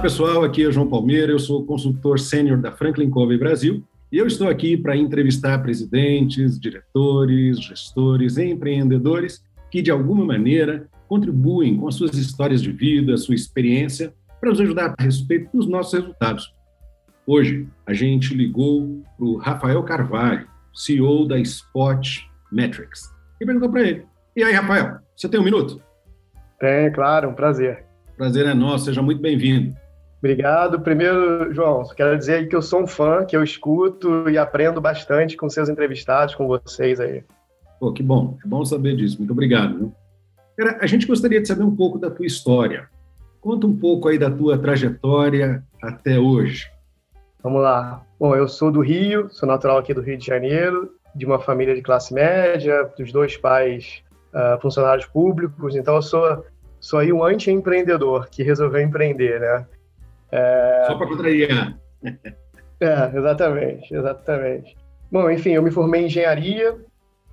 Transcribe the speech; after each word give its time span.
Pessoal, 0.00 0.42
aqui 0.42 0.62
é 0.62 0.66
o 0.66 0.72
João 0.72 0.88
Palmeira, 0.88 1.30
eu 1.30 1.38
sou 1.38 1.66
consultor 1.66 2.18
sênior 2.18 2.56
da 2.56 2.72
Franklin 2.72 3.10
Covey 3.10 3.36
Brasil 3.36 3.84
e 4.10 4.16
eu 4.16 4.26
estou 4.26 4.48
aqui 4.48 4.74
para 4.74 4.96
entrevistar 4.96 5.58
presidentes, 5.58 6.58
diretores, 6.58 7.60
gestores 7.60 8.38
e 8.38 8.46
empreendedores 8.46 9.44
que, 9.70 9.82
de 9.82 9.90
alguma 9.90 10.24
maneira, 10.24 10.88
contribuem 11.06 11.76
com 11.76 11.86
as 11.86 11.96
suas 11.96 12.16
histórias 12.16 12.62
de 12.62 12.72
vida, 12.72 13.14
sua 13.18 13.34
experiência, 13.34 14.14
para 14.40 14.48
nos 14.48 14.60
ajudar 14.62 14.94
a 14.98 15.02
respeito 15.02 15.54
dos 15.54 15.68
nossos 15.68 15.92
resultados. 15.92 16.50
Hoje, 17.26 17.68
a 17.86 17.92
gente 17.92 18.32
ligou 18.32 19.02
para 19.18 19.26
o 19.26 19.36
Rafael 19.36 19.82
Carvalho, 19.82 20.48
CEO 20.72 21.28
da 21.28 21.38
Spot 21.38 22.20
Metrics, 22.50 23.02
e 23.38 23.44
perguntou 23.44 23.70
para 23.70 23.82
ele: 23.82 24.06
E 24.34 24.42
aí, 24.42 24.54
Rafael, 24.54 24.98
você 25.14 25.28
tem 25.28 25.38
um 25.38 25.44
minuto? 25.44 25.78
Tem, 26.58 26.90
claro, 26.90 27.28
um 27.28 27.34
prazer. 27.34 27.84
Prazer 28.16 28.46
é 28.46 28.54
nosso, 28.54 28.86
seja 28.86 29.02
muito 29.02 29.20
bem-vindo. 29.20 29.74
Obrigado. 30.20 30.80
Primeiro, 30.80 31.52
João, 31.52 31.82
quero 31.96 32.16
dizer 32.16 32.46
que 32.46 32.54
eu 32.54 32.60
sou 32.60 32.82
um 32.82 32.86
fã, 32.86 33.24
que 33.24 33.34
eu 33.34 33.42
escuto 33.42 34.28
e 34.28 34.36
aprendo 34.36 34.80
bastante 34.80 35.36
com 35.36 35.48
seus 35.48 35.68
entrevistados, 35.68 36.34
com 36.34 36.46
vocês 36.46 37.00
aí. 37.00 37.24
Pô, 37.80 37.90
que 37.92 38.02
bom, 38.02 38.36
é 38.44 38.46
bom 38.46 38.62
saber 38.64 38.94
disso. 38.94 39.16
Muito 39.18 39.32
obrigado. 39.32 39.76
Viu? 39.78 39.94
Cara, 40.58 40.78
a 40.82 40.86
gente 40.86 41.06
gostaria 41.06 41.40
de 41.40 41.48
saber 41.48 41.62
um 41.62 41.74
pouco 41.74 41.98
da 41.98 42.10
tua 42.10 42.26
história. 42.26 42.88
Conta 43.40 43.66
um 43.66 43.74
pouco 43.74 44.08
aí 44.08 44.18
da 44.18 44.30
tua 44.30 44.58
trajetória 44.58 45.64
até 45.82 46.18
hoje. 46.18 46.70
Vamos 47.42 47.62
lá. 47.62 48.04
Bom, 48.18 48.36
eu 48.36 48.46
sou 48.46 48.70
do 48.70 48.80
Rio, 48.80 49.30
sou 49.30 49.48
natural 49.48 49.78
aqui 49.78 49.94
do 49.94 50.02
Rio 50.02 50.18
de 50.18 50.26
Janeiro, 50.26 50.90
de 51.14 51.24
uma 51.24 51.40
família 51.40 51.74
de 51.74 51.80
classe 51.80 52.12
média, 52.12 52.90
dos 52.98 53.10
dois 53.10 53.38
pais 53.38 54.02
uh, 54.34 54.60
funcionários 54.60 55.06
públicos, 55.06 55.74
então 55.74 55.96
eu 55.96 56.02
sou, 56.02 56.44
sou 56.78 56.98
aí 56.98 57.10
um 57.10 57.24
anti-empreendedor 57.24 58.28
que 58.28 58.42
resolveu 58.42 58.82
empreender, 58.82 59.40
né? 59.40 59.66
É... 60.32 60.84
Só 60.86 60.96
para 60.96 61.06
contrariar. 61.06 61.78
é, 62.80 63.16
exatamente, 63.16 63.94
exatamente. 63.94 64.76
Bom, 65.10 65.30
enfim, 65.30 65.50
eu 65.50 65.62
me 65.62 65.70
formei 65.70 66.02
em 66.02 66.06
engenharia, 66.06 66.76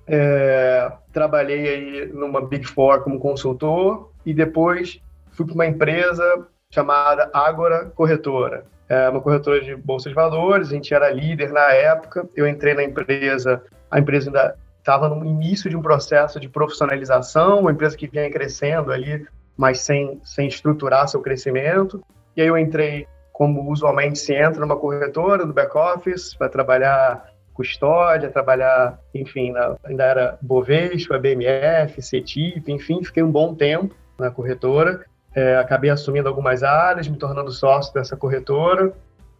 é, 0.06 0.90
trabalhei 1.12 1.68
aí 1.68 2.06
numa 2.12 2.40
Big 2.40 2.66
Four 2.66 3.02
como 3.02 3.20
consultor 3.20 4.10
e 4.26 4.34
depois 4.34 5.00
fui 5.30 5.46
para 5.46 5.54
uma 5.54 5.66
empresa 5.66 6.46
chamada 6.70 7.30
Agora 7.32 7.86
Corretora. 7.86 8.64
É 8.88 9.08
uma 9.08 9.20
corretora 9.20 9.60
de 9.60 9.76
bolsas 9.76 10.10
de 10.10 10.14
valores, 10.14 10.68
a 10.68 10.72
gente 10.72 10.92
era 10.94 11.10
líder 11.10 11.52
na 11.52 11.72
época. 11.72 12.26
Eu 12.34 12.48
entrei 12.48 12.74
na 12.74 12.82
empresa, 12.82 13.62
a 13.90 13.98
empresa 13.98 14.30
ainda 14.30 14.56
estava 14.78 15.08
no 15.08 15.24
início 15.24 15.68
de 15.68 15.76
um 15.76 15.82
processo 15.82 16.40
de 16.40 16.48
profissionalização, 16.48 17.60
uma 17.60 17.70
empresa 17.72 17.96
que 17.96 18.08
vinha 18.08 18.30
crescendo 18.30 18.90
ali, 18.90 19.26
mas 19.56 19.80
sem, 19.80 20.18
sem 20.24 20.48
estruturar 20.48 21.06
seu 21.06 21.20
crescimento. 21.20 22.02
E 22.38 22.40
aí 22.40 22.46
eu 22.46 22.56
entrei 22.56 23.04
como 23.32 23.68
usualmente 23.68 24.16
se 24.16 24.32
entra 24.32 24.60
numa 24.60 24.76
corretora 24.76 25.44
do 25.44 25.52
back-office 25.52 26.36
para 26.36 26.48
trabalhar 26.48 27.32
custódia, 27.52 28.30
trabalhar, 28.30 28.96
enfim, 29.12 29.50
na, 29.50 29.76
ainda 29.82 30.04
era 30.04 30.38
Bovespa, 30.40 31.18
BMF, 31.18 32.00
CETIP, 32.00 32.70
enfim, 32.70 33.02
fiquei 33.02 33.24
um 33.24 33.30
bom 33.32 33.56
tempo 33.56 33.92
na 34.16 34.30
corretora. 34.30 35.04
É, 35.34 35.56
acabei 35.56 35.90
assumindo 35.90 36.28
algumas 36.28 36.62
áreas, 36.62 37.08
me 37.08 37.16
tornando 37.16 37.50
sócio 37.50 37.92
dessa 37.92 38.16
corretora. 38.16 38.92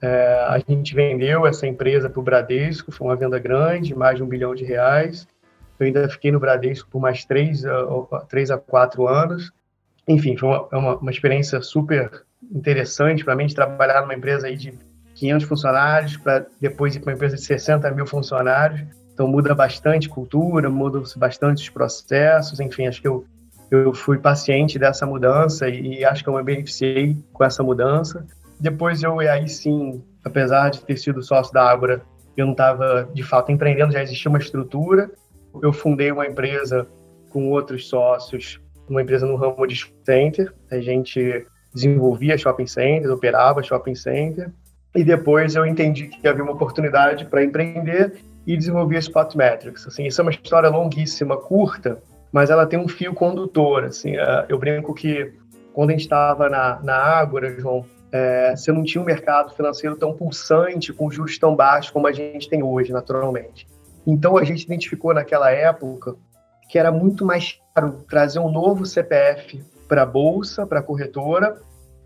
É, 0.03 0.44
a 0.48 0.58
gente 0.58 0.92
vendeu 0.92 1.47
essa 1.47 1.69
empresa 1.69 2.10
para 2.10 2.19
o 2.19 2.22
Bradesco, 2.25 2.91
foi 2.91 3.06
uma 3.06 3.14
venda 3.14 3.38
grande, 3.38 3.94
mais 3.94 4.16
de 4.16 4.25
um 4.25 4.26
bilhão 4.26 4.56
de 4.56 4.64
reais. 4.64 5.25
Eu 5.78 5.87
ainda 5.87 6.08
fiquei 6.08 6.32
no 6.32 6.41
Bradesco 6.41 6.91
por 6.91 7.00
mais 7.00 7.25
três, 7.25 7.62
três 8.28 8.50
a 8.50 8.58
quatro 8.58 9.06
anos. 9.06 9.53
Enfim, 10.08 10.37
foi 10.37 10.48
uma, 10.48 10.66
uma, 10.72 10.97
uma 10.97 11.10
experiência 11.12 11.62
super 11.62 12.26
interessante 12.53 13.25
para 13.25 13.36
mim 13.36 13.47
de 13.47 13.54
trabalhar 13.54 14.03
numa 14.03 14.14
empresa 14.14 14.47
aí 14.47 14.56
de 14.56 14.72
500 15.14 15.47
funcionários 15.47 16.16
para 16.16 16.47
depois 16.60 16.94
ir 16.94 17.00
para 17.00 17.10
uma 17.10 17.16
empresa 17.16 17.36
de 17.36 17.42
60 17.42 17.91
mil 17.91 18.06
funcionários. 18.06 18.82
Então 19.12 19.26
muda 19.26 19.54
bastante 19.54 20.09
cultura, 20.09 20.70
muda 20.70 21.03
bastante 21.16 21.62
os 21.62 21.69
processos, 21.69 22.60
enfim, 22.60 22.87
acho 22.87 23.00
que 23.00 23.08
eu, 23.08 23.25
eu 23.70 23.92
fui 23.92 24.19
paciente 24.19 24.78
dessa 24.78 25.04
mudança 25.04 25.69
e, 25.69 25.98
e 25.98 26.04
acho 26.04 26.22
que 26.22 26.28
eu 26.28 26.34
me 26.34 26.42
beneficiei 26.42 27.16
com 27.32 27.44
essa 27.44 27.62
mudança. 27.62 28.25
Depois 28.60 29.03
eu, 29.03 29.19
aí 29.19 29.48
sim, 29.48 30.03
apesar 30.25 30.70
de 30.70 30.81
ter 30.82 30.97
sido 30.97 31.22
sócio 31.22 31.53
da 31.53 31.69
Ágora, 31.69 32.03
eu 32.37 32.47
não 32.47 32.53
estava 32.53 33.08
de 33.12 33.22
fato 33.25 33.50
empreendendo, 33.50 33.92
já 33.92 34.03
existia 34.03 34.28
uma 34.28 34.38
estrutura. 34.38 35.10
Eu 35.60 35.72
fundei 35.72 36.12
uma 36.12 36.26
empresa 36.26 36.87
com 37.31 37.50
outros 37.50 37.88
sócios, 37.88 38.60
uma 38.88 39.03
empresa 39.03 39.26
no 39.26 39.34
ramo 39.34 39.66
de 39.66 39.92
center. 40.04 40.53
A 40.70 40.78
gente 40.78 41.44
desenvolvia 41.73 42.37
shopping 42.39 42.67
centers, 42.67 43.11
operava 43.11 43.62
shopping 43.62 43.95
center, 43.95 44.51
e 44.95 45.05
depois 45.05 45.55
eu 45.55 45.67
entendi 45.67 46.09
que 46.09 46.27
havia 46.27 46.43
uma 46.43 46.53
oportunidade 46.53 47.25
para 47.27 47.45
empreender 47.45 48.19
e 48.47 48.56
desenvolvi 48.56 48.97
a 48.97 49.01
Spot 49.01 49.34
Metrics. 49.34 49.87
Assim, 49.87 50.06
isso 50.06 50.21
é 50.21 50.23
uma 50.23 50.31
história 50.31 50.69
longuíssima, 50.69 51.37
curta, 51.37 52.03
mas 52.33 52.51
ela 52.51 52.67
tem 52.67 52.79
um 52.79 52.89
fio 52.89 53.12
condutor. 53.12 53.84
Assim, 53.84 54.17
é, 54.17 54.47
eu 54.49 54.59
brinco 54.59 54.95
que 54.95 55.33
quando 55.73 55.91
a 55.91 55.93
gente 55.93 56.03
estava 56.03 56.49
na, 56.49 56.81
na 56.83 56.97
Ágora, 56.97 57.55
João, 57.61 57.85
é, 58.11 58.56
você 58.56 58.73
não 58.73 58.83
tinha 58.83 59.03
um 59.03 59.05
mercado 59.05 59.55
financeiro 59.55 59.97
tão 59.97 60.15
pulsante, 60.15 60.93
com 60.93 61.11
juros 61.11 61.39
tão 61.39 61.55
baixos 61.55 61.91
como 61.91 62.06
a 62.06 62.12
gente 62.12 62.49
tem 62.49 62.62
hoje, 62.62 62.91
naturalmente. 62.91 63.67
Então 64.06 64.39
a 64.39 64.45
gente 64.45 64.65
identificou 64.65 65.12
naquela 65.12 65.50
época 65.50 66.17
que 66.69 66.79
era 66.79 66.91
muito 66.91 67.25
mais 67.25 67.59
caro 67.75 68.05
trazer 68.09 68.39
um 68.39 68.50
novo 68.50 68.85
CPF 68.87 69.62
para 69.88 70.03
a 70.03 70.06
bolsa, 70.06 70.66
para 70.66 70.81
a 70.81 70.82
corretora, 70.82 71.56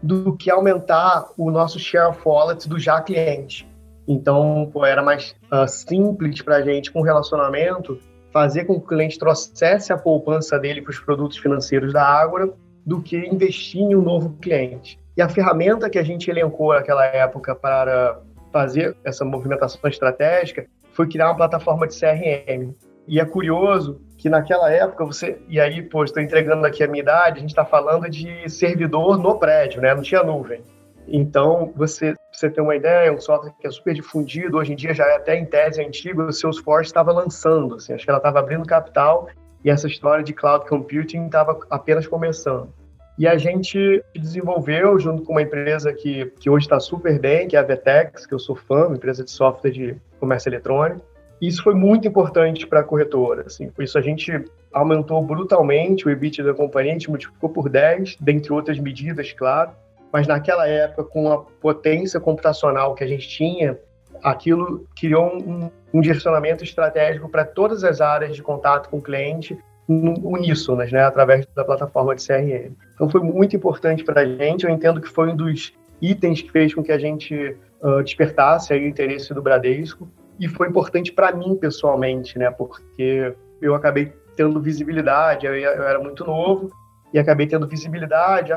do 0.03 0.37
que 0.37 0.51
aumentar 0.51 1.29
o 1.37 1.51
nosso 1.51 1.79
share 1.79 2.09
of 2.09 2.21
wallet 2.25 2.69
do 2.69 2.79
já 2.79 3.01
cliente. 3.01 3.69
Então, 4.07 4.69
pô, 4.73 4.85
era 4.85 5.03
mais 5.03 5.35
uh, 5.53 5.69
simples 5.69 6.41
para 6.43 6.57
a 6.57 6.63
gente, 6.63 6.91
com 6.91 7.03
relacionamento, 7.03 7.99
fazer 8.33 8.65
com 8.65 8.75
que 8.75 8.85
o 8.85 8.89
cliente 8.89 9.19
trouxesse 9.19 9.93
a 9.93 9.99
poupança 9.99 10.59
dele 10.59 10.83
para 10.83 10.91
os 10.91 10.99
produtos 10.99 11.37
financeiros 11.39 11.93
da 11.93 12.05
Ágora 12.05 12.53
do 12.85 13.01
que 13.01 13.17
investir 13.17 13.81
em 13.81 13.95
um 13.95 14.03
novo 14.03 14.37
cliente. 14.41 14.99
E 15.17 15.23
a 15.23 15.29
ferramenta 15.29 15.91
que 15.91 15.99
a 15.99 16.03
gente 16.03 16.31
elencou 16.31 16.73
naquela 16.73 17.05
época 17.05 17.55
para 17.55 18.19
fazer 18.53 18.97
essa 19.05 19.25
movimentação 19.25 19.81
estratégica 19.89 20.67
foi 20.93 21.09
criar 21.09 21.29
uma 21.29 21.37
plataforma 21.37 21.87
de 21.87 21.99
CRM. 21.99 22.75
E 23.07 23.21
é 23.21 23.25
curioso 23.25 24.01
que 24.23 24.31
naquela 24.31 24.71
época 24.71 25.05
você. 25.05 25.43
E 25.49 25.61
aí, 25.61 25.83
pô, 25.83 26.05
estou 26.05 26.23
entregando 26.23 26.65
aqui 26.65 26.85
a 26.85 26.87
minha 26.87 27.03
idade, 27.03 27.39
a 27.39 27.41
gente 27.41 27.51
está 27.51 27.65
falando 27.65 28.09
de 28.09 28.49
servidor 28.49 29.19
no 29.19 29.37
prédio, 29.37 29.83
né? 29.83 29.93
Não 29.93 30.01
tinha 30.01 30.23
nuvem. 30.23 30.63
Então, 31.09 31.73
você, 31.75 32.15
você 32.33 32.49
tem 32.49 32.63
uma 32.63 32.77
ideia, 32.77 33.13
um 33.13 33.21
software 33.21 33.53
que 33.61 33.67
é 33.67 33.71
super 33.73 33.93
difundido, 33.93 34.59
hoje 34.59 34.75
em 34.75 34.77
dia 34.77 34.95
já 34.95 35.05
é 35.07 35.17
até 35.17 35.37
em 35.37 35.45
tese 35.45 35.85
antigo, 35.85 36.23
o 36.23 36.33
Salesforce 36.33 36.89
estava 36.89 37.11
lançando, 37.11 37.75
assim, 37.75 37.93
acho 37.93 38.05
que 38.05 38.11
ela 38.11 38.21
estava 38.21 38.39
abrindo 38.39 38.65
capital 38.65 39.27
e 39.65 39.71
essa 39.71 39.89
história 39.89 40.23
de 40.23 40.33
cloud 40.33 40.69
computing 40.69 41.27
estava 41.27 41.59
apenas 41.69 42.07
começando. 42.07 42.73
E 43.19 43.27
a 43.27 43.37
gente 43.37 44.05
desenvolveu, 44.15 45.01
junto 45.01 45.25
com 45.25 45.33
uma 45.33 45.43
empresa 45.43 45.93
que, 45.93 46.27
que 46.39 46.49
hoje 46.49 46.67
está 46.67 46.79
super 46.79 47.19
bem, 47.19 47.49
que 47.49 47.57
é 47.57 47.59
a 47.59 47.65
Vetex, 47.65 48.25
que 48.25 48.33
eu 48.33 48.39
sou 48.39 48.55
fã, 48.55 48.87
uma 48.87 48.97
empresa 48.97 49.25
de 49.25 49.33
software 49.33 49.73
de 49.73 49.97
comércio 50.21 50.49
eletrônico, 50.49 51.05
isso 51.43 51.65
foi 51.65 51.75
muito 51.75 52.07
importante 52.07 52.65
para 52.69 52.81
a 52.81 52.85
corretora. 52.85 53.43
Assim, 53.47 53.69
por 53.69 53.83
isso 53.83 53.99
a 53.99 54.01
gente 54.01 54.33
aumentou 54.73 55.21
brutalmente 55.21 56.07
o 56.07 56.11
EBIT 56.11 56.41
da 56.41 56.55
companhia, 56.55 56.93
a 56.93 56.95
gente 56.95 57.11
multiplicou 57.11 57.51
por 57.51 57.69
10, 57.69 58.17
dentre 58.21 58.53
outras 58.53 58.79
medidas, 58.79 59.33
claro. 59.33 59.73
Mas 60.13 60.29
naquela 60.29 60.69
época, 60.69 61.03
com 61.03 61.33
a 61.33 61.39
potência 61.39 62.21
computacional 62.21 62.95
que 62.95 63.03
a 63.03 63.07
gente 63.09 63.29
tinha, 63.29 63.77
aquilo 64.23 64.87
criou 64.97 65.37
um, 65.37 65.69
um 65.93 66.01
direcionamento 66.01 66.63
estratégico 66.63 67.29
para 67.29 67.45
todas 67.45 67.83
as 67.83 68.01
áreas 68.01 68.37
de 68.37 68.43
contato 68.43 68.89
com 68.89 68.99
o 68.99 69.03
cliente 69.03 69.59
uníssonas, 69.89 70.93
né, 70.93 71.03
através 71.03 71.45
da 71.57 71.65
plataforma 71.65 72.15
de 72.15 72.25
CRM. 72.25 72.73
Então 72.95 73.11
foi 73.11 73.21
muito 73.21 73.57
importante 73.57 74.05
para 74.05 74.21
a 74.21 74.25
gente. 74.25 74.65
Eu 74.65 74.71
entendo 74.71 75.01
que 75.01 75.09
foi 75.09 75.29
um 75.33 75.37
dos 75.37 75.73
itens 76.01 76.41
que 76.41 76.53
fez 76.53 76.73
com 76.73 76.85
que 76.85 76.93
a 76.93 76.99
gente 76.99 77.57
uh, 77.83 78.01
despertasse 78.03 78.73
aí 78.73 78.85
o 78.85 78.89
interesse 78.89 79.35
do 79.35 79.43
Bradesco 79.43 80.09
e 80.39 80.49
foi 80.49 80.69
importante 80.69 81.13
para 81.13 81.33
mim 81.33 81.57
pessoalmente, 81.57 82.39
né? 82.39 82.51
Porque 82.51 83.35
eu 83.61 83.75
acabei 83.75 84.13
tendo 84.37 84.61
visibilidade. 84.61 85.47
Eu, 85.47 85.55
eu 85.55 85.83
era 85.83 85.99
muito 85.99 86.25
novo 86.25 86.71
e 87.13 87.19
acabei 87.19 87.47
tendo 87.47 87.67
visibilidade. 87.67 88.53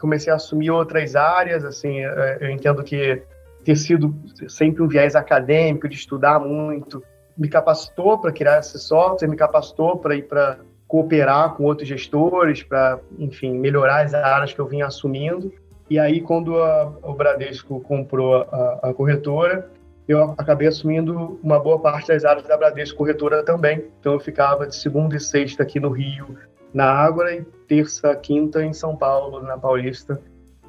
Comecei 0.00 0.32
a 0.32 0.36
assumir 0.36 0.70
outras 0.70 1.16
áreas. 1.16 1.64
Assim, 1.64 2.00
é, 2.00 2.38
eu 2.40 2.50
entendo 2.50 2.82
que 2.82 3.22
ter 3.64 3.76
sido 3.76 4.14
sempre 4.48 4.82
um 4.82 4.88
viés 4.88 5.14
acadêmico, 5.14 5.88
de 5.88 5.94
estudar 5.94 6.40
muito, 6.40 7.02
me 7.36 7.48
capacitou 7.48 8.18
para 8.18 8.32
criar 8.32 8.58
esse 8.58 8.78
software, 8.78 9.28
me 9.28 9.36
capacitou 9.36 9.96
para 9.98 10.14
ir 10.14 10.22
para 10.22 10.58
cooperar 10.86 11.54
com 11.54 11.64
outros 11.64 11.88
gestores, 11.88 12.62
para, 12.62 12.98
enfim, 13.18 13.56
melhorar 13.56 14.04
as 14.04 14.12
áreas 14.12 14.52
que 14.52 14.58
eu 14.58 14.66
vinha 14.66 14.86
assumindo. 14.86 15.52
E 15.88 15.98
aí, 15.98 16.20
quando 16.20 16.60
a, 16.60 16.92
o 17.02 17.14
Bradesco 17.14 17.80
comprou 17.80 18.42
a, 18.42 18.80
a, 18.82 18.94
corretora, 18.94 19.70
eu 20.10 20.34
acabei 20.36 20.66
assumindo 20.66 21.38
uma 21.42 21.60
boa 21.60 21.78
parte 21.78 22.08
das 22.08 22.24
áreas 22.24 22.46
da 22.46 22.56
Bradesco 22.56 22.98
Corretora 22.98 23.44
também. 23.44 23.84
Então, 24.00 24.14
eu 24.14 24.20
ficava 24.20 24.66
de 24.66 24.74
segunda 24.74 25.16
e 25.16 25.20
sexta 25.20 25.62
aqui 25.62 25.78
no 25.78 25.90
Rio, 25.90 26.36
na 26.74 26.90
Ágora, 26.90 27.34
e 27.34 27.42
terça, 27.68 28.14
quinta 28.16 28.64
em 28.64 28.72
São 28.72 28.96
Paulo, 28.96 29.40
na 29.42 29.56
Paulista, 29.56 30.20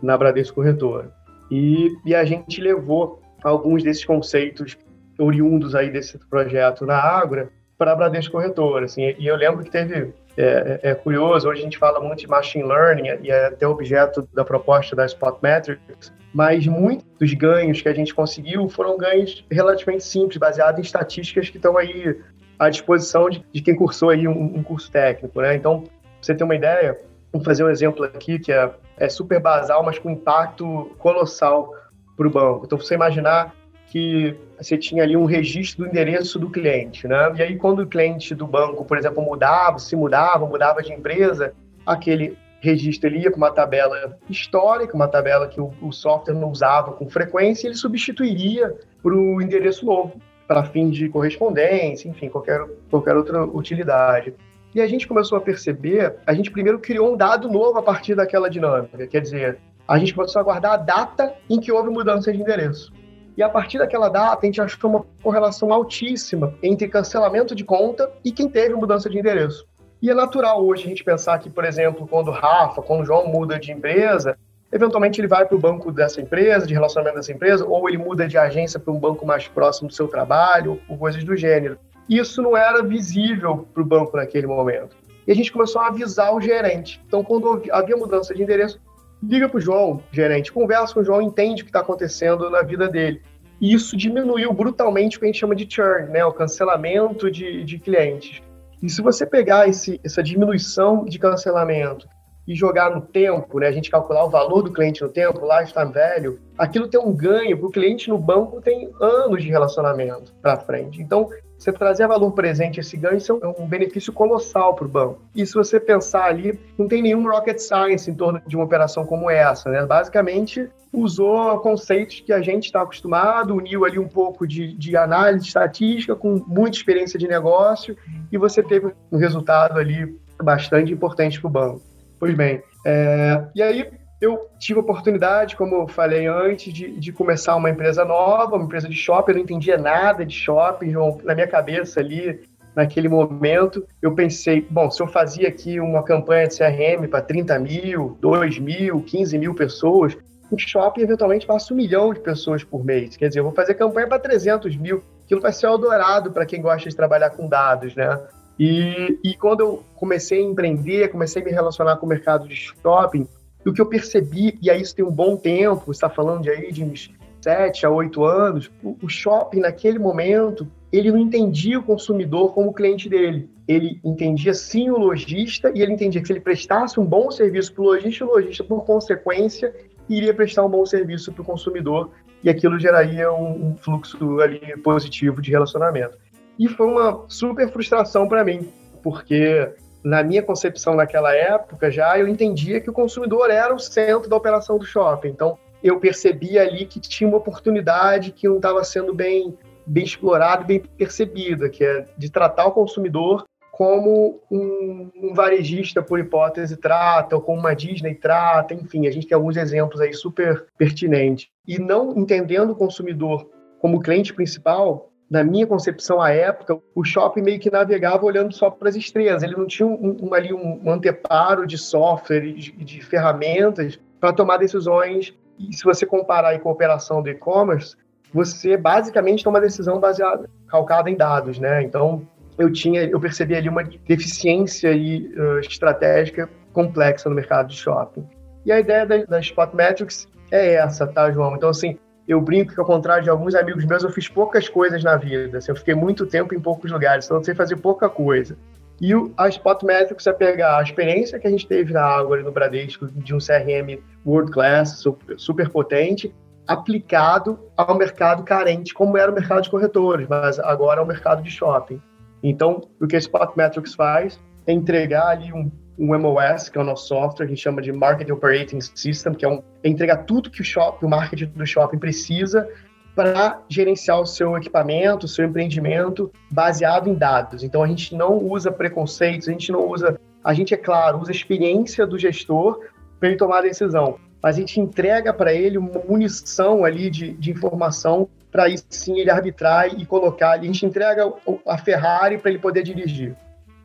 na 0.02 0.16
Bradesco 0.16 0.56
Corretora. 0.56 1.12
E, 1.50 1.90
e 2.06 2.14
a 2.14 2.24
gente 2.24 2.62
levou 2.62 3.20
alguns 3.44 3.84
desses 3.84 4.06
conceitos 4.06 4.78
oriundos 5.18 5.74
aí 5.74 5.90
desse 5.90 6.20
projeto 6.30 6.86
na 6.86 6.98
Ágora 6.98 7.50
para 7.80 7.94
a 7.94 7.96
Bradesco 7.96 8.34
Corretora. 8.34 8.86
Assim, 8.86 9.16
e 9.18 9.26
eu 9.26 9.36
lembro 9.36 9.64
que 9.64 9.72
teve, 9.72 10.14
é, 10.38 10.80
é, 10.84 10.92
é, 10.92 10.96
curioso, 10.96 11.50
hoje 11.50 11.62
a 11.62 11.64
gente 11.64 11.78
fala 11.78 12.00
muito 12.00 12.20
de 12.20 12.28
machine 12.28 12.64
learning 12.64 13.20
e 13.24 13.32
é 13.32 13.48
até 13.48 13.68
objeto 13.68 14.28
da 14.34 14.46
proposta 14.46 14.96
da 14.96 15.06
Spot 15.06 15.38
Metrics, 15.42 16.12
mas 16.34 16.66
muitos 16.66 17.34
ganhos 17.34 17.82
que 17.82 17.90
a 17.90 17.94
gente 17.94 18.14
conseguiu 18.14 18.70
foram 18.70 18.98
ganhos 18.98 19.46
relativamente 19.52 20.04
simples, 20.04 20.38
baseados 20.38 20.80
em 20.80 20.84
estatísticas 20.84 21.50
que 21.50 21.58
estão 21.58 21.78
aí 21.78 22.18
à 22.58 22.70
disposição 22.70 23.30
de, 23.30 23.46
de 23.52 23.62
quem 23.62 23.76
cursou 23.76 24.10
aí 24.10 24.28
um, 24.28 24.58
um 24.58 24.64
curso 24.64 24.90
técnico. 24.92 25.42
Né? 25.42 25.56
Então, 25.56 25.82
pra 25.82 25.92
você 26.22 26.34
ter 26.34 26.44
uma 26.44 26.56
ideia, 26.56 26.98
vou 27.34 27.44
fazer 27.44 27.64
um 27.64 27.70
exemplo 27.70 28.06
aqui 28.06 28.40
que 28.40 28.52
é 28.52 28.72
é 29.02 29.10
super 29.10 29.40
basal, 29.40 29.84
mas 29.84 29.98
com 29.98 30.12
impacto 30.12 30.92
colossal 31.00 31.74
para 32.16 32.28
o 32.28 32.30
banco. 32.30 32.66
Então, 32.66 32.78
você 32.78 32.94
imaginar 32.94 33.52
que 33.92 34.34
você 34.58 34.78
tinha 34.78 35.04
ali 35.04 35.18
um 35.18 35.26
registro 35.26 35.84
do 35.84 35.90
endereço 35.90 36.40
do 36.40 36.50
cliente, 36.50 37.10
né? 37.10 37.34
E 37.36 37.42
aí, 37.42 37.58
quando 37.58 37.80
o 37.80 37.86
cliente 37.86 38.34
do 38.34 38.48
banco, 38.48 38.86
por 38.86 38.98
exemplo, 38.98 39.22
mudava, 39.22 39.78
se 39.80 39.98
mudava, 39.98 40.46
mudava 40.46 40.82
de 40.82 40.94
empresa, 40.94 41.54
aquele 41.86 42.38
registro 42.62 43.10
ele 43.10 43.20
ia 43.20 43.30
para 43.30 43.38
uma 43.38 43.52
tabela 43.52 44.18
histórica, 44.30 44.96
uma 44.96 45.10
tabela 45.10 45.46
que 45.50 45.60
o, 45.60 45.74
o 45.82 45.92
software 45.92 46.36
não 46.36 46.50
usava 46.50 46.94
com 46.94 47.10
frequência, 47.10 47.68
ele 47.68 47.76
substituiria 47.76 48.74
para 49.04 49.14
o 49.14 49.42
endereço 49.42 49.86
novo, 49.86 50.22
para 50.48 50.64
fim 50.64 50.90
de 50.90 51.10
correspondência, 51.10 52.08
enfim, 52.08 52.30
qualquer, 52.30 52.66
qualquer 52.90 53.18
outra 53.18 53.44
utilidade. 53.44 54.34
E 54.74 54.80
a 54.80 54.88
gente 54.88 55.06
começou 55.06 55.38
a 55.38 55.42
perceber, 55.42 56.16
a 56.26 56.34
gente 56.34 56.50
primeiro 56.50 56.80
criou 56.80 57.14
um 57.14 57.18
dado 57.18 57.50
novo 57.50 57.78
a 57.78 57.84
partir 57.84 58.16
daquela 58.16 58.50
dinâmica, 58.50 59.06
quer 59.06 59.20
dizer, 59.20 59.58
a 59.86 59.98
gente 59.98 60.14
começou 60.14 60.40
a 60.40 60.44
guardar 60.44 60.74
a 60.76 60.78
data 60.78 61.34
em 61.50 61.60
que 61.60 61.74
houve 61.74 61.90
mudança 61.90 62.32
de 62.32 62.40
endereço. 62.40 63.01
E 63.42 63.44
a 63.44 63.50
partir 63.50 63.80
daquela 63.80 64.08
data, 64.08 64.42
a 64.44 64.46
gente 64.46 64.62
achou 64.62 64.88
uma 64.88 65.04
correlação 65.24 65.74
altíssima 65.74 66.54
entre 66.62 66.88
cancelamento 66.88 67.56
de 67.56 67.66
conta 67.66 68.08
e 68.24 68.32
quem 68.32 68.48
teve 68.48 68.76
mudança 68.76 69.10
de 69.10 69.18
endereço. 69.18 69.66
E 70.00 70.12
é 70.12 70.14
natural 70.14 70.64
hoje 70.64 70.86
a 70.86 70.90
gente 70.90 71.04
pensar 71.04 71.40
que, 71.40 71.50
por 71.50 71.66
exemplo, 71.66 72.08
quando 72.08 72.28
o 72.28 72.32
Rafa, 72.32 72.84
quando 72.84 73.02
o 73.02 73.06
João 73.06 73.26
muda 73.26 73.58
de 73.60 73.72
empresa, 73.72 74.38
eventualmente 74.72 75.20
ele 75.20 75.28
vai 75.28 75.44
para 75.44 75.58
o 75.58 75.60
banco 75.60 75.92
dessa 75.92 76.22
empresa, 76.22 76.68
de 76.68 76.76
relacionamento 76.76 77.16
dessa 77.16 77.32
empresa, 77.32 77.66
ou 77.66 77.90
ele 77.90 77.98
muda 77.98 78.28
de 78.28 78.38
agência 78.38 78.80
para 78.80 78.94
um 78.94 79.00
banco 79.00 79.26
mais 79.26 79.48
próximo 79.48 79.88
do 79.88 79.94
seu 79.96 80.08
trabalho, 80.08 80.80
ou 80.88 80.96
coisas 80.96 81.24
do 81.24 81.36
gênero 81.36 81.80
isso 82.08 82.42
não 82.42 82.58
era 82.58 82.84
visível 82.84 83.66
para 83.74 83.82
o 83.82 83.86
banco 83.86 84.18
naquele 84.18 84.46
momento. 84.46 84.98
E 85.26 85.32
a 85.32 85.36
gente 85.36 85.52
começou 85.52 85.82
a 85.82 85.88
avisar 85.88 86.36
o 86.36 86.42
gerente. 86.42 87.02
Então, 87.08 87.24
quando 87.24 87.64
havia 87.72 87.96
mudança 87.96 88.34
de 88.34 88.44
endereço, 88.44 88.82
liga 89.24 89.48
para 89.48 89.58
o 89.58 89.62
João, 89.62 90.04
gerente, 90.12 90.52
conversa 90.52 90.94
com 90.94 91.00
o 91.00 91.06
João, 91.06 91.22
entende 91.22 91.62
o 91.62 91.66
que 91.66 91.70
está 91.70 91.80
acontecendo 91.80 92.50
na 92.50 92.64
vida 92.64 92.90
dele. 92.90 93.22
E 93.62 93.74
isso 93.74 93.96
diminuiu 93.96 94.52
brutalmente 94.52 95.18
o 95.18 95.20
que 95.20 95.26
a 95.26 95.28
gente 95.28 95.40
chama 95.40 95.56
de 95.56 95.68
churn, 95.70 96.10
né? 96.10 96.26
o 96.26 96.34
cancelamento 96.34 97.30
de, 97.30 97.64
de 97.64 97.78
clientes. 97.78 98.42
E 98.82 98.90
se 98.90 99.04
você 99.04 99.24
pegar 99.24 99.70
esse, 99.70 100.02
essa 100.04 100.24
diminuição 100.24 101.06
de 101.06 101.20
cancelamento 101.20 102.08
e 102.48 102.56
jogar 102.56 102.90
no 102.90 103.02
tempo, 103.02 103.60
né, 103.60 103.68
a 103.68 103.72
gente 103.72 103.92
calcular 103.92 104.26
o 104.26 104.30
valor 104.32 104.64
do 104.64 104.74
cliente 104.74 105.04
no 105.04 105.10
tempo, 105.10 105.40
lifetime 105.46 105.94
value, 105.94 106.40
aquilo 106.58 106.88
tem 106.88 107.00
um 107.00 107.16
ganho, 107.16 107.56
para 107.56 107.68
o 107.68 107.72
cliente 107.72 108.10
no 108.10 108.18
banco 108.18 108.60
tem 108.60 108.90
anos 109.00 109.44
de 109.44 109.50
relacionamento 109.50 110.34
para 110.42 110.58
frente. 110.58 111.00
Então, 111.00 111.30
você 111.62 111.72
trazer 111.72 112.08
valor 112.08 112.32
presente 112.32 112.80
esse 112.80 112.98
ganho, 112.98 113.18
isso 113.18 113.40
é 113.40 113.62
um 113.62 113.68
benefício 113.68 114.12
colossal 114.12 114.74
para 114.74 114.86
o 114.86 114.90
banco. 114.90 115.22
E 115.36 115.46
se 115.46 115.54
você 115.54 115.80
pensar 115.80 116.26
ali, 116.26 116.60
não 116.76 116.88
tem 116.88 117.04
nenhum 117.04 117.30
rocket 117.30 117.60
science 117.60 118.10
em 118.10 118.16
torno 118.16 118.42
de 118.48 118.56
uma 118.56 118.66
operação 118.66 119.06
como 119.06 119.30
essa, 119.30 119.70
né? 119.70 119.86
Basicamente, 119.86 120.68
usou 120.92 121.60
conceitos 121.60 122.22
que 122.22 122.34
a 122.34 122.42
gente 122.42 122.66
está 122.66 122.82
acostumado, 122.82 123.56
uniu 123.56 123.86
ali 123.86 124.00
um 124.00 124.08
pouco 124.08 124.48
de, 124.48 124.74
de 124.76 124.98
análise 124.98 125.46
estatística 125.46 126.16
com 126.16 126.44
muita 126.48 126.78
experiência 126.78 127.20
de 127.20 127.28
negócio 127.28 127.96
e 128.32 128.40
você 128.40 128.64
teve 128.64 128.92
um 129.12 129.18
resultado 129.18 129.78
ali 129.78 130.18
bastante 130.42 130.92
importante 130.92 131.40
para 131.40 131.48
o 131.48 131.52
banco. 131.52 131.82
Pois 132.20 132.36
bem, 132.36 132.64
é, 132.84 133.46
e 133.54 133.62
aí 133.62 133.88
eu 134.22 134.48
tive 134.60 134.80
a 134.80 134.84
oportunidade, 134.84 135.56
como 135.56 135.76
eu 135.76 135.88
falei 135.88 136.28
antes, 136.28 136.72
de, 136.72 136.92
de 136.92 137.12
começar 137.12 137.56
uma 137.56 137.70
empresa 137.70 138.06
nova, 138.06 138.56
uma 138.56 138.66
empresa 138.66 138.88
de 138.88 138.96
shopping. 138.96 139.32
Eu 139.32 139.36
não 139.38 139.44
entendia 139.44 139.78
nada 139.78 140.24
de 140.24 140.36
shopping, 140.36 140.94
na 141.24 141.34
minha 141.34 141.48
cabeça 141.48 142.00
ali, 142.00 142.40
naquele 142.76 143.10
momento, 143.10 143.86
eu 144.02 144.14
pensei, 144.14 144.66
bom, 144.70 144.90
se 144.90 145.02
eu 145.02 145.08
fazia 145.08 145.48
aqui 145.48 145.80
uma 145.80 146.04
campanha 146.04 146.48
de 146.48 146.58
CRM 146.58 147.08
para 147.10 147.22
30 147.22 147.60
mil, 147.60 148.18
2 148.22 148.60
mil, 148.60 149.02
15 149.02 149.38
mil 149.38 149.54
pessoas, 149.54 150.18
o 150.52 150.58
shopping 150.58 151.02
eventualmente 151.02 151.46
passa 151.46 151.74
um 151.74 151.78
milhão 151.78 152.14
de 152.14 152.20
pessoas 152.20 152.64
por 152.64 152.84
mês. 152.84 153.18
Quer 153.18 153.30
dizer, 153.30 153.40
eu 153.40 153.46
vou 153.46 153.54
fazer 153.54 153.74
campanha 153.74 154.08
para 154.08 154.20
300 154.20 154.76
mil. 154.78 155.04
Aquilo 155.26 155.42
vai 155.42 155.54
ser 155.54 155.68
adorado 155.68 156.32
para 156.32 156.46
quem 156.46 156.62
gosta 156.62 156.90
de 156.90 156.96
trabalhar 156.96 157.30
com 157.32 157.48
dados, 157.48 157.96
né? 157.96 158.20
E, 158.60 159.18
e 159.24 159.34
quando 159.36 159.62
eu 159.62 159.84
comecei 159.96 160.40
a 160.40 160.44
empreender, 160.44 161.08
comecei 161.08 161.42
a 161.42 161.46
me 161.46 161.52
relacionar 161.52 161.98
com 161.98 162.06
o 162.06 162.10
mercado 162.10 162.48
de 162.48 162.56
shopping, 162.56 163.28
o 163.70 163.74
que 163.74 163.82
eu 163.82 163.86
percebi, 163.86 164.58
e 164.62 164.70
aí 164.70 164.82
isso 164.82 164.96
tem 164.96 165.06
um 165.06 165.12
bom 165.12 165.38
tempo, 165.38 165.92
está 165.92 166.10
falando 166.10 166.44
de 166.44 166.50
aí 166.50 166.72
de 166.72 166.84
uns 166.84 167.12
7 167.42 167.86
a 167.86 167.90
8 167.90 168.24
anos, 168.24 168.72
o 168.84 169.10
shopping 169.10 169.62
naquele 169.62 169.98
momento, 169.98 170.68
ele 170.92 171.12
não 171.12 171.18
entendia 171.18 171.80
o 171.80 171.84
consumidor 171.84 172.54
como 172.54 172.74
cliente 172.74 173.10
dele. 173.10 173.50
Ele 173.68 174.00
entendia 174.04 174.54
sim 174.54 174.90
o 174.90 174.98
lojista 174.98 175.72
e 175.74 175.82
ele 175.82 175.94
entendia 175.94 176.22
que 176.22 176.28
se 176.28 176.34
ele 176.34 176.40
prestasse 176.40 177.00
um 177.00 177.06
bom 177.06 177.32
serviço 177.32 177.74
para 177.74 177.82
o 177.82 177.86
lojista, 177.86 178.26
o 178.26 178.28
lojista, 178.28 178.64
por 178.64 178.86
consequência, 178.86 179.74
iria 180.10 180.34
prestar 180.34 180.66
um 180.66 180.70
bom 180.70 180.86
serviço 180.86 181.32
para 181.32 181.42
o 181.42 181.46
consumidor 181.46 182.12
e 182.44 182.50
aquilo 182.50 182.80
geraria 182.80 183.32
um, 183.32 183.70
um 183.70 183.78
fluxo 183.78 184.40
ali 184.40 184.60
positivo 184.84 185.42
de 185.42 185.52
relacionamento. 185.52 186.18
E 186.60 186.68
foi 186.68 186.88
uma 186.88 187.26
super 187.28 187.72
frustração 187.72 188.28
para 188.28 188.44
mim, 188.44 188.68
porque 189.02 189.70
na 190.04 190.24
minha 190.24 190.42
concepção 190.42 190.96
naquela 190.96 191.34
época 191.36 191.92
já 191.92 192.18
eu 192.18 192.28
entendia 192.28 192.82
que 192.82 192.90
o 192.90 192.94
consumidor 192.94 193.50
era 193.50 193.74
o 193.74 193.80
centro 193.80 194.30
da 194.30 194.36
operação 194.36 194.78
do 194.78 194.86
shopping. 194.86 195.30
Então 195.30 195.58
eu 195.84 196.00
percebi 196.00 196.60
ali 196.60 196.86
que 196.86 197.00
tinha 197.00 197.28
uma 197.28 197.38
oportunidade 197.38 198.32
que 198.32 198.48
não 198.48 198.58
estava 198.58 198.84
sendo 198.84 199.14
bem 199.14 199.58
bem 199.86 200.04
explorada 200.04 200.64
bem 200.64 200.80
percebida, 200.80 201.70
que 201.70 201.84
é 201.84 202.06
de 202.18 202.30
tratar 202.30 202.66
o 202.66 202.72
consumidor 202.72 203.46
como 203.72 204.40
um, 204.52 205.10
um, 205.16 205.34
varejista, 205.34 206.04
por 206.04 206.20
hipótese, 206.20 206.78
trata, 206.78 207.36
ou 207.36 207.42
como 207.42 207.60
uma 207.60 207.74
Disney 207.74 208.14
trata, 208.14 208.76
enfim, 208.76 209.08
a 209.08 209.12
gente 209.12 209.26
tem 209.26 209.36
alguns 209.36 209.58
exemplos 209.58 210.00
aí 210.00 210.14
super 210.14 210.68
pertinentes. 210.78 211.48
E 211.68 211.80
não 211.80 212.16
entendendo 212.16 212.72
o 212.72 212.76
consumidor 212.76 213.50
como 213.80 214.00
cliente 214.00 214.34
principal, 214.36 215.11
na 215.32 215.46
minha 215.46 215.66
concepção 215.66 216.22
à 216.22 216.30
época, 216.30 216.78
o 216.94 217.06
shopping 217.06 217.42
meio 217.42 217.58
que 217.58 217.72
navegava 217.72 218.26
olhando 218.26 218.54
só 218.54 218.70
para 218.70 218.90
as 218.90 218.98
estrelas. 218.98 219.42
Ele 219.42 219.56
não 219.56 219.66
tinha 219.66 219.88
um, 219.88 220.18
um, 220.22 220.34
ali 220.34 220.54
um 220.54 220.92
anteparo 220.92 221.66
de 221.66 221.78
software 221.78 222.44
e 222.44 222.52
de, 222.52 222.72
de, 222.74 223.02
ferramentas 223.02 223.98
para 224.20 224.34
tomar 224.34 224.58
decisões. 224.58 225.34
E 225.58 225.74
se 225.74 225.86
você 225.86 226.06
comparar 226.06 226.50
aí 226.50 226.60
com 226.60 226.68
a 226.68 226.74
operação 226.74 227.24
do 227.24 227.30
e-commerce, 227.30 227.96
você 228.34 228.76
basicamente 228.76 229.42
toma 229.42 229.62
decisão 229.62 230.02
baseada, 230.02 230.50
calcada 230.68 231.10
em 231.10 231.16
dados, 231.16 231.60
né? 231.60 231.82
Então, 231.82 232.28
eu 232.58 232.70
tinha, 232.70 233.06
eu 233.06 233.20
percebi 233.20 233.56
ali 233.56 233.70
uma 233.70 233.86
deficiência 233.86 234.90
aí, 234.90 235.34
uh, 235.38 235.60
estratégica 235.60 236.50
complexa 236.74 237.30
no 237.30 237.36
mercado 237.36 237.70
de 237.70 237.78
shopping. 237.78 238.28
E 238.66 238.72
a 238.72 238.82
ideia 238.82 239.06
da, 239.06 239.24
da 239.24 239.40
Spot 239.40 239.74
Metrics 239.74 240.28
é 240.52 240.74
essa, 240.74 241.08
tá, 241.08 241.32
João? 241.32 241.56
Então, 241.56 241.70
assim, 241.70 241.98
eu 242.28 242.40
brinco 242.40 242.74
que, 242.74 242.80
ao 242.80 242.86
contrário 242.86 243.24
de 243.24 243.30
alguns 243.30 243.56
amigos 243.56 243.86
meus, 243.86 244.04
eu 244.04 244.10
fiz 244.10 244.28
poucas 244.28 244.70
coisas 244.70 245.04
na 245.04 245.18
vida. 245.18 245.58
Assim, 245.58 245.72
eu 245.72 245.76
fiquei 245.76 245.96
muito 245.96 246.26
tempo 246.26 246.54
em 246.54 246.60
poucos 246.60 246.92
lugares, 246.92 247.26
então 247.26 247.38
eu 247.38 247.44
sei 247.44 247.56
fazer 247.56 247.78
pouca 247.78 248.10
coisa. 248.10 248.58
E 249.02 249.16
o, 249.16 249.34
a 249.36 249.50
Spot 249.50 249.82
Metrics 249.84 250.28
é 250.28 250.34
pegar 250.34 250.78
a 250.78 250.84
experiência 250.84 251.40
que 251.40 251.48
a 251.48 251.50
gente 251.50 251.68
teve 251.68 251.92
na 251.92 252.04
Água 252.04 252.38
no 252.38 252.52
Bradesco 252.52 253.08
de 253.08 253.34
um 253.34 253.40
CRM 253.40 254.00
world 254.24 254.52
class, 254.52 255.00
super, 255.00 255.40
super 255.40 255.70
potente, 255.70 256.34
aplicado 256.68 257.60
ao 257.76 257.98
mercado 257.98 258.44
carente, 258.44 258.94
como 258.94 259.18
era 259.18 259.32
o 259.32 259.34
mercado 259.34 259.64
de 259.64 259.72
corretores, 259.72 260.28
mas 260.30 260.60
agora 260.60 261.02
é 261.02 261.04
o 261.04 261.08
mercado 261.08 261.42
de 261.42 261.50
shopping. 261.50 262.00
Então, 262.44 262.88
o 263.00 263.08
que 263.08 263.16
a 263.16 263.20
Spot 263.20 263.56
Metrics 263.56 263.96
faz 263.96 264.40
entregar 264.68 265.28
ali 265.30 265.52
um, 265.52 265.72
um 266.02 266.18
MOS, 266.18 266.68
que 266.68 266.80
é 266.80 266.82
o 266.82 266.84
nosso 266.84 267.08
software, 267.08 267.46
que 267.46 267.54
a 267.54 267.56
gente 267.56 267.62
chama 267.62 267.80
de 267.80 267.92
Market 267.92 268.28
Operating 268.32 268.82
System, 268.82 269.36
que 269.36 269.46
é, 269.46 269.48
um, 269.48 269.62
é 269.84 269.90
entregar 269.90 270.26
tudo 270.26 270.50
que 270.50 270.60
o, 270.60 270.64
shopping, 270.64 271.06
o 271.06 271.10
marketing 271.10 271.46
do 271.46 271.66
shopping 271.66 272.00
precisa 272.00 272.68
para 273.16 273.62
gerenciar 273.70 274.20
o 274.20 274.26
seu 274.26 274.58
equipamento, 274.58 275.28
o 275.28 275.30
seu 275.30 275.46
empreendimento 275.46 276.32
baseado 276.50 277.08
em 277.08 277.14
dados. 277.14 277.64
Então 277.64 277.84
a 277.84 277.88
gente 277.88 278.16
não 278.16 278.38
usa 278.38 278.72
preconceitos, 278.72 279.48
a 279.48 279.52
gente 279.52 279.72
não 279.72 279.88
usa, 279.88 280.20
a 280.44 280.54
gente 280.54 280.74
é 280.74 280.78
claro, 280.78 281.20
usa 281.20 281.32
a 281.32 281.36
experiência 281.36 282.08
do 282.08 282.18
gestor 282.18 282.80
para 283.20 283.30
ele 283.30 283.38
tomar 283.38 283.60
a 283.60 283.62
decisão. 283.62 284.18
Mas 284.42 284.56
a 284.56 284.60
gente 284.60 284.80
entrega 284.80 285.32
para 285.32 285.54
ele 285.54 285.78
uma 285.78 286.02
munição 286.08 286.84
ali 286.84 287.12
de, 287.12 287.34
de 287.34 287.52
informação 287.52 288.28
para 288.52 288.64
aí 288.64 288.76
sim 288.90 289.20
ele 289.20 289.30
arbitrar 289.30 289.88
e 289.88 290.04
colocar. 290.06 290.54
A 290.54 290.64
gente 290.64 290.84
entrega 290.84 291.32
a 291.68 291.78
Ferrari 291.78 292.40
para 292.40 292.50
ele 292.50 292.60
poder 292.60 292.82
dirigir. 292.82 293.36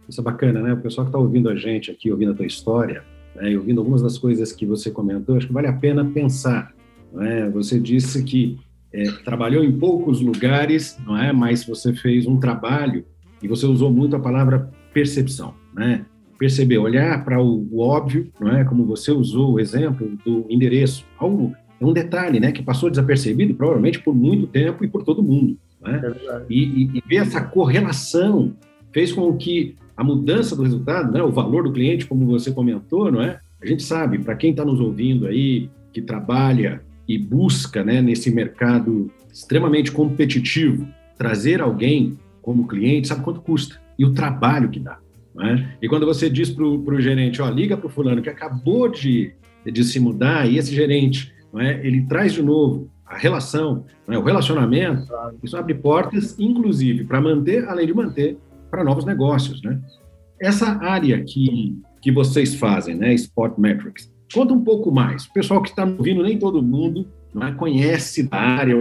Isso 0.08 0.20
é 0.20 0.25
bacana, 0.25 0.60
né? 0.60 0.72
O 0.72 0.80
pessoal 0.80 1.04
que 1.04 1.08
está 1.10 1.18
ouvindo 1.18 1.48
a 1.48 1.56
gente 1.56 1.90
aqui, 1.90 2.10
ouvindo 2.10 2.32
a 2.32 2.34
tua 2.34 2.46
história, 2.46 3.02
né, 3.34 3.52
e 3.52 3.56
ouvindo 3.56 3.80
algumas 3.80 4.02
das 4.02 4.18
coisas 4.18 4.52
que 4.52 4.64
você 4.64 4.90
comentou, 4.90 5.36
acho 5.36 5.46
que 5.46 5.52
vale 5.52 5.66
a 5.66 5.72
pena 5.72 6.04
pensar. 6.04 6.72
Né? 7.12 7.48
Você 7.50 7.78
disse 7.78 8.22
que 8.22 8.58
é, 8.92 9.04
trabalhou 9.25 9.62
em 9.62 9.72
poucos 9.72 10.20
lugares, 10.20 10.98
não 11.04 11.16
é? 11.16 11.32
Mas 11.32 11.64
você 11.64 11.92
fez 11.92 12.26
um 12.26 12.38
trabalho 12.38 13.04
e 13.42 13.48
você 13.48 13.66
usou 13.66 13.92
muito 13.92 14.16
a 14.16 14.20
palavra 14.20 14.70
percepção, 14.92 15.54
né? 15.75 16.06
Perceber, 16.38 16.78
olhar 16.78 17.25
para 17.25 17.40
o, 17.42 17.66
o, 17.70 17.80
óbvio, 17.80 18.30
não 18.40 18.54
é? 18.56 18.64
Como 18.64 18.84
você 18.84 19.10
usou 19.10 19.54
o 19.54 19.60
exemplo 19.60 20.16
do 20.25 20.46
endereço, 20.48 21.04
algo 21.18 21.54
é 21.78 21.84
um 21.84 21.92
detalhe, 21.92 22.40
né? 22.40 22.52
Que 22.52 22.62
passou 22.62 22.88
desapercebido 22.88 23.54
provavelmente 23.54 23.98
por 23.98 24.14
muito 24.14 24.46
tempo 24.46 24.84
e 24.84 24.88
por 24.88 25.02
todo 25.02 25.22
mundo, 25.22 25.58
né? 25.80 26.00
É 26.04 26.42
e, 26.48 26.64
e, 26.64 26.98
e 26.98 27.02
ver 27.06 27.16
essa 27.16 27.42
correlação 27.42 28.54
fez 28.92 29.12
com 29.12 29.36
que 29.36 29.76
a 29.97 30.05
mudança 30.05 30.55
do 30.55 30.62
resultado, 30.62 31.12
né? 31.12 31.23
O 31.23 31.33
valor 31.33 31.65
do 31.65 31.73
cliente, 31.73 32.07
como 32.07 32.26
você 32.26 32.53
comentou, 32.53 33.11
não 33.11 33.23
é? 33.23 33.41
A 33.62 33.67
gente 33.67 33.83
sabe, 33.83 34.19
para 34.19 34.37
quem 34.37 34.50
está 34.50 34.65
nos 34.65 34.79
ouvindo 34.79 35.26
aí, 35.26 35.71
que 35.93 36.03
trabalha 36.03 36.83
e 37.09 37.17
busca, 37.17 37.83
né, 37.83 38.03
nesse 38.03 38.31
mercado 38.31 39.11
extremamente 39.33 39.91
competitivo, 39.91 40.87
trazer 41.17 41.62
alguém 41.62 42.19
como 42.43 42.67
cliente, 42.67 43.09
sabe 43.09 43.23
quanto 43.23 43.41
custa 43.41 43.81
e 43.99 44.05
o 44.05 44.12
trabalho 44.12 44.69
que 44.69 44.79
dá. 44.79 44.99
Né? 45.35 45.75
E 45.81 45.88
quando 45.88 46.07
você 46.07 46.29
diz 46.29 46.50
para 46.50 46.65
o 46.65 47.00
gerente, 47.00 47.41
ó, 47.41 47.49
liga 47.49 47.76
para 47.76 47.87
o 47.87 47.91
fulano 47.91 48.23
que 48.23 48.29
acabou 48.29 48.88
de, 48.88 49.33
de 49.65 49.85
se 49.85 50.00
mudar 50.00 50.50
e 50.50 50.59
esse 50.59 50.75
gerente, 50.75 51.33
não 51.53 51.61
é, 51.61 51.87
ele 51.87 52.03
traz 52.03 52.33
de 52.33 52.43
novo 52.43 52.91
a 53.05 53.17
relação, 53.17 53.85
é, 54.09 54.19
o 54.19 54.23
relacionamento, 54.23 55.07
isso 55.43 55.57
abre 55.57 55.75
portas, 55.75 56.38
inclusive, 56.38 57.05
para 57.05 57.21
manter, 57.21 57.65
além 57.69 57.87
de 57.87 57.95
manter, 57.95 58.37
para 58.70 58.85
novos 58.85 59.04
negócios. 59.04 59.62
Né? 59.62 59.80
Essa 60.40 60.66
área 60.82 61.23
que, 61.23 61.78
que 62.00 62.12
vocês 62.12 62.54
fazem, 62.54 62.94
né, 62.94 63.14
Sport 63.14 63.58
Metrics, 63.58 64.11
Conta 64.32 64.52
um 64.52 64.62
pouco 64.62 64.90
mais. 64.90 65.25
O 65.26 65.32
pessoal 65.32 65.62
que 65.62 65.70
está 65.70 65.85
ouvindo, 65.85 66.23
nem 66.23 66.38
todo 66.38 66.62
mundo 66.62 67.06
é, 67.40 67.52
conhece 67.52 68.25
da 68.25 68.38
área 68.38 68.76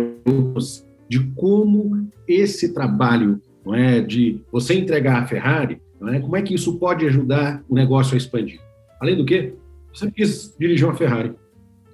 de 1.07 1.19
como 1.35 2.09
esse 2.27 2.73
trabalho 2.73 3.39
não 3.65 3.73
é, 3.73 4.01
de 4.01 4.41
você 4.51 4.75
entregar 4.75 5.21
a 5.21 5.25
Ferrari, 5.25 5.81
não 5.99 6.09
é, 6.09 6.19
como 6.19 6.35
é 6.35 6.41
que 6.41 6.53
isso 6.53 6.77
pode 6.77 7.05
ajudar 7.05 7.63
o 7.69 7.75
negócio 7.75 8.13
a 8.13 8.17
expandir. 8.17 8.59
Além 8.99 9.15
do 9.15 9.25
que, 9.25 9.53
você 9.93 10.09
quis 10.11 10.55
dirigir 10.59 10.85
uma 10.85 10.95
Ferrari. 10.95 11.33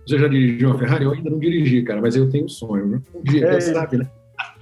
Você 0.06 0.18
já 0.18 0.28
dirigiu 0.28 0.70
uma 0.70 0.80
Ferrari? 0.80 1.06
Eu 1.06 1.12
ainda 1.12 1.30
não 1.30 1.40
dirigi, 1.40 1.84
cara, 1.84 2.02
mas 2.02 2.16
eu 2.16 2.30
tenho 2.30 2.46
um 2.46 2.50
sonho. 2.50 2.88
Né? 2.88 3.02
Um 3.14 3.24
dia, 3.24 3.46
é 3.46 3.52
quem 3.52 3.62
sabe, 3.62 3.98
né? 3.98 4.10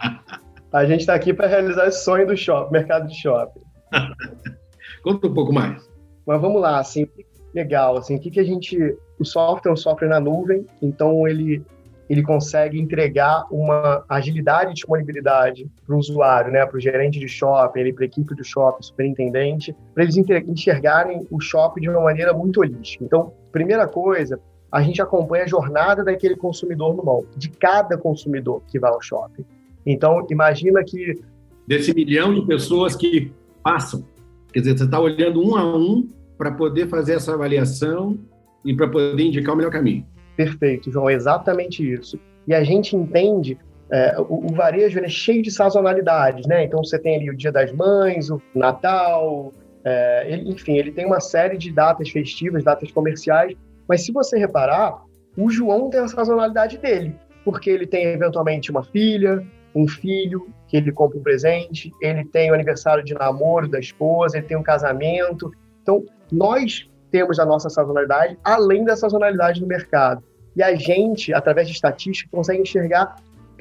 A 0.71 0.85
gente 0.85 1.01
está 1.01 1.15
aqui 1.15 1.33
para 1.33 1.47
realizar 1.47 1.88
esse 1.88 2.03
sonho 2.03 2.27
do 2.27 2.38
shopping, 2.38 2.71
mercado 2.71 3.07
de 3.07 3.19
shopping. 3.19 3.61
Conta 5.03 5.27
um 5.27 5.33
pouco 5.33 5.51
mais. 5.51 5.89
Mas 6.25 6.39
vamos 6.39 6.61
lá, 6.61 6.79
assim, 6.79 7.07
legal, 7.53 7.97
assim, 7.97 8.15
o 8.15 8.19
que, 8.19 8.29
que 8.29 8.39
a 8.39 8.43
gente... 8.43 8.77
O 9.19 9.25
software 9.25 9.71
é 9.71 9.73
um 9.73 9.77
software 9.77 10.07
na 10.07 10.19
nuvem, 10.19 10.65
então 10.81 11.27
ele, 11.27 11.65
ele 12.07 12.21
consegue 12.21 12.79
entregar 12.79 13.45
uma 13.51 14.05
agilidade 14.07 14.71
e 14.71 14.73
disponibilidade 14.75 15.67
para 15.85 15.95
o 15.95 15.99
usuário, 15.99 16.51
né, 16.51 16.65
para 16.65 16.77
o 16.77 16.79
gerente 16.79 17.19
de 17.19 17.27
shopping, 17.27 17.91
para 17.93 18.03
a 18.03 18.05
equipe 18.05 18.35
do 18.35 18.43
shopping, 18.43 18.83
superintendente, 18.83 19.75
para 19.93 20.03
eles 20.03 20.15
enxergarem 20.15 21.27
o 21.31 21.41
shopping 21.41 21.81
de 21.81 21.89
uma 21.89 22.01
maneira 22.01 22.31
muito 22.31 22.61
holística. 22.61 23.03
Então, 23.03 23.33
primeira 23.51 23.88
coisa, 23.88 24.39
a 24.71 24.81
gente 24.81 25.01
acompanha 25.01 25.45
a 25.45 25.47
jornada 25.47 26.03
daquele 26.03 26.35
consumidor 26.35 26.95
no 26.95 27.03
mall, 27.03 27.25
de 27.35 27.49
cada 27.49 27.97
consumidor 27.97 28.61
que 28.67 28.79
vai 28.79 28.91
ao 28.91 29.01
shopping. 29.01 29.43
Então, 29.91 30.25
imagina 30.29 30.84
que... 30.84 31.19
Desse 31.67 31.93
milhão 31.93 32.34
de 32.34 32.46
pessoas 32.46 32.96
que 32.96 33.31
passam, 33.63 34.05
quer 34.53 34.60
dizer, 34.60 34.77
você 34.77 34.84
está 34.86 35.00
olhando 35.00 35.43
um 35.43 35.55
a 35.55 35.65
um 35.65 36.08
para 36.38 36.51
poder 36.51 36.88
fazer 36.88 37.13
essa 37.13 37.34
avaliação 37.34 38.17
e 38.63 38.74
para 38.75 38.88
poder 38.88 39.24
indicar 39.24 39.53
o 39.53 39.58
melhor 39.58 39.72
caminho. 39.72 40.05
Perfeito, 40.38 40.91
João, 40.91 41.10
exatamente 41.10 41.91
isso. 41.91 42.19
E 42.48 42.53
a 42.53 42.63
gente 42.63 42.96
entende 42.96 43.58
é, 43.91 44.15
o, 44.19 44.51
o, 44.51 44.53
varejo 44.53 45.00
é 45.00 45.08
cheio 45.08 45.41
de 45.41 45.50
sazonalidades, 45.50 46.46
né? 46.46 46.63
Então 46.63 46.84
você 46.84 47.00
tem 47.00 47.15
ali 47.15 47.29
o 47.31 47.36
Dia 47.36 47.51
das 47.51 47.72
Mães, 47.72 48.29
o 48.29 48.39
Natal, 48.53 49.51
é, 49.84 50.31
ele, 50.31 50.51
enfim, 50.51 50.77
ele 50.77 50.91
tem 50.91 51.05
uma 51.05 51.19
série 51.19 51.58
de 51.58 51.72
datas 51.72 52.10
festivas, 52.10 52.63
datas 52.63 52.91
comerciais. 52.91 53.55
Mas 53.88 54.05
se 54.05 54.12
você 54.12 54.38
reparar, 54.38 55.01
o 55.36 55.50
João 55.50 55.89
tem 55.89 56.00
a 56.00 56.08
sazonalidade 56.08 56.77
dele, 56.77 57.15
porque 57.43 57.69
ele 57.72 57.88
tem 57.88 58.05
eventualmente 58.05 58.69
uma 58.69 58.84
filha, 58.84 59.43
um 59.75 59.88
filho 59.88 60.47
que 60.67 60.77
ele 60.77 60.91
compra 60.91 61.17
um 61.17 61.23
presente, 61.23 61.91
ele 62.01 62.25
tem 62.25 62.51
o 62.51 62.53
aniversário 62.53 63.03
de 63.03 63.13
namoro 63.13 63.67
da 63.67 63.79
esposa, 63.79 64.38
ele 64.38 64.47
tem 64.47 64.57
um 64.57 64.63
casamento. 64.63 65.51
Então, 65.81 66.03
nós 66.31 66.89
temos 67.11 67.39
a 67.39 67.45
nossa 67.45 67.69
sazonalidade, 67.69 68.38
além 68.43 68.85
da 68.85 68.95
sazonalidade 68.95 69.59
do 69.59 69.67
mercado. 69.67 70.23
E 70.55 70.63
a 70.63 70.75
gente, 70.75 71.33
através 71.33 71.67
de 71.67 71.73
estatística, 71.73 72.29
consegue 72.31 72.61
enxergar 72.61 73.15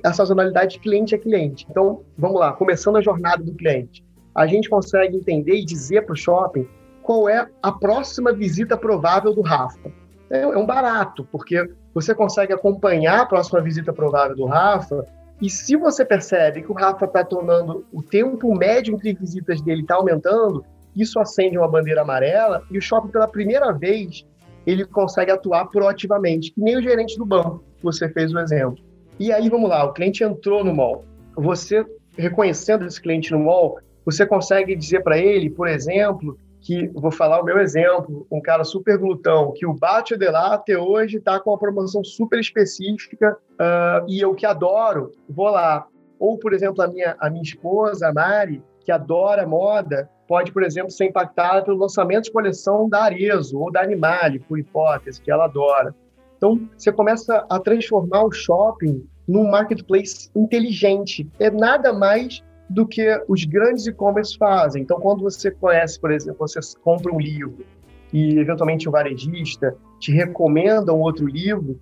a 0.05 0.13
sazonalidade 0.13 0.75
de 0.75 0.81
cliente 0.81 1.15
a 1.15 1.19
cliente. 1.19 1.67
Então, 1.71 2.03
vamos 2.17 2.41
lá, 2.41 2.53
começando 2.53 2.97
a 2.97 3.03
jornada 3.03 3.43
do 3.43 3.55
cliente. 3.55 4.05
A 4.35 4.47
gente 4.47 4.69
consegue 4.69 5.17
entender 5.17 5.57
e 5.57 5.65
dizer 5.65 6.03
para 6.03 6.13
o 6.13 6.17
shopping 6.17 6.69
qual 7.03 7.29
é 7.29 7.49
a 7.63 7.73
próxima 7.73 8.33
visita 8.33 8.77
provável 8.77 9.35
do 9.35 9.41
Rafa. 9.41 9.91
É, 10.31 10.43
é 10.43 10.59
um 10.59 10.67
barato, 10.67 11.27
porque 11.33 11.69
você 11.95 12.15
consegue 12.15 12.53
acompanhar 12.53 13.21
a 13.21 13.27
próxima 13.27 13.61
visita 13.61 13.93
provável 13.93 14.37
do 14.37 14.45
Rafa 14.45 15.05
e 15.41 15.49
se 15.49 15.77
você 15.77 16.05
percebe 16.05 16.63
que 16.63 16.73
o 16.73 16.75
Rafa 16.75 17.05
está 17.05 17.25
tornando 17.25 17.87
o 17.93 18.03
tempo 18.03 18.55
médio 18.55 18.95
entre 18.95 19.15
visitas 19.15 19.61
dele 19.61 19.83
está 19.83 19.95
aumentando, 19.95 20.65
isso 20.97 21.21
acende 21.21 21.57
uma 21.57 21.69
bandeira 21.69 22.03
amarela 22.03 22.63
e 22.71 22.77
o 22.77 22.83
shopping, 22.83 23.09
pela 23.09 23.29
primeira 23.29 23.73
vez, 23.73 24.27
ele 24.67 24.85
consegue 24.85 25.31
atuar 25.31 25.67
proativamente, 25.67 26.53
que 26.53 26.61
nem 26.61 26.77
o 26.77 26.83
gerente 26.83 27.17
do 27.17 27.25
banco, 27.25 27.63
você 27.83 28.09
fez 28.09 28.33
o 28.33 28.39
exemplo. 28.39 28.83
E 29.19 29.33
aí, 29.33 29.49
vamos 29.49 29.71
lá, 29.71 29.85
o 29.85 29.93
cliente 29.93 30.25
entrou 30.25 30.65
no 30.65 30.75
mall. 30.75 31.05
Você, 31.37 31.85
reconhecendo 32.17 32.85
esse 32.85 33.01
cliente 33.01 33.31
no 33.31 33.39
mall, 33.39 33.79
você 34.05 34.27
consegue 34.27 34.75
dizer 34.75 35.03
para 35.03 35.19
ele, 35.19 35.51
por 35.51 35.69
exemplo, 35.69 36.37
que, 36.61 36.89
vou 36.89 37.11
falar 37.11 37.41
o 37.41 37.45
meu 37.45 37.59
exemplo, 37.59 38.27
um 38.31 38.41
cara 38.41 38.65
super 38.65 38.99
glutão, 38.99 39.53
que 39.55 39.67
o 39.67 39.75
Bate 39.75 40.17
de 40.17 40.29
lá 40.29 40.55
até 40.55 40.77
hoje 40.77 41.19
está 41.19 41.39
com 41.39 41.51
uma 41.51 41.59
promoção 41.59 42.03
super 42.03 42.39
específica 42.39 43.37
uh, 43.53 44.05
e 44.09 44.21
eu 44.21 44.35
que 44.35 44.45
adoro, 44.45 45.13
vou 45.29 45.49
lá. 45.49 45.87
Ou, 46.19 46.37
por 46.39 46.53
exemplo, 46.53 46.83
a 46.83 46.89
minha, 46.89 47.17
a 47.21 47.31
minha 47.31 47.43
esposa, 47.43 48.09
a 48.09 48.13
Mari, 48.13 48.63
que 48.85 48.91
adora 48.91 49.47
moda, 49.47 50.11
pode, 50.27 50.53
por 50.53 50.63
exemplo, 50.63 50.91
ser 50.91 51.07
impactada 51.07 51.63
pelo 51.63 51.79
lançamento 51.79 52.25
de 52.25 52.33
coleção 52.33 52.89
da 52.89 53.05
Arezo 53.05 53.59
ou 53.59 53.71
da 53.71 53.83
Animale, 53.83 54.41
por 54.41 54.59
hipótese, 54.59 55.21
que 55.21 55.31
ela 55.31 55.45
adora. 55.45 55.95
Então, 56.37 56.69
você 56.77 56.91
começa 56.93 57.45
a 57.49 57.59
transformar 57.59 58.25
o 58.25 58.33
shopping 58.33 59.07
num 59.27 59.49
marketplace 59.51 60.31
inteligente. 60.35 61.29
É 61.39 61.51
nada 61.51 61.93
mais 61.93 62.43
do 62.69 62.87
que 62.87 63.23
os 63.29 63.45
grandes 63.45 63.87
e-commerce 63.87 64.37
fazem. 64.37 64.83
Então, 64.83 65.01
quando 65.01 65.23
você 65.23 65.51
conhece, 65.51 65.99
por 65.99 66.11
exemplo, 66.11 66.39
você 66.39 66.61
compra 66.83 67.13
um 67.13 67.21
livro 67.21 67.65
e, 68.13 68.39
eventualmente, 68.39 68.89
o 68.89 68.93
varejista 68.93 69.77
te 69.99 70.13
recomenda 70.13 70.93
um 70.93 71.01
outro 71.01 71.27
livro, 71.27 71.79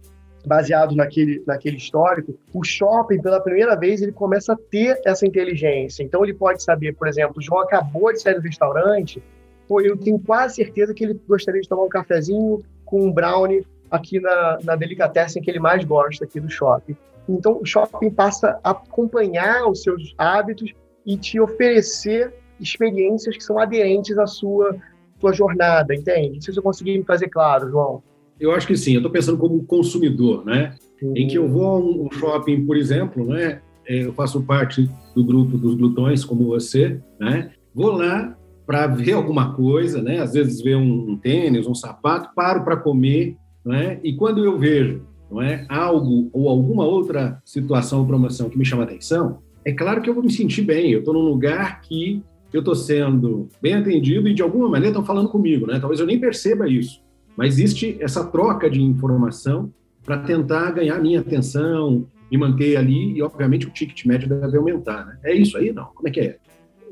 baseado 0.46 0.94
naquele, 0.94 1.42
naquele 1.44 1.76
histórico, 1.76 2.38
o 2.54 2.62
shopping, 2.62 3.20
pela 3.20 3.40
primeira 3.40 3.74
vez, 3.74 4.00
ele 4.00 4.12
começa 4.12 4.52
a 4.52 4.56
ter 4.56 5.00
essa 5.04 5.26
inteligência. 5.26 6.04
Então, 6.04 6.22
ele 6.22 6.34
pode 6.34 6.62
saber, 6.62 6.94
por 6.94 7.08
exemplo, 7.08 7.34
o 7.38 7.42
João 7.42 7.62
acabou 7.62 8.12
de 8.12 8.22
sair 8.22 8.34
do 8.34 8.40
restaurante, 8.40 9.20
pô, 9.66 9.80
eu 9.80 9.96
tenho 9.96 10.18
quase 10.20 10.56
certeza 10.56 10.94
que 10.94 11.04
ele 11.04 11.20
gostaria 11.26 11.60
de 11.60 11.68
tomar 11.68 11.82
um 11.82 11.88
cafezinho 11.88 12.62
com 12.84 13.02
um 13.02 13.12
brownie 13.12 13.66
aqui 13.90 14.20
na, 14.20 14.58
na 14.62 14.76
delicatessen 14.76 15.42
que 15.42 15.50
ele 15.50 15.58
mais 15.58 15.84
gosta 15.84 16.24
aqui 16.24 16.38
do 16.38 16.48
shopping. 16.48 16.96
Então, 17.28 17.60
o 17.60 17.64
shopping 17.64 18.10
passa 18.10 18.58
a 18.62 18.70
acompanhar 18.70 19.68
os 19.68 19.82
seus 19.82 20.14
hábitos 20.16 20.72
e 21.04 21.16
te 21.16 21.40
oferecer 21.40 22.32
experiências 22.60 23.36
que 23.36 23.44
são 23.44 23.58
aderentes 23.58 24.16
à 24.18 24.26
sua, 24.26 24.76
sua 25.20 25.32
jornada, 25.32 25.94
entende? 25.94 26.34
Não 26.34 26.40
sei 26.40 26.54
se 26.54 26.58
eu 26.58 26.62
consegui 26.62 26.98
me 26.98 27.04
fazer 27.04 27.28
claro, 27.28 27.70
João. 27.70 28.02
Eu 28.38 28.52
acho 28.52 28.66
que 28.66 28.76
sim. 28.76 28.92
Eu 28.92 28.98
estou 28.98 29.12
pensando 29.12 29.38
como 29.38 29.64
consumidor, 29.64 30.44
né? 30.44 30.74
Uhum. 31.02 31.12
Em 31.16 31.26
que 31.26 31.36
eu 31.36 31.48
vou 31.48 31.66
a 31.66 31.78
um 31.78 32.10
shopping, 32.10 32.66
por 32.66 32.76
exemplo, 32.76 33.26
né? 33.26 33.60
É, 33.86 34.04
eu 34.04 34.12
faço 34.12 34.42
parte 34.42 34.90
do 35.14 35.24
grupo 35.24 35.56
dos 35.56 35.74
glutões, 35.74 36.24
como 36.24 36.46
você, 36.46 37.00
né? 37.18 37.50
Vou 37.74 37.92
lá 37.92 38.36
para 38.66 38.86
ver 38.88 39.12
alguma 39.12 39.54
coisa, 39.54 40.02
né? 40.02 40.18
Às 40.18 40.32
vezes 40.34 40.60
ver 40.60 40.76
um, 40.76 41.10
um 41.10 41.16
tênis, 41.16 41.66
um 41.66 41.74
sapato, 41.74 42.34
paro 42.34 42.64
para 42.64 42.76
comer, 42.76 43.36
né? 43.64 44.00
E 44.02 44.14
quando 44.16 44.44
eu 44.44 44.58
vejo, 44.58 45.02
não 45.30 45.42
é, 45.42 45.66
algo 45.68 46.30
ou 46.32 46.48
alguma 46.48 46.84
outra 46.84 47.40
situação 47.44 48.00
ou 48.00 48.06
promoção 48.06 48.48
que 48.48 48.58
me 48.58 48.64
chama 48.64 48.84
atenção, 48.84 49.38
é 49.64 49.72
claro 49.72 50.00
que 50.00 50.08
eu 50.08 50.14
vou 50.14 50.22
me 50.22 50.30
sentir 50.30 50.62
bem. 50.62 50.92
Eu 50.92 51.00
estou 51.00 51.12
num 51.12 51.28
lugar 51.28 51.80
que 51.80 52.22
eu 52.52 52.60
estou 52.60 52.74
sendo 52.74 53.48
bem 53.60 53.74
atendido 53.74 54.28
e 54.28 54.34
de 54.34 54.42
alguma 54.42 54.68
maneira 54.68 54.88
estão 54.88 55.04
falando 55.04 55.28
comigo, 55.28 55.66
né? 55.66 55.78
Talvez 55.78 56.00
eu 56.00 56.06
nem 56.06 56.18
perceba 56.18 56.68
isso, 56.68 57.02
mas 57.36 57.54
existe 57.54 57.96
essa 58.00 58.24
troca 58.24 58.70
de 58.70 58.80
informação 58.80 59.72
para 60.04 60.18
tentar 60.18 60.70
ganhar 60.70 61.00
minha 61.00 61.20
atenção, 61.20 62.06
me 62.30 62.38
manter 62.38 62.76
ali 62.76 63.16
e 63.16 63.22
obviamente 63.22 63.66
o 63.66 63.70
ticket 63.70 64.04
médio 64.06 64.28
deve 64.28 64.56
aumentar, 64.56 65.04
né? 65.04 65.18
É 65.24 65.34
isso 65.34 65.56
aí, 65.56 65.72
não? 65.72 65.86
Como 65.86 66.08
é 66.08 66.10
que 66.10 66.20
é? 66.20 66.36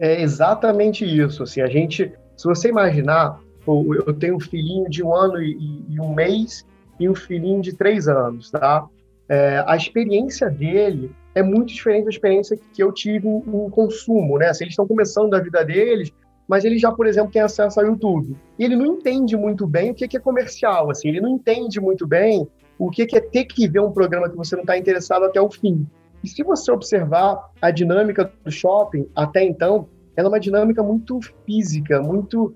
É 0.00 0.22
exatamente 0.22 1.04
isso. 1.04 1.42
Assim, 1.44 1.60
a 1.60 1.68
gente, 1.68 2.12
se 2.36 2.44
você 2.44 2.68
imaginar, 2.68 3.40
eu 3.66 4.12
tenho 4.14 4.36
um 4.36 4.40
filhinho 4.40 4.90
de 4.90 5.02
um 5.02 5.14
ano 5.14 5.40
e, 5.40 5.84
e 5.88 6.00
um 6.00 6.12
mês 6.12 6.66
e 6.98 7.08
um 7.08 7.14
filhinho 7.14 7.60
de 7.60 7.74
três 7.74 8.08
anos, 8.08 8.50
tá? 8.50 8.86
É, 9.28 9.64
a 9.66 9.76
experiência 9.76 10.50
dele 10.50 11.10
é 11.34 11.42
muito 11.42 11.68
diferente 11.72 12.04
da 12.04 12.10
experiência 12.10 12.58
que 12.72 12.82
eu 12.82 12.92
tive 12.92 13.26
em, 13.28 13.70
consumo, 13.70 14.38
né? 14.38 14.48
Assim, 14.48 14.64
eles 14.64 14.72
estão 14.72 14.86
começando 14.86 15.34
a 15.34 15.40
vida 15.40 15.64
deles, 15.64 16.12
mas 16.46 16.64
ele 16.64 16.78
já, 16.78 16.92
por 16.92 17.06
exemplo, 17.06 17.32
tem 17.32 17.42
acesso 17.42 17.80
ao 17.80 17.86
YouTube. 17.86 18.36
E 18.58 18.64
ele 18.64 18.76
não 18.76 18.86
entende 18.86 19.36
muito 19.36 19.66
bem 19.66 19.90
o 19.90 19.94
que 19.94 20.16
é 20.16 20.20
comercial, 20.20 20.90
assim, 20.90 21.08
ele 21.08 21.20
não 21.20 21.30
entende 21.30 21.80
muito 21.80 22.06
bem 22.06 22.46
o 22.78 22.90
que 22.90 23.02
é 23.02 23.20
ter 23.20 23.44
que 23.44 23.68
ver 23.68 23.80
um 23.80 23.92
programa 23.92 24.28
que 24.28 24.36
você 24.36 24.54
não 24.56 24.62
está 24.62 24.76
interessado 24.76 25.24
até 25.24 25.40
o 25.40 25.50
fim. 25.50 25.86
E 26.22 26.28
se 26.28 26.42
você 26.42 26.70
observar 26.72 27.50
a 27.60 27.70
dinâmica 27.70 28.32
do 28.44 28.50
shopping 28.50 29.06
até 29.14 29.44
então, 29.44 29.88
ela 30.16 30.28
é 30.28 30.30
uma 30.30 30.40
dinâmica 30.40 30.82
muito 30.82 31.20
física, 31.44 32.00
muito 32.00 32.54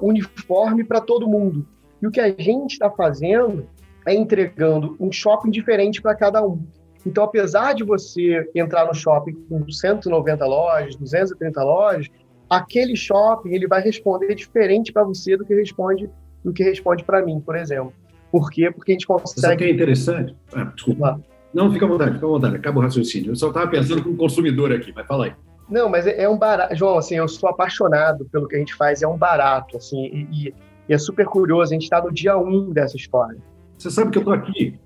uniforme 0.00 0.84
para 0.84 1.00
todo 1.00 1.28
mundo. 1.28 1.66
E 2.02 2.06
o 2.06 2.10
que 2.10 2.20
a 2.20 2.28
gente 2.28 2.72
está 2.72 2.90
fazendo 2.90 3.66
é 4.06 4.14
entregando 4.14 4.96
um 4.98 5.12
shopping 5.12 5.50
diferente 5.50 6.00
para 6.00 6.14
cada 6.14 6.44
um. 6.44 6.64
Então, 7.06 7.24
apesar 7.24 7.74
de 7.74 7.84
você 7.84 8.48
entrar 8.54 8.86
no 8.86 8.94
shopping 8.94 9.34
com 9.48 9.68
190 9.70 10.44
lojas, 10.46 10.96
230 10.96 11.62
lojas, 11.62 12.08
aquele 12.48 12.96
shopping 12.96 13.54
ele 13.54 13.66
vai 13.66 13.80
responder 13.80 14.34
diferente 14.34 14.92
para 14.92 15.04
você 15.04 15.36
do 15.36 15.44
que 15.44 15.54
responde 15.54 16.10
do 16.44 16.52
que 16.52 16.62
responde 16.62 17.04
para 17.04 17.22
mim, 17.22 17.40
por 17.40 17.54
exemplo. 17.56 17.92
Por 18.32 18.50
quê? 18.50 18.70
Porque 18.70 18.92
a 18.92 18.94
gente 18.94 19.06
consegue. 19.06 19.40
Sabe 19.40 19.56
que 19.56 19.64
é 19.64 19.70
interessante? 19.70 20.34
Ah, 20.54 20.64
desculpa. 20.64 21.20
Não, 21.52 21.70
fica 21.72 21.84
à 21.84 21.88
vontade, 21.88 22.14
fica 22.14 22.26
à 22.26 22.28
vontade. 22.28 22.56
Acaba 22.56 22.78
o 22.78 22.82
raciocínio. 22.82 23.32
Eu 23.32 23.36
só 23.36 23.48
estava 23.48 23.68
pensando 23.68 24.02
como 24.02 24.16
consumidor 24.16 24.72
aqui, 24.72 24.92
mas 24.94 25.06
fala 25.06 25.26
aí. 25.26 25.32
Não, 25.68 25.88
mas 25.88 26.06
é, 26.06 26.22
é, 26.22 26.28
um 26.28 26.38
barato. 26.38 26.74
João, 26.74 26.96
assim, 26.98 27.16
eu 27.16 27.28
sou 27.28 27.48
apaixonado 27.48 28.24
pelo 28.32 28.48
que 28.48 28.56
a 28.56 28.58
gente 28.58 28.74
faz, 28.74 29.02
é 29.02 29.06
um 29.06 29.16
barato, 29.16 29.76
assim, 29.76 30.06
e, 30.06 30.48
e 30.48 30.54
é 30.92 30.98
super 30.98 31.26
curioso. 31.26 31.70
A 31.70 31.74
gente 31.74 31.84
está 31.84 32.02
no 32.02 32.12
dia 32.12 32.36
um 32.36 32.70
dessa 32.70 32.96
história. 32.96 33.38
Você 33.78 33.90
sabe 33.90 34.10
que 34.10 34.18
eu 34.18 34.22
estou 34.22 34.34
aqui 34.34 34.78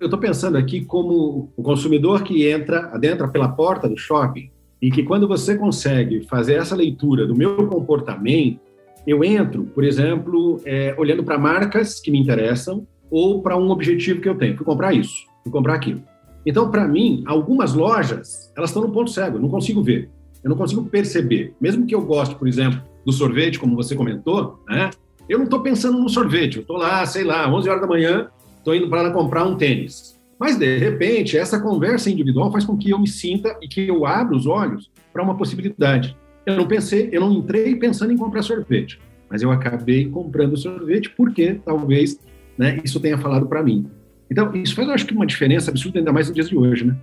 eu 0.00 0.06
estou 0.06 0.18
pensando 0.18 0.56
aqui 0.56 0.82
como 0.82 1.50
o 1.54 1.62
consumidor 1.62 2.22
que 2.22 2.48
entra, 2.48 2.86
adentra 2.86 3.28
pela 3.28 3.48
porta 3.48 3.86
do 3.86 3.98
shopping 3.98 4.50
e 4.80 4.90
que 4.90 5.02
quando 5.02 5.28
você 5.28 5.58
consegue 5.58 6.22
fazer 6.22 6.54
essa 6.54 6.74
leitura 6.74 7.26
do 7.26 7.36
meu 7.36 7.68
comportamento, 7.68 8.58
eu 9.06 9.22
entro, 9.22 9.64
por 9.64 9.84
exemplo, 9.84 10.58
é, 10.64 10.94
olhando 10.96 11.22
para 11.22 11.36
marcas 11.36 12.00
que 12.00 12.10
me 12.10 12.18
interessam 12.18 12.86
ou 13.10 13.42
para 13.42 13.58
um 13.58 13.70
objetivo 13.70 14.22
que 14.22 14.28
eu 14.28 14.34
tenho. 14.34 14.56
Fui 14.56 14.64
comprar 14.64 14.94
isso, 14.94 15.26
fui 15.42 15.52
comprar 15.52 15.74
aquilo. 15.74 16.02
Então, 16.46 16.70
para 16.70 16.88
mim, 16.88 17.22
algumas 17.26 17.74
lojas, 17.74 18.50
elas 18.56 18.70
estão 18.70 18.82
no 18.82 18.92
ponto 18.92 19.10
cego, 19.10 19.36
eu 19.36 19.42
não 19.42 19.50
consigo 19.50 19.82
ver, 19.82 20.08
eu 20.42 20.48
não 20.48 20.56
consigo 20.56 20.82
perceber. 20.84 21.52
Mesmo 21.60 21.84
que 21.84 21.94
eu 21.94 22.00
goste, 22.00 22.34
por 22.34 22.48
exemplo, 22.48 22.80
do 23.04 23.12
sorvete, 23.12 23.58
como 23.58 23.76
você 23.76 23.94
comentou, 23.94 24.58
né? 24.66 24.88
Eu 25.30 25.38
não 25.38 25.44
estou 25.44 25.62
pensando 25.62 25.96
no 25.96 26.08
sorvete, 26.08 26.56
eu 26.56 26.62
estou 26.62 26.76
lá, 26.76 27.06
sei 27.06 27.22
lá, 27.22 27.48
11 27.48 27.68
horas 27.68 27.80
da 27.80 27.86
manhã, 27.86 28.28
estou 28.58 28.74
indo 28.74 28.90
para 28.90 29.12
comprar 29.12 29.44
um 29.44 29.56
tênis. 29.56 30.20
Mas, 30.36 30.56
de 30.58 30.76
repente, 30.76 31.38
essa 31.38 31.60
conversa 31.60 32.10
individual 32.10 32.50
faz 32.50 32.64
com 32.64 32.76
que 32.76 32.90
eu 32.90 32.98
me 32.98 33.06
sinta 33.06 33.56
e 33.62 33.68
que 33.68 33.86
eu 33.86 34.04
abra 34.04 34.36
os 34.36 34.44
olhos 34.44 34.90
para 35.12 35.22
uma 35.22 35.36
possibilidade. 35.36 36.16
Eu 36.44 36.56
não 36.56 36.66
pensei, 36.66 37.10
eu 37.12 37.20
não 37.20 37.32
entrei 37.32 37.76
pensando 37.76 38.12
em 38.12 38.16
comprar 38.16 38.42
sorvete, 38.42 39.00
mas 39.30 39.40
eu 39.40 39.52
acabei 39.52 40.08
comprando 40.10 40.56
sorvete 40.56 41.10
porque 41.10 41.60
talvez 41.64 42.18
né, 42.58 42.80
isso 42.82 42.98
tenha 42.98 43.16
falado 43.16 43.46
para 43.46 43.62
mim. 43.62 43.88
Então, 44.28 44.52
isso 44.56 44.74
faz, 44.74 44.88
eu 44.88 44.94
acho 44.94 45.06
que, 45.06 45.14
uma 45.14 45.26
diferença 45.26 45.70
absurda, 45.70 46.00
ainda 46.00 46.12
mais 46.12 46.26
nos 46.26 46.34
dias 46.34 46.48
de 46.48 46.56
hoje, 46.56 46.84
né? 46.86 46.96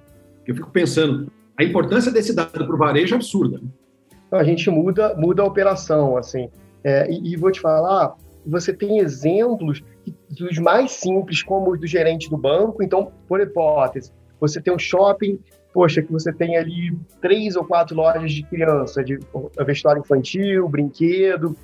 Eu 0.46 0.54
fico 0.54 0.70
pensando, 0.70 1.32
a 1.58 1.64
importância 1.64 2.12
desse 2.12 2.36
dado 2.36 2.52
para 2.52 2.76
o 2.76 2.78
varejo 2.78 3.14
é 3.14 3.16
absurda. 3.16 3.58
Né? 3.58 3.70
A 4.34 4.44
gente 4.44 4.70
muda, 4.70 5.16
muda 5.16 5.44
a 5.44 5.46
operação, 5.46 6.18
assim. 6.18 6.50
É, 6.88 7.06
e, 7.12 7.34
e, 7.34 7.36
vou 7.36 7.52
te 7.52 7.60
falar, 7.60 8.16
você 8.46 8.72
tem 8.72 9.00
exemplos 9.00 9.84
dos 10.30 10.58
mais 10.58 10.92
simples, 10.92 11.44
como 11.44 11.72
os 11.72 11.82
do 11.82 11.86
gerente 11.86 12.30
do 12.30 12.38
banco. 12.38 12.82
Então, 12.82 13.12
por 13.28 13.42
hipótese, 13.42 14.14
você 14.40 14.62
tem 14.62 14.74
um 14.74 14.80
shopping, 14.80 15.38
poxa, 15.74 16.02
que 16.02 16.10
você 16.10 16.32
tem 16.32 16.56
ali 16.56 16.98
três 17.22 17.58
ou 17.58 17.66
quatro 17.66 17.94
lojas 17.94 18.32
de 18.32 18.42
criança, 18.44 19.04
de 19.04 19.20
vestuário 19.66 20.00
infantil, 20.00 20.70
brinquedo, 20.70 21.58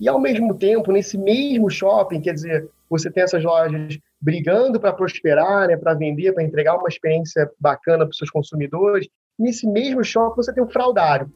e 0.00 0.08
ao 0.08 0.20
mesmo 0.20 0.52
tempo, 0.54 0.90
nesse 0.90 1.16
mesmo 1.16 1.70
shopping, 1.70 2.20
quer 2.20 2.34
dizer, 2.34 2.68
você 2.90 3.08
tem 3.08 3.22
essas 3.22 3.44
lojas 3.44 3.96
brigando 4.20 4.80
para 4.80 4.92
prosperar, 4.92 5.68
né, 5.68 5.76
para 5.76 5.94
vender, 5.94 6.32
para 6.32 6.42
entregar 6.42 6.76
uma 6.76 6.88
experiência 6.88 7.48
bacana 7.60 7.98
para 8.04 8.10
os 8.10 8.18
seus 8.18 8.30
consumidores. 8.30 9.06
Nesse 9.38 9.68
mesmo 9.68 10.02
shopping, 10.02 10.34
você 10.34 10.52
tem 10.52 10.64
um 10.64 10.68
fraudário. 10.68 11.32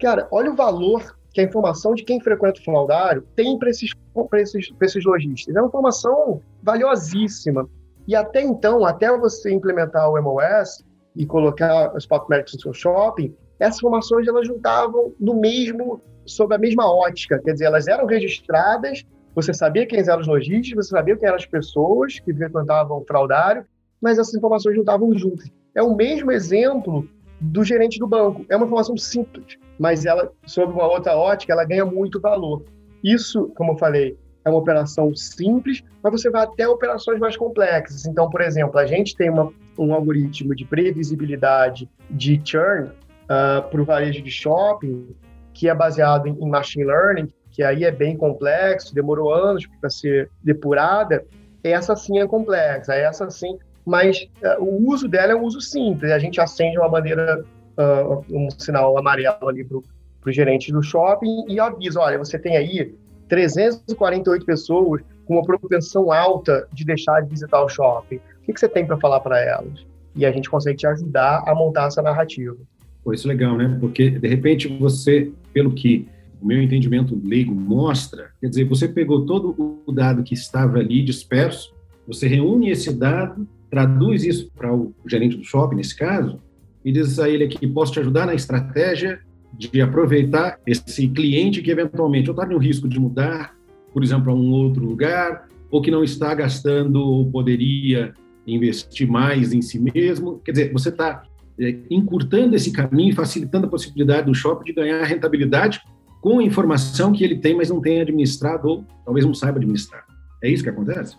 Cara, 0.00 0.26
olha 0.32 0.50
o 0.50 0.56
valor 0.56 1.21
que 1.32 1.40
a 1.40 1.44
informação 1.44 1.94
de 1.94 2.04
quem 2.04 2.20
frequenta 2.20 2.60
o 2.60 2.64
fraudário 2.64 3.26
tem 3.34 3.58
para 3.58 3.70
esses, 3.70 3.90
esses, 4.34 4.68
esses 4.80 5.04
lojistas. 5.04 5.54
É 5.54 5.60
uma 5.60 5.68
informação 5.68 6.40
valiosíssima. 6.62 7.68
E 8.06 8.14
até 8.14 8.42
então, 8.42 8.84
até 8.84 9.16
você 9.16 9.52
implementar 9.52 10.10
o 10.10 10.20
MOS 10.20 10.84
e 11.16 11.24
colocar 11.24 11.94
os 11.96 12.06
pop 12.06 12.26
no 12.28 12.60
seu 12.60 12.72
shopping, 12.72 13.34
essas 13.58 13.78
informações 13.78 14.26
elas 14.26 14.46
juntavam 14.46 15.14
no 15.18 15.34
mesmo, 15.34 16.00
sob 16.26 16.54
a 16.54 16.58
mesma 16.58 16.92
ótica. 16.92 17.40
Quer 17.42 17.52
dizer, 17.52 17.66
elas 17.66 17.86
eram 17.86 18.06
registradas, 18.06 19.04
você 19.34 19.54
sabia 19.54 19.86
quem 19.86 20.00
eram 20.00 20.20
os 20.20 20.26
lojistas, 20.26 20.86
você 20.86 20.90
sabia 20.90 21.16
quem 21.16 21.26
eram 21.26 21.36
as 21.36 21.46
pessoas 21.46 22.18
que 22.18 22.34
frequentavam 22.34 22.98
o 22.98 23.04
fraudário, 23.04 23.64
mas 24.00 24.18
essas 24.18 24.34
informações 24.34 24.74
juntavam 24.74 25.16
juntas. 25.16 25.48
É 25.74 25.82
o 25.82 25.94
mesmo 25.94 26.30
exemplo 26.32 27.08
do 27.40 27.64
gerente 27.64 27.98
do 27.98 28.06
banco. 28.06 28.44
É 28.48 28.56
uma 28.56 28.66
informação 28.66 28.96
simples 28.96 29.58
mas 29.78 30.04
ela, 30.04 30.30
sob 30.46 30.72
uma 30.72 30.86
outra 30.86 31.16
ótica, 31.16 31.52
ela 31.52 31.64
ganha 31.64 31.84
muito 31.84 32.20
valor. 32.20 32.62
Isso, 33.02 33.50
como 33.56 33.72
eu 33.72 33.78
falei, 33.78 34.16
é 34.44 34.50
uma 34.50 34.58
operação 34.58 35.14
simples, 35.14 35.82
mas 36.02 36.12
você 36.12 36.30
vai 36.30 36.42
até 36.42 36.66
operações 36.66 37.18
mais 37.18 37.36
complexas. 37.36 38.06
Então, 38.06 38.28
por 38.28 38.40
exemplo, 38.40 38.78
a 38.78 38.86
gente 38.86 39.16
tem 39.16 39.30
uma, 39.30 39.52
um 39.78 39.94
algoritmo 39.94 40.54
de 40.54 40.64
previsibilidade 40.64 41.88
de 42.10 42.40
churn 42.44 42.88
uh, 42.88 43.68
para 43.68 43.80
o 43.80 43.84
varejo 43.84 44.22
de 44.22 44.30
shopping, 44.30 45.14
que 45.52 45.68
é 45.68 45.74
baseado 45.74 46.26
em, 46.26 46.32
em 46.32 46.48
machine 46.48 46.84
learning, 46.84 47.32
que 47.50 47.62
aí 47.62 47.84
é 47.84 47.90
bem 47.90 48.16
complexo, 48.16 48.94
demorou 48.94 49.32
anos 49.32 49.66
para 49.80 49.90
ser 49.90 50.30
depurada. 50.42 51.24
Essa 51.62 51.94
sim 51.94 52.18
é 52.18 52.26
complexa, 52.26 52.94
essa 52.94 53.30
sim, 53.30 53.58
mas 53.84 54.28
uh, 54.42 54.62
o 54.62 54.90
uso 54.90 55.08
dela 55.08 55.32
é 55.32 55.36
um 55.36 55.42
uso 55.42 55.60
simples. 55.60 56.10
A 56.10 56.18
gente 56.18 56.40
acende 56.40 56.78
uma 56.78 56.88
bandeira 56.88 57.44
uh, 57.78 58.24
um 58.30 58.48
sinal 58.50 58.98
amarelo 58.98 59.48
ali 59.48 59.64
para 59.64 59.78
o 59.78 60.32
gerente 60.32 60.72
do 60.72 60.82
shopping 60.82 61.46
e 61.48 61.58
avisa, 61.58 62.00
olha, 62.00 62.18
você 62.18 62.38
tem 62.38 62.56
aí 62.56 62.94
348 63.28 64.44
pessoas 64.44 65.02
com 65.24 65.34
uma 65.34 65.42
propensão 65.42 66.12
alta 66.12 66.66
de 66.72 66.84
deixar 66.84 67.20
de 67.22 67.30
visitar 67.30 67.62
o 67.62 67.68
shopping. 67.68 68.16
O 68.16 68.44
que, 68.44 68.52
que 68.52 68.60
você 68.60 68.68
tem 68.68 68.86
para 68.86 68.98
falar 68.98 69.20
para 69.20 69.40
elas? 69.40 69.86
E 70.14 70.26
a 70.26 70.32
gente 70.32 70.50
consegue 70.50 70.76
te 70.76 70.86
ajudar 70.86 71.42
a 71.46 71.54
montar 71.54 71.86
essa 71.86 72.02
narrativa. 72.02 72.56
Pô, 73.02 73.12
isso 73.12 73.26
é 73.26 73.32
legal, 73.32 73.56
né? 73.56 73.76
Porque, 73.80 74.10
de 74.10 74.28
repente, 74.28 74.68
você, 74.78 75.32
pelo 75.52 75.72
que 75.72 76.06
o 76.40 76.46
meu 76.46 76.60
entendimento 76.60 77.20
leigo 77.24 77.54
mostra, 77.54 78.30
quer 78.40 78.48
dizer, 78.48 78.64
você 78.64 78.88
pegou 78.88 79.24
todo 79.24 79.80
o 79.86 79.92
dado 79.92 80.22
que 80.22 80.34
estava 80.34 80.78
ali 80.78 81.02
disperso, 81.02 81.72
você 82.06 82.26
reúne 82.26 82.70
esse 82.70 82.92
dado, 82.92 83.46
traduz 83.70 84.24
isso 84.24 84.50
para 84.54 84.74
o 84.74 84.92
gerente 85.06 85.36
do 85.36 85.44
shopping, 85.44 85.76
nesse 85.76 85.96
caso, 85.96 86.40
e 86.84 86.92
diz 86.92 87.18
a 87.18 87.28
ele 87.28 87.44
aqui, 87.44 87.66
posso 87.66 87.92
te 87.92 88.00
ajudar 88.00 88.26
na 88.26 88.34
estratégia 88.34 89.20
de 89.56 89.80
aproveitar 89.80 90.58
esse 90.66 91.08
cliente 91.08 91.62
que 91.62 91.70
eventualmente 91.70 92.30
ou 92.30 92.34
está 92.34 92.46
no 92.46 92.58
risco 92.58 92.88
de 92.88 92.98
mudar, 92.98 93.54
por 93.92 94.02
exemplo, 94.02 94.32
a 94.32 94.34
um 94.34 94.50
outro 94.50 94.84
lugar, 94.84 95.48
ou 95.70 95.80
que 95.80 95.90
não 95.90 96.02
está 96.02 96.34
gastando 96.34 96.96
ou 96.96 97.30
poderia 97.30 98.12
investir 98.46 99.08
mais 99.08 99.52
em 99.52 99.62
si 99.62 99.78
mesmo. 99.78 100.40
Quer 100.44 100.52
dizer, 100.52 100.72
você 100.72 100.88
está 100.88 101.22
é, 101.58 101.76
encurtando 101.90 102.56
esse 102.56 102.72
caminho, 102.72 103.14
facilitando 103.14 103.66
a 103.66 103.70
possibilidade 103.70 104.26
do 104.26 104.34
shopping 104.34 104.64
de 104.64 104.72
ganhar 104.72 105.04
rentabilidade 105.04 105.80
com 106.20 106.38
a 106.38 106.42
informação 106.42 107.12
que 107.12 107.24
ele 107.24 107.38
tem, 107.38 107.54
mas 107.54 107.68
não 107.68 107.80
tem 107.80 108.00
administrado 108.00 108.68
ou 108.68 108.84
talvez 109.04 109.24
não 109.26 109.34
saiba 109.34 109.58
administrar. 109.58 110.04
É 110.42 110.48
isso 110.48 110.62
que 110.62 110.70
acontece? 110.70 111.16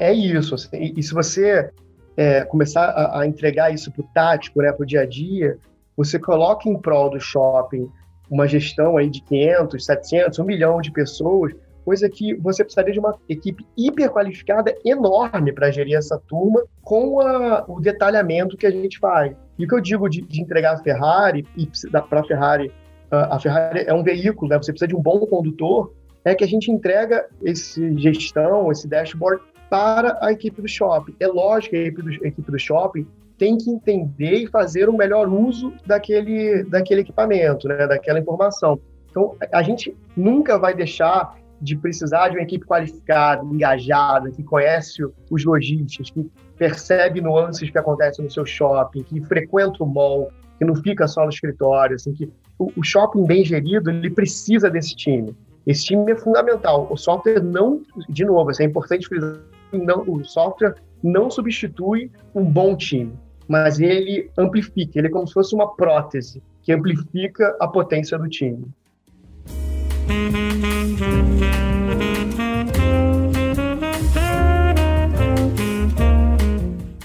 É 0.00 0.12
isso. 0.12 0.54
Assim, 0.54 0.94
e 0.96 1.02
se 1.02 1.12
você 1.12 1.70
é, 2.16 2.44
começar 2.44 2.84
a, 2.84 3.20
a, 3.20 3.26
entregar 3.26 3.72
isso 3.72 3.90
para 3.90 4.02
o 4.02 4.08
tático, 4.14 4.60
né, 4.62 4.72
para 4.72 4.82
o 4.82 4.86
dia 4.86 5.02
a 5.02 5.06
dia, 5.06 5.58
você 5.96 6.18
coloca 6.18 6.68
em 6.68 6.78
prol 6.78 7.10
do 7.10 7.20
shopping 7.20 7.88
uma 8.30 8.46
gestão 8.46 8.96
aí 8.96 9.10
de 9.10 9.20
500, 9.22 9.84
700, 9.84 10.38
1 10.38 10.44
milhão 10.44 10.80
de 10.80 10.90
pessoas, 10.90 11.52
coisa 11.84 12.08
que 12.08 12.34
você 12.34 12.64
precisaria 12.64 12.92
de 12.92 12.98
uma 12.98 13.14
equipe 13.28 13.66
hiper 13.76 14.10
qualificada 14.10 14.74
enorme 14.84 15.52
para 15.52 15.70
gerir 15.70 15.96
essa 15.96 16.18
turma 16.26 16.64
com 16.82 17.20
a, 17.20 17.64
o 17.68 17.80
detalhamento 17.80 18.56
que 18.56 18.66
a 18.66 18.70
gente 18.70 18.98
faz. 18.98 19.36
E 19.58 19.64
o 19.64 19.68
que 19.68 19.74
eu 19.74 19.80
digo 19.80 20.08
de, 20.08 20.22
de 20.22 20.40
entregar 20.40 20.74
a 20.74 20.82
Ferrari, 20.82 21.46
e 21.56 21.68
para 22.08 22.20
a 22.20 22.24
Ferrari, 22.24 22.72
a 23.10 23.38
Ferrari 23.38 23.84
é 23.86 23.94
um 23.94 24.02
veículo, 24.02 24.50
né? 24.50 24.56
você 24.56 24.72
precisa 24.72 24.88
de 24.88 24.96
um 24.96 25.02
bom 25.02 25.20
condutor, 25.26 25.92
é 26.24 26.34
que 26.34 26.42
a 26.42 26.48
gente 26.48 26.70
entrega 26.70 27.26
esse 27.42 27.96
gestão, 27.98 28.72
esse 28.72 28.88
dashboard 28.88 29.42
para 29.74 30.16
a 30.20 30.30
equipe 30.30 30.62
do 30.62 30.68
shopping. 30.68 31.16
É 31.18 31.26
lógico 31.26 31.70
que 31.70 31.76
a 31.76 31.80
equipe 31.80 32.02
do, 32.02 32.10
a 32.10 32.28
equipe 32.28 32.52
do 32.52 32.58
shopping 32.60 33.04
tem 33.36 33.58
que 33.58 33.68
entender 33.68 34.34
e 34.34 34.46
fazer 34.46 34.88
o 34.88 34.96
melhor 34.96 35.28
uso 35.28 35.72
daquele, 35.84 36.62
daquele 36.62 37.00
equipamento, 37.00 37.66
né, 37.66 37.84
daquela 37.88 38.20
informação. 38.20 38.78
Então, 39.10 39.34
a 39.52 39.62
gente 39.64 39.96
nunca 40.16 40.56
vai 40.56 40.74
deixar 40.74 41.36
de 41.60 41.76
precisar 41.76 42.28
de 42.28 42.36
uma 42.36 42.42
equipe 42.44 42.64
qualificada, 42.64 43.44
engajada, 43.44 44.30
que 44.30 44.44
conhece 44.44 45.02
os 45.28 45.44
lojistas, 45.44 46.08
que 46.08 46.30
percebe 46.56 47.20
nuances 47.20 47.68
que 47.68 47.78
acontecem 47.78 48.24
no 48.24 48.30
seu 48.30 48.46
shopping, 48.46 49.02
que 49.02 49.20
frequenta 49.22 49.82
o 49.82 49.86
mall, 49.86 50.30
que 50.56 50.64
não 50.64 50.76
fica 50.76 51.08
só 51.08 51.24
no 51.24 51.30
escritório, 51.30 51.96
assim, 51.96 52.12
que 52.12 52.30
o, 52.60 52.70
o 52.76 52.84
shopping 52.84 53.24
bem 53.24 53.44
gerido, 53.44 53.90
ele 53.90 54.10
precisa 54.10 54.70
desse 54.70 54.94
time. 54.94 55.34
Esse 55.66 55.86
time 55.86 56.12
é 56.12 56.16
fundamental. 56.16 56.86
O 56.88 56.96
software 56.96 57.42
não, 57.42 57.82
de 58.08 58.24
novo, 58.24 58.52
é 58.60 58.64
importante 58.64 59.08
frisar, 59.08 59.40
não, 59.74 60.02
o 60.06 60.24
software 60.24 60.74
não 61.02 61.30
substitui 61.30 62.10
um 62.34 62.44
bom 62.44 62.76
time, 62.76 63.12
mas 63.48 63.80
ele 63.80 64.30
amplifica, 64.38 64.98
ele 64.98 65.08
é 65.08 65.10
como 65.10 65.26
se 65.26 65.34
fosse 65.34 65.54
uma 65.54 65.74
prótese 65.74 66.42
que 66.62 66.72
amplifica 66.72 67.56
a 67.60 67.68
potência 67.68 68.18
do 68.18 68.28
time. 68.28 68.64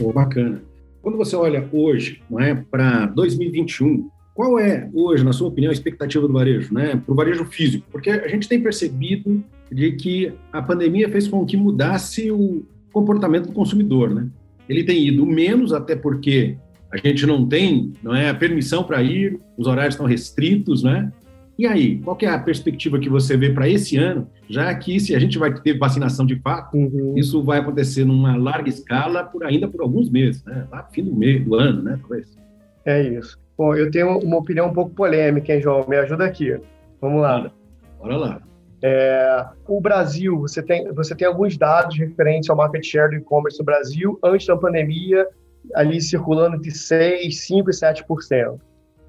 Oh, 0.02 0.14
bacana. 0.14 0.62
Quando 1.02 1.18
você 1.18 1.36
olha 1.36 1.68
hoje, 1.72 2.22
não 2.30 2.40
é, 2.40 2.56
para 2.56 3.08
2021, 3.08 4.10
qual 4.34 4.58
é 4.58 4.90
hoje, 4.94 5.26
na 5.26 5.34
sua 5.34 5.50
opinião, 5.50 5.70
a 5.70 5.74
expectativa 5.74 6.26
do 6.26 6.34
varejo, 6.34 6.74
né, 6.74 6.96
para 6.96 7.12
o 7.12 7.16
varejo 7.16 7.44
físico? 7.46 7.86
Porque 7.92 8.10
a 8.10 8.28
gente 8.30 8.48
tem 8.48 8.62
percebido 8.62 9.44
de 9.72 9.92
que 9.94 10.34
a 10.52 10.62
pandemia 10.62 11.10
fez 11.10 11.28
com 11.28 11.46
que 11.46 11.58
mudasse 11.58 12.32
o 12.32 12.66
comportamento 12.92 13.48
do 13.48 13.54
consumidor, 13.54 14.14
né? 14.14 14.28
Ele 14.68 14.84
tem 14.84 15.08
ido 15.08 15.26
menos, 15.26 15.74
até 15.74 15.96
porque 15.96 16.58
a 16.92 16.98
gente 16.98 17.26
não 17.26 17.48
tem, 17.48 17.94
não 18.02 18.16
é, 18.16 18.30
a 18.30 18.34
permissão 18.34 18.84
para 18.84 19.02
ir, 19.02 19.40
os 19.58 19.68
horários 19.68 19.94
estão 19.94 20.06
restritos, 20.06 20.84
né? 20.84 21.12
E 21.58 21.68
aí, 21.68 21.98
qual 21.98 22.18
é 22.22 22.28
a 22.28 22.40
perspectiva 22.40 22.98
que 23.00 23.10
você 23.10 23.36
vê 23.36 23.50
para 23.50 23.68
esse 23.68 23.98
ano, 23.98 24.30
já 24.50 24.74
que 24.74 24.98
se 24.98 25.14
a 25.14 25.20
gente 25.20 25.38
vai 25.38 25.54
ter 25.54 25.78
vacinação 25.78 26.26
de 26.26 26.38
fato, 26.40 26.78
uhum. 26.78 27.16
isso 27.18 27.44
vai 27.44 27.60
acontecer 27.60 28.06
numa 28.06 28.38
larga 28.38 28.70
escala 28.70 29.26
por 29.26 29.44
ainda 29.44 29.68
por 29.68 29.82
alguns 29.82 30.10
meses, 30.10 30.44
né? 30.46 30.66
Lá 30.72 30.84
fim 30.84 31.04
do 31.04 31.14
mês, 31.14 31.44
do 31.44 31.56
ano, 31.56 31.84
né? 31.84 32.00
Talvez. 32.00 32.38
É 32.86 33.02
isso. 33.04 33.38
Bom, 33.58 33.76
eu 33.76 33.92
tenho 33.92 34.20
uma 34.20 34.38
opinião 34.38 34.68
um 34.68 34.74
pouco 34.74 34.96
polêmica, 34.96 35.54
hein, 35.54 35.62
João? 35.62 35.86
Me 35.86 35.98
ajuda 35.98 36.24
aqui. 36.24 36.58
Vamos 37.02 37.22
lá. 37.22 37.52
Bora 38.00 38.16
lá. 38.16 38.49
É, 38.82 39.46
o 39.68 39.82
Brasil, 39.82 40.40
você 40.40 40.64
tem, 40.64 40.92
você 40.94 41.14
tem 41.16 41.28
alguns 41.28 41.58
dados 41.58 41.98
referentes 41.98 42.50
ao 42.50 42.56
market 42.56 42.84
share 42.84 43.10
do 43.10 43.16
e-commerce 43.16 43.60
no 43.60 43.66
Brasil 43.66 44.20
antes 44.24 44.48
da 44.48 44.56
pandemia, 44.56 45.28
ali 45.76 46.02
circulando 46.02 46.56
entre 46.56 46.72
6, 46.72 47.46
5 47.46 47.70
e 47.70 47.74
7%. 47.74 48.60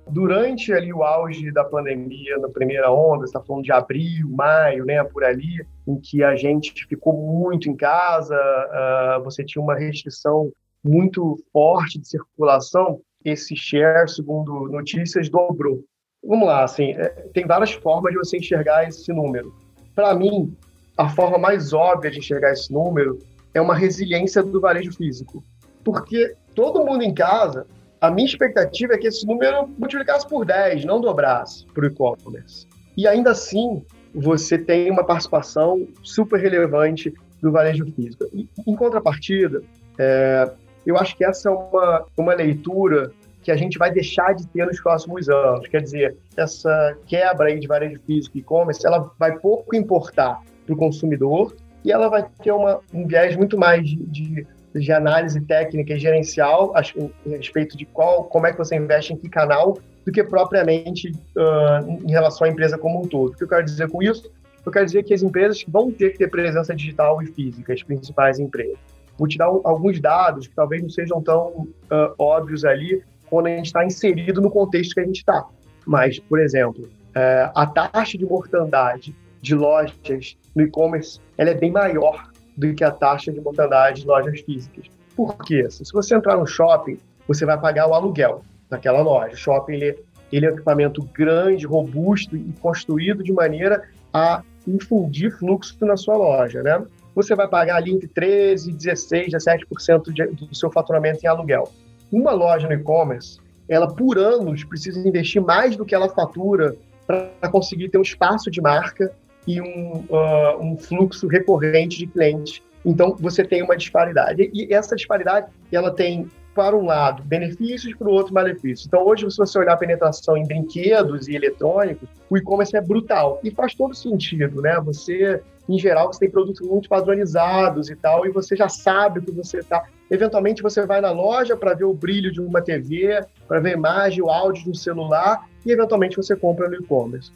Durante 0.08 0.72
ali 0.72 0.92
o 0.92 1.04
auge 1.04 1.52
da 1.52 1.62
pandemia, 1.62 2.36
na 2.38 2.48
primeira 2.48 2.90
onda, 2.90 3.24
está 3.24 3.40
falando 3.40 3.62
de 3.62 3.70
abril, 3.70 4.28
maio, 4.28 4.84
né, 4.84 5.04
por 5.04 5.22
ali, 5.22 5.64
em 5.86 6.00
que 6.00 6.24
a 6.24 6.34
gente 6.34 6.72
ficou 6.88 7.12
muito 7.12 7.70
em 7.70 7.76
casa, 7.76 8.34
uh, 8.36 9.22
você 9.22 9.44
tinha 9.44 9.62
uma 9.62 9.76
restrição 9.76 10.50
muito 10.82 11.36
forte 11.52 12.00
de 12.00 12.08
circulação, 12.08 13.00
esse 13.24 13.54
share, 13.54 14.08
segundo 14.08 14.68
notícias, 14.68 15.28
dobrou. 15.28 15.84
Vamos 16.22 16.46
lá, 16.46 16.64
assim, 16.64 16.92
é, 16.92 17.08
tem 17.32 17.46
várias 17.46 17.72
formas 17.72 18.12
de 18.12 18.18
você 18.18 18.36
enxergar 18.36 18.86
esse 18.86 19.12
número. 19.12 19.54
Para 19.94 20.14
mim, 20.14 20.54
a 20.96 21.08
forma 21.08 21.38
mais 21.38 21.72
óbvia 21.72 22.10
de 22.10 22.18
enxergar 22.18 22.52
esse 22.52 22.72
número 22.72 23.18
é 23.54 23.60
uma 23.60 23.74
resiliência 23.74 24.42
do 24.42 24.60
varejo 24.60 24.92
físico. 24.92 25.42
Porque 25.82 26.34
todo 26.54 26.84
mundo 26.84 27.02
em 27.02 27.14
casa, 27.14 27.66
a 28.00 28.10
minha 28.10 28.26
expectativa 28.26 28.94
é 28.94 28.98
que 28.98 29.06
esse 29.06 29.26
número 29.26 29.66
multiplicasse 29.78 30.28
por 30.28 30.44
10, 30.44 30.84
não 30.84 31.00
dobrasse 31.00 31.64
para 31.72 31.84
o 31.84 31.86
e-commerce. 31.86 32.66
E 32.96 33.06
ainda 33.08 33.30
assim, 33.30 33.82
você 34.14 34.58
tem 34.58 34.90
uma 34.90 35.04
participação 35.04 35.86
super 36.02 36.38
relevante 36.38 37.12
do 37.40 37.50
varejo 37.50 37.86
físico. 37.92 38.24
Em 38.34 38.76
contrapartida, 38.76 39.62
é, 39.98 40.50
eu 40.84 40.96
acho 40.96 41.16
que 41.16 41.24
essa 41.24 41.48
é 41.48 41.52
uma, 41.52 42.06
uma 42.16 42.34
leitura 42.34 43.10
que 43.50 43.52
a 43.52 43.56
gente 43.56 43.78
vai 43.78 43.90
deixar 43.90 44.32
de 44.34 44.46
ter 44.46 44.64
nos 44.64 44.80
próximos 44.80 45.28
anos. 45.28 45.66
Quer 45.66 45.82
dizer, 45.82 46.16
essa 46.36 46.96
quebra 47.06 47.48
aí 47.48 47.58
de 47.58 47.66
varejo 47.66 48.00
físico 48.06 48.38
e 48.38 48.40
e-commerce, 48.40 48.86
ela 48.86 49.10
vai 49.18 49.36
pouco 49.38 49.74
importar 49.74 50.40
para 50.64 50.72
o 50.72 50.76
consumidor 50.76 51.54
e 51.84 51.90
ela 51.90 52.08
vai 52.08 52.24
ter 52.42 52.52
uma, 52.52 52.78
um 52.94 53.06
viés 53.06 53.34
muito 53.36 53.58
mais 53.58 53.84
de, 53.84 53.96
de, 53.96 54.46
de, 54.72 54.92
análise 54.92 55.40
técnica 55.40 55.94
e 55.94 55.98
gerencial 55.98 56.72
a, 56.76 56.80
a 56.80 57.36
respeito 57.36 57.76
de 57.76 57.84
qual, 57.86 58.24
como 58.24 58.46
é 58.46 58.52
que 58.52 58.58
você 58.58 58.76
investe 58.76 59.14
em 59.14 59.16
que 59.16 59.28
canal, 59.28 59.76
do 60.06 60.12
que 60.12 60.22
propriamente 60.22 61.10
uh, 61.10 62.06
em 62.06 62.10
relação 62.10 62.46
à 62.46 62.50
empresa 62.50 62.78
como 62.78 63.02
um 63.02 63.08
todo. 63.08 63.32
O 63.32 63.36
que 63.36 63.42
eu 63.42 63.48
quero 63.48 63.64
dizer 63.64 63.88
com 63.88 64.00
isso? 64.00 64.30
Eu 64.64 64.70
quero 64.70 64.86
dizer 64.86 65.02
que 65.02 65.12
as 65.12 65.22
empresas 65.22 65.64
vão 65.66 65.90
ter 65.90 66.10
que 66.10 66.18
ter 66.18 66.28
presença 66.28 66.74
digital 66.74 67.20
e 67.20 67.26
física, 67.26 67.72
as 67.72 67.82
principais 67.82 68.38
empresas. 68.38 68.78
Vou 69.18 69.26
te 69.26 69.36
dar 69.36 69.46
alguns 69.46 70.00
dados 70.00 70.46
que 70.46 70.54
talvez 70.54 70.82
não 70.82 70.88
sejam 70.88 71.20
tão 71.20 71.48
uh, 71.48 72.14
óbvios 72.16 72.64
ali 72.64 73.02
quando 73.30 73.46
a 73.46 73.50
gente 73.50 73.66
está 73.66 73.84
inserido 73.84 74.40
no 74.40 74.50
contexto 74.50 74.94
que 74.94 75.00
a 75.00 75.04
gente 75.04 75.18
está. 75.18 75.46
Mas, 75.86 76.18
por 76.18 76.38
exemplo, 76.38 76.84
uh, 76.84 77.50
a 77.54 77.66
taxa 77.66 78.18
de 78.18 78.26
mortandade 78.26 79.14
de 79.40 79.54
lojas 79.54 80.36
no 80.54 80.62
e-commerce 80.62 81.20
ela 81.38 81.50
é 81.50 81.54
bem 81.54 81.70
maior 81.70 82.30
do 82.56 82.74
que 82.74 82.84
a 82.84 82.90
taxa 82.90 83.32
de 83.32 83.40
mortandade 83.40 84.02
de 84.02 84.06
lojas 84.06 84.40
físicas. 84.40 84.86
Por 85.16 85.36
quê? 85.44 85.68
Se 85.70 85.90
você 85.92 86.14
entrar 86.14 86.36
no 86.36 86.46
shopping, 86.46 86.98
você 87.26 87.46
vai 87.46 87.58
pagar 87.58 87.86
o 87.86 87.94
aluguel 87.94 88.42
daquela 88.68 89.00
loja. 89.00 89.34
O 89.34 89.36
shopping 89.36 89.74
ele, 89.74 89.98
ele 90.30 90.46
é 90.46 90.50
um 90.50 90.54
equipamento 90.54 91.02
grande, 91.14 91.66
robusto 91.66 92.36
e 92.36 92.52
construído 92.60 93.22
de 93.22 93.32
maneira 93.32 93.82
a 94.12 94.42
infundir 94.66 95.30
fluxo 95.38 95.76
na 95.86 95.96
sua 95.96 96.16
loja, 96.16 96.62
né? 96.62 96.84
você 97.14 97.34
vai 97.34 97.48
pagar 97.48 97.76
ali 97.76 97.92
entre 97.92 98.08
13%, 98.08 98.76
16%, 98.76 99.66
17% 99.70 100.48
do 100.48 100.54
seu 100.54 100.70
faturamento 100.70 101.20
em 101.22 101.28
aluguel. 101.28 101.70
Uma 102.12 102.32
loja 102.32 102.66
no 102.66 102.74
e-commerce, 102.74 103.38
ela 103.68 103.86
por 103.86 104.18
anos 104.18 104.64
precisa 104.64 105.06
investir 105.06 105.40
mais 105.40 105.76
do 105.76 105.84
que 105.84 105.94
ela 105.94 106.08
fatura 106.08 106.76
para 107.06 107.48
conseguir 107.50 107.88
ter 107.88 107.98
um 107.98 108.02
espaço 108.02 108.50
de 108.50 108.60
marca 108.60 109.12
e 109.46 109.60
um, 109.60 110.04
uh, 110.08 110.60
um 110.60 110.76
fluxo 110.76 111.26
recorrente 111.26 111.98
de 111.98 112.06
clientes. 112.06 112.62
Então, 112.84 113.16
você 113.18 113.44
tem 113.44 113.62
uma 113.62 113.76
disparidade. 113.76 114.50
E 114.52 114.72
essa 114.72 114.96
disparidade, 114.96 115.46
ela 115.70 115.90
tem 115.90 116.28
para 116.54 116.76
um 116.76 116.84
lado 116.84 117.22
benefícios, 117.22 117.94
para 117.94 118.08
o 118.08 118.12
outro 118.12 118.34
malefícios. 118.34 118.86
Então, 118.86 119.06
hoje, 119.06 119.30
se 119.30 119.36
você 119.36 119.58
olhar 119.58 119.74
a 119.74 119.76
penetração 119.76 120.36
em 120.36 120.46
brinquedos 120.46 121.28
e 121.28 121.34
eletrônicos, 121.34 122.08
o 122.28 122.36
e-commerce 122.36 122.76
é 122.76 122.80
brutal. 122.80 123.40
E 123.42 123.50
faz 123.50 123.74
todo 123.74 123.94
sentido, 123.94 124.60
né? 124.60 124.80
Você, 124.80 125.42
em 125.74 125.78
geral, 125.78 126.12
você 126.12 126.20
tem 126.20 126.30
produtos 126.30 126.66
muito 126.66 126.88
padronizados 126.88 127.90
e 127.90 127.96
tal, 127.96 128.26
e 128.26 128.30
você 128.30 128.56
já 128.56 128.68
sabe 128.68 129.18
o 129.18 129.22
que 129.22 129.30
você 129.30 129.58
está. 129.58 129.84
Eventualmente, 130.10 130.62
você 130.62 130.84
vai 130.86 131.00
na 131.00 131.10
loja 131.10 131.56
para 131.56 131.74
ver 131.74 131.84
o 131.84 131.94
brilho 131.94 132.32
de 132.32 132.40
uma 132.40 132.60
TV, 132.60 133.24
para 133.46 133.60
ver 133.60 133.70
a 133.70 133.76
imagem, 133.76 134.22
o 134.22 134.30
áudio 134.30 134.64
de 134.64 134.70
um 134.70 134.74
celular, 134.74 135.46
e 135.64 135.70
eventualmente 135.70 136.16
você 136.16 136.34
compra 136.34 136.68
no 136.68 136.74
e-commerce. 136.74 137.30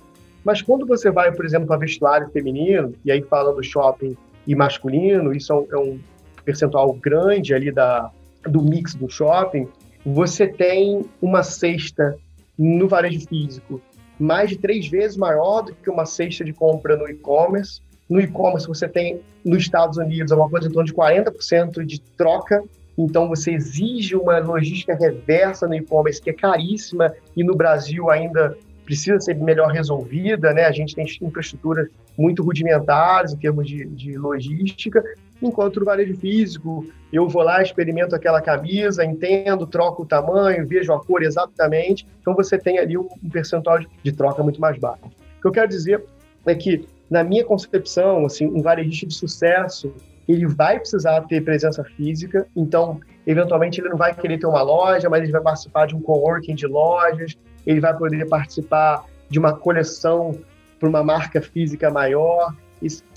Mas 0.45 0.61
quando 0.61 0.87
você 0.87 1.11
vai, 1.11 1.33
por 1.33 1.45
exemplo, 1.45 1.67
para 1.67 1.77
vestuário 1.79 2.29
feminino, 2.31 2.95
e 3.05 3.13
aí 3.13 3.23
falando 3.23 3.63
shopping 3.63 4.17
e 4.47 4.55
masculino, 4.55 5.33
isso 5.33 5.53
é 5.53 5.57
um, 5.57 5.67
é 5.73 5.77
um 5.79 6.01
percentual 6.45 6.93
grande 6.93 7.55
ali 7.55 7.73
da, 7.73 8.11
do 8.43 8.63
mix 8.63 8.95
do 8.95 9.09
shopping, 9.09 9.69
você 10.05 10.47
tem 10.47 11.03
uma 11.23 11.43
cesta 11.43 12.17
no 12.59 12.87
varejo 12.87 13.27
físico 13.27 13.81
mais 14.19 14.51
de 14.51 14.59
três 14.59 14.87
vezes 14.87 15.17
maior 15.17 15.63
do 15.63 15.75
que 15.75 15.91
uma 15.91 16.07
cesta 16.07 16.45
de 16.45 16.53
compra 16.53 16.97
no 16.97 17.09
e-commerce. 17.09 17.81
No 18.15 18.21
e-commerce, 18.21 18.69
você 18.69 18.87
tem, 18.87 19.21
nos 19.45 19.59
Estados 19.59 19.99
Unidos, 19.99 20.31
uma 20.31 20.49
coisa 20.49 20.69
em 20.69 20.71
torno 20.71 20.87
de 20.87 20.95
40% 20.95 21.85
de 21.85 22.01
troca. 22.01 22.63
Então, 22.97 23.29
você 23.29 23.51
exige 23.51 24.15
uma 24.15 24.39
logística 24.39 24.95
reversa 24.95 25.67
no 25.67 25.75
e-commerce, 25.75 26.23
que 26.23 26.31
é 26.31 26.33
caríssima, 26.33 27.13
e 27.37 27.43
no 27.43 27.57
Brasil 27.57 28.09
ainda 28.09 28.57
precisa 28.85 29.19
ser 29.19 29.35
melhor 29.35 29.73
resolvida, 29.73 30.53
né? 30.55 30.65
A 30.65 30.71
gente 30.71 30.95
tem 30.95 31.05
infraestruturas 31.23 31.89
muito 32.17 32.45
rudimentares 32.45 33.33
em 33.33 33.37
termos 33.37 33.67
de, 33.67 33.85
de 33.85 34.17
logística, 34.17 35.03
enquanto 35.43 35.81
no 35.81 35.87
varejo 35.87 36.17
físico, 36.17 36.87
eu 37.13 37.27
vou 37.27 37.43
lá, 37.43 37.61
experimento 37.61 38.15
aquela 38.15 38.41
camisa, 38.41 39.05
entendo, 39.05 39.67
troco 39.67 40.05
o 40.05 40.07
tamanho, 40.07 40.65
vejo 40.65 40.93
a 40.93 41.05
cor 41.05 41.25
exatamente, 41.25 42.07
então 42.21 42.33
você 42.33 42.57
tem 42.59 42.79
ali 42.79 42.97
um, 42.97 43.09
percentual 43.33 43.81
de 44.05 44.13
troca 44.13 44.41
muito 44.41 44.61
mais 44.61 44.79
baixo. 44.79 45.03
O 45.05 45.41
que 45.43 45.49
eu 45.49 45.53
quero 45.53 45.69
dizer 45.69 46.05
é 46.47 46.55
que, 46.55 46.87
na 47.11 47.23
minha 47.23 47.45
concepção, 47.45 48.27
assim, 48.27 48.47
um 48.47 48.63
varejista 48.63 49.07
de 49.07 49.15
sucesso, 49.15 49.93
ele 50.27 50.47
vai 50.47 50.79
precisar 50.79 51.21
ter 51.23 51.43
presença 51.43 51.85
física, 51.85 52.47
então, 52.57 53.01
eventualmente, 53.27 53.81
ele 53.81 53.91
não 53.91 53.97
vai 53.97 54.15
querer 54.15 54.39
ter 54.39 54.47
uma 54.47 54.63
loja, 54.63 55.09
mas 55.11 55.23
ele 55.23 55.33
vai 55.33 55.43
participar 55.43 55.87
de 55.87 55.95
um 55.95 56.01
coworking 56.01 56.55
de 56.55 56.67
lojas, 56.67 57.37
ele 57.67 57.81
vai 57.81 57.97
poder 57.97 58.27
participar 58.29 59.05
de 59.29 59.39
uma 59.39 59.55
coleção 59.55 60.39
para 60.79 60.89
uma 60.89 61.03
marca 61.03 61.41
física 61.41 61.91
maior. 61.91 62.55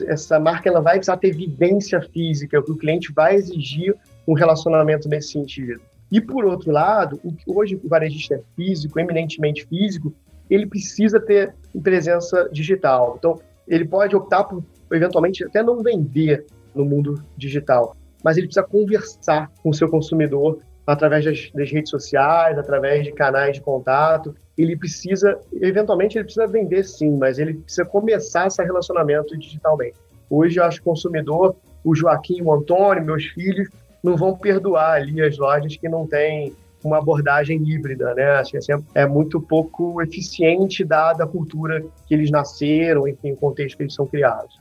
Essa 0.06 0.39
marca 0.39 0.69
ela 0.69 0.82
vai 0.82 0.95
precisar 0.95 1.17
ter 1.17 1.32
vivência 1.32 2.02
física, 2.02 2.60
o 2.60 2.78
cliente 2.78 3.12
vai 3.13 3.36
exigir 3.36 3.95
um 4.28 4.34
relacionamento 4.34 5.08
nesse 5.10 5.32
sentido. 5.32 5.82
E 6.12 6.21
por 6.21 6.45
outro 6.45 6.71
lado, 6.71 7.19
hoje 7.45 7.76
o 7.76 7.88
varejista 7.88 8.36
é 8.36 8.41
físico, 8.56 9.00
eminentemente 9.00 9.65
físico, 9.65 10.13
ele 10.50 10.65
precisa 10.65 11.19
ter 11.19 11.54
presença 11.84 12.50
digital. 12.52 13.15
Então, 13.17 13.39
ele 13.67 13.86
pode 13.86 14.15
optar 14.15 14.43
por, 14.43 14.63
eventualmente, 14.91 15.43
até 15.43 15.62
não 15.62 15.82
vender 15.82 16.45
no 16.73 16.86
mundo 16.86 17.23
digital, 17.36 17.95
mas 18.23 18.38
ele 18.38 18.47
precisa 18.47 18.65
conversar 18.65 19.51
com 19.62 19.69
o 19.69 19.73
seu 19.73 19.89
consumidor 19.89 20.60
através 20.86 21.25
das, 21.25 21.51
das, 21.53 21.69
redes 21.69 21.89
sociais, 21.89 22.58
através 22.58 23.03
de 23.03 23.12
canais 23.12 23.56
de 23.56 23.62
contato. 23.62 24.34
Ele 24.58 24.75
precisa, 24.77 25.38
eventualmente, 25.53 26.17
ele 26.17 26.23
precisa 26.23 26.47
vender 26.47 26.84
sim, 26.84 27.12
mas 27.17 27.38
ele 27.38 27.56
precisa 27.56 27.86
começar 27.86 28.47
esse 28.47 28.63
relacionamento 28.63 29.38
digitalmente. 29.38 29.97
Hoje, 30.30 30.60
eu 30.60 30.63
acho 30.63 30.82
que 30.82 30.88
o 30.88 30.91
consumidor, 30.91 31.58
o 31.84 31.93
Joaquim, 31.93 32.41
o 32.41 32.53
Antônio, 32.53 33.03
meus 33.03 33.25
filhos, 33.25 33.69
não 34.01 34.15
vão 34.15 34.38
perdoar 34.38 34.93
ali 34.93 35.21
as 35.21 35.38
lojas 35.38 35.75
que 35.75 35.89
não 35.89 36.08
têm 36.08 36.53
uma 36.84 36.98
abordagem 36.98 37.62
híbrida, 37.68 38.13
né? 38.13 38.24
Acho 38.32 38.58
assim, 38.58 38.74
é 38.94 39.06
muito 39.06 39.42
pouco 39.42 40.02
eficiente 40.02 40.84
dada 40.84 41.24
a 41.24 41.28
cultura 41.28 41.84
que 42.08 42.13
eles 42.13 42.30
nasceram, 42.30 43.08
enfim, 43.08 43.32
o 43.32 43.36
contexto 43.36 43.78
que 43.78 43.84
eles 43.84 43.94
são 43.94 44.06
criados. 44.06 44.56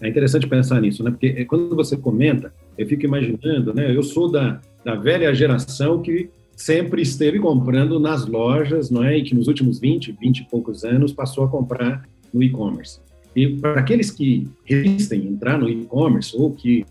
É 0.00 0.08
interessante 0.08 0.46
pensar 0.46 0.80
nisso, 0.80 1.02
né? 1.02 1.10
Porque 1.10 1.44
quando 1.46 1.74
você 1.74 1.96
comenta, 1.96 2.52
eu 2.76 2.86
fico 2.86 3.04
imaginando, 3.04 3.72
né? 3.74 3.94
Eu 3.94 4.02
sou 4.02 4.30
da, 4.30 4.60
da 4.84 4.94
velha 4.94 5.34
geração 5.34 6.02
que 6.02 6.30
sempre 6.54 7.02
esteve 7.02 7.38
comprando 7.38 7.98
nas 7.98 8.26
lojas, 8.26 8.90
não 8.90 9.02
é? 9.04 9.18
E 9.18 9.22
que 9.22 9.34
nos 9.34 9.48
últimos 9.48 9.78
20, 9.78 10.12
20 10.12 10.38
e 10.38 10.44
poucos 10.44 10.84
anos 10.84 11.12
passou 11.12 11.44
a 11.44 11.48
comprar 11.48 12.06
no 12.32 12.42
e-commerce. 12.42 13.00
E 13.34 13.48
para 13.48 13.80
aqueles 13.80 14.10
que 14.10 14.48
resistem 14.64 15.26
entrar 15.26 15.58
no 15.58 15.68
e-commerce 15.68 16.34
ou 16.36 16.50
que 16.50 16.84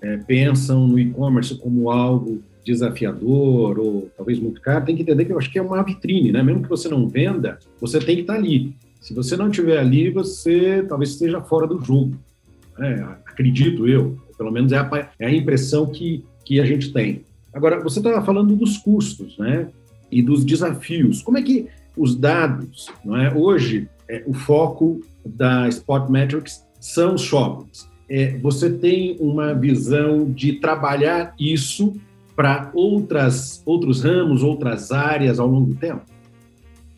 é, 0.00 0.16
pensam 0.18 0.86
no 0.86 0.98
e-commerce 0.98 1.54
como 1.58 1.90
algo 1.90 2.42
desafiador 2.64 3.78
ou 3.78 4.10
talvez 4.16 4.38
muito 4.38 4.60
caro, 4.60 4.84
tem 4.84 4.96
que 4.96 5.02
entender 5.02 5.24
que 5.24 5.32
eu 5.32 5.38
acho 5.38 5.50
que 5.50 5.58
é 5.58 5.62
uma 5.62 5.82
vitrine, 5.82 6.32
né? 6.32 6.42
Mesmo 6.42 6.62
que 6.62 6.68
você 6.68 6.88
não 6.88 7.08
venda, 7.08 7.58
você 7.80 7.98
tem 7.98 8.16
que 8.16 8.22
estar 8.22 8.34
ali. 8.34 8.74
Se 9.00 9.14
você 9.14 9.36
não 9.36 9.48
estiver 9.48 9.78
ali, 9.78 10.10
você 10.10 10.84
talvez 10.88 11.10
esteja 11.10 11.40
fora 11.40 11.66
do 11.66 11.82
jogo 11.82 12.16
né? 12.80 13.16
acredito 13.26 13.86
eu, 13.86 14.18
pelo 14.38 14.50
menos 14.50 14.72
é 14.72 14.78
a, 14.78 15.08
é 15.18 15.26
a 15.26 15.34
impressão 15.34 15.86
que, 15.86 16.24
que 16.44 16.58
a 16.58 16.64
gente 16.64 16.92
tem. 16.92 17.22
Agora, 17.52 17.80
você 17.80 17.98
estava 17.98 18.24
falando 18.24 18.56
dos 18.56 18.78
custos, 18.78 19.36
né? 19.38 19.68
E 20.10 20.22
dos 20.22 20.44
desafios. 20.44 21.22
Como 21.22 21.38
é 21.38 21.42
que 21.42 21.68
os 21.96 22.16
dados, 22.16 22.88
não 23.04 23.16
é? 23.16 23.32
Hoje, 23.32 23.88
é, 24.08 24.22
o 24.26 24.32
foco 24.32 25.00
da 25.24 25.68
Spot 25.68 26.08
Metrics 26.08 26.64
são 26.80 27.14
os 27.14 27.22
shoppings. 27.22 27.88
É, 28.08 28.38
você 28.38 28.70
tem 28.70 29.16
uma 29.20 29.52
visão 29.52 30.30
de 30.30 30.54
trabalhar 30.54 31.34
isso 31.38 31.94
para 32.40 32.70
outras 32.72 33.62
outros 33.66 34.02
ramos, 34.02 34.42
outras 34.42 34.90
áreas 34.90 35.38
ao 35.38 35.46
longo 35.46 35.74
do 35.74 35.74
tempo? 35.74 36.00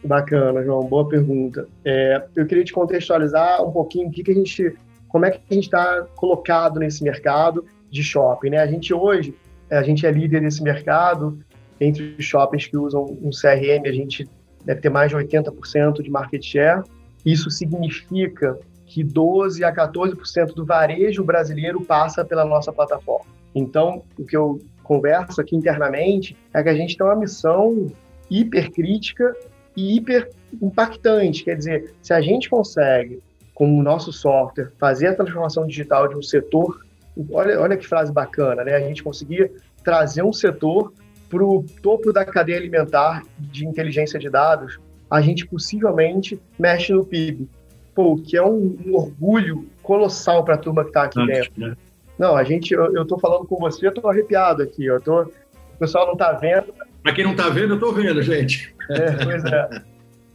Bacana, 0.05 0.63
João. 0.63 0.85
Boa 0.85 1.09
pergunta. 1.09 1.67
É, 1.85 2.23
eu 2.37 2.47
queria 2.47 2.63
te 2.63 2.73
contextualizar 2.73 3.61
um 3.61 3.73
pouquinho 3.73 4.09
que, 4.09 4.23
que 4.23 4.31
a 4.31 4.35
gente 4.35 4.73
como 5.09 5.27
é 5.27 5.33
que 5.33 5.41
a 5.51 5.55
gente 5.55 5.65
está 5.65 6.07
colocado 6.15 6.79
nesse 6.79 7.03
mercado 7.03 7.65
de 7.91 8.05
shopping. 8.05 8.51
Né? 8.51 8.59
A 8.59 8.69
gente 8.69 8.95
hoje, 8.95 9.35
é, 9.69 9.79
a 9.79 9.83
gente 9.83 10.07
é 10.07 10.13
líder 10.13 10.43
nesse 10.43 10.63
mercado, 10.63 11.37
entre 11.81 12.15
os 12.17 12.25
shoppings 12.25 12.69
que 12.69 12.77
usam 12.77 13.03
um 13.21 13.31
CRM, 13.31 13.85
a 13.85 13.93
gente 13.93 14.29
deve 14.65 14.81
ter 14.81 14.91
mais 14.91 15.11
de 15.11 15.17
80% 15.17 16.03
de 16.03 16.09
market 16.09 16.41
share. 16.41 16.85
Isso 17.27 17.51
significa 17.51 18.57
que 18.87 19.03
12 19.03 19.65
a 19.65 19.75
14% 19.75 20.55
do 20.55 20.65
varejo 20.65 21.25
brasileiro 21.25 21.81
passa 21.81 22.25
pela 22.25 22.45
nossa 22.45 22.73
plataforma. 22.73 23.27
Então, 23.53 24.03
o 24.17 24.25
que 24.25 24.37
eu 24.37 24.61
converso 24.83 25.41
aqui 25.41 25.57
internamente 25.57 26.37
é 26.53 26.63
que 26.63 26.69
a 26.69 26.75
gente 26.75 26.97
tem 26.97 27.07
uma 27.07 27.17
missão 27.17 27.87
hipercrítica 28.31 29.35
e 29.77 29.97
hiper 29.97 30.31
impactante. 30.61 31.45
Quer 31.45 31.57
dizer, 31.57 31.95
se 32.03 32.13
a 32.13 32.21
gente 32.21 32.49
consegue 32.49 33.23
com 33.55 33.79
o 33.79 33.83
nosso 33.83 34.13
software, 34.13 34.73
fazer 34.79 35.09
a 35.09 35.15
transformação 35.15 35.67
digital 35.67 36.09
de 36.09 36.17
um 36.17 36.23
setor. 36.23 36.85
Olha, 37.31 37.61
olha 37.61 37.77
que 37.77 37.87
frase 37.87 38.13
bacana, 38.13 38.65
né? 38.65 38.75
A 38.75 38.81
gente 38.81 39.03
conseguir 39.03 39.53
trazer 39.85 40.23
um 40.23 40.33
setor 40.33 40.93
para 41.29 41.45
o 41.45 41.65
topo 41.83 42.13
da 42.13 42.25
cadeia 42.25 42.59
alimentar 42.59 43.23
de 43.39 43.67
inteligência 43.67 44.19
de 44.19 44.29
dados, 44.29 44.79
a 45.11 45.21
gente 45.21 45.47
possivelmente 45.47 46.41
mexe 46.59 46.93
no 46.93 47.05
PIB. 47.05 47.49
Pô, 47.95 48.17
que 48.17 48.37
é 48.37 48.43
um, 48.43 48.77
um 48.87 48.95
orgulho 48.95 49.67
colossal 49.83 50.45
para 50.45 50.55
a 50.55 50.59
turma 50.59 50.83
que 50.83 50.91
está 50.91 51.05
aqui 51.05 51.21
Antes, 51.21 51.37
dentro. 51.37 51.53
Né? 51.61 51.77
Não, 52.23 52.37
a 52.37 52.45
gente, 52.45 52.73
eu, 52.73 53.03
estou 53.03 53.19
falando 53.19 53.45
com 53.49 53.57
você, 53.57 53.85
eu 53.85 53.91
estou 53.91 54.09
arrepiado 54.09 54.63
aqui. 54.63 54.85
Eu 54.85 55.01
tô, 55.01 55.23
o 55.23 55.79
pessoal 55.81 56.07
não 56.07 56.13
está 56.13 56.31
vendo. 56.31 56.73
Para 57.03 57.13
quem 57.13 57.25
não 57.25 57.33
está 57.33 57.49
vendo, 57.49 57.71
eu 57.71 57.75
estou 57.75 57.93
vendo, 57.93 58.23
gente. 58.23 58.73
É, 58.89 59.25
pois 59.25 59.45
é. 59.45 59.83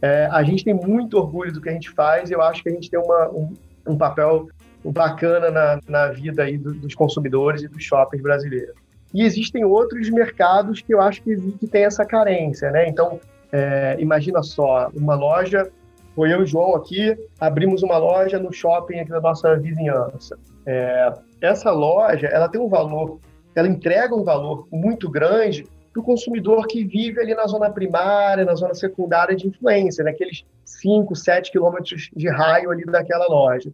É, 0.02 0.28
a 0.30 0.42
gente 0.42 0.62
tem 0.62 0.74
muito 0.74 1.16
orgulho 1.16 1.50
do 1.50 1.62
que 1.62 1.68
a 1.70 1.72
gente 1.72 1.88
faz 1.90 2.30
eu 2.30 2.42
acho 2.42 2.62
que 2.62 2.68
a 2.68 2.72
gente 2.72 2.90
tem 2.90 3.00
uma, 3.00 3.30
um, 3.30 3.54
um 3.86 3.96
papel 3.96 4.48
bacana 4.84 5.50
na, 5.50 5.80
na 5.88 6.08
vida 6.08 6.42
aí 6.42 6.58
do, 6.58 6.74
dos 6.74 6.94
consumidores 6.94 7.62
e 7.62 7.68
dos 7.68 7.82
shoppings 7.82 8.22
brasileiros. 8.22 8.74
E 9.14 9.22
existem 9.22 9.64
outros 9.64 10.10
mercados 10.10 10.82
que 10.82 10.92
eu 10.92 11.00
acho 11.00 11.22
que, 11.22 11.34
que 11.52 11.66
tem 11.66 11.84
essa 11.86 12.04
carência, 12.04 12.70
né? 12.70 12.86
Então, 12.86 13.18
é, 13.50 13.96
imagina 13.98 14.42
só, 14.42 14.90
uma 14.94 15.14
loja, 15.14 15.66
foi 16.14 16.34
eu 16.34 16.40
e 16.40 16.42
o 16.42 16.46
João 16.46 16.76
aqui, 16.76 17.16
abrimos 17.40 17.82
uma 17.82 17.96
loja 17.96 18.38
no 18.38 18.52
shopping 18.52 19.00
aqui 19.00 19.10
da 19.10 19.22
nossa 19.22 19.56
vizinhança. 19.56 20.38
É, 20.66 21.12
essa 21.40 21.70
loja, 21.70 22.26
ela 22.28 22.48
tem 22.48 22.60
um 22.60 22.68
valor, 22.68 23.20
ela 23.54 23.68
entrega 23.68 24.14
um 24.14 24.24
valor 24.24 24.66
muito 24.70 25.10
grande 25.10 25.66
para 25.92 26.00
o 26.00 26.04
consumidor 26.04 26.66
que 26.66 26.84
vive 26.84 27.20
ali 27.20 27.34
na 27.34 27.46
zona 27.46 27.70
primária, 27.70 28.44
na 28.44 28.54
zona 28.54 28.74
secundária 28.74 29.34
de 29.34 29.48
influência, 29.48 30.04
naqueles 30.04 30.44
5, 30.64 31.14
7 31.14 31.50
quilômetros 31.50 32.10
de 32.14 32.28
raio 32.28 32.70
ali 32.70 32.84
daquela 32.84 33.26
loja. 33.26 33.72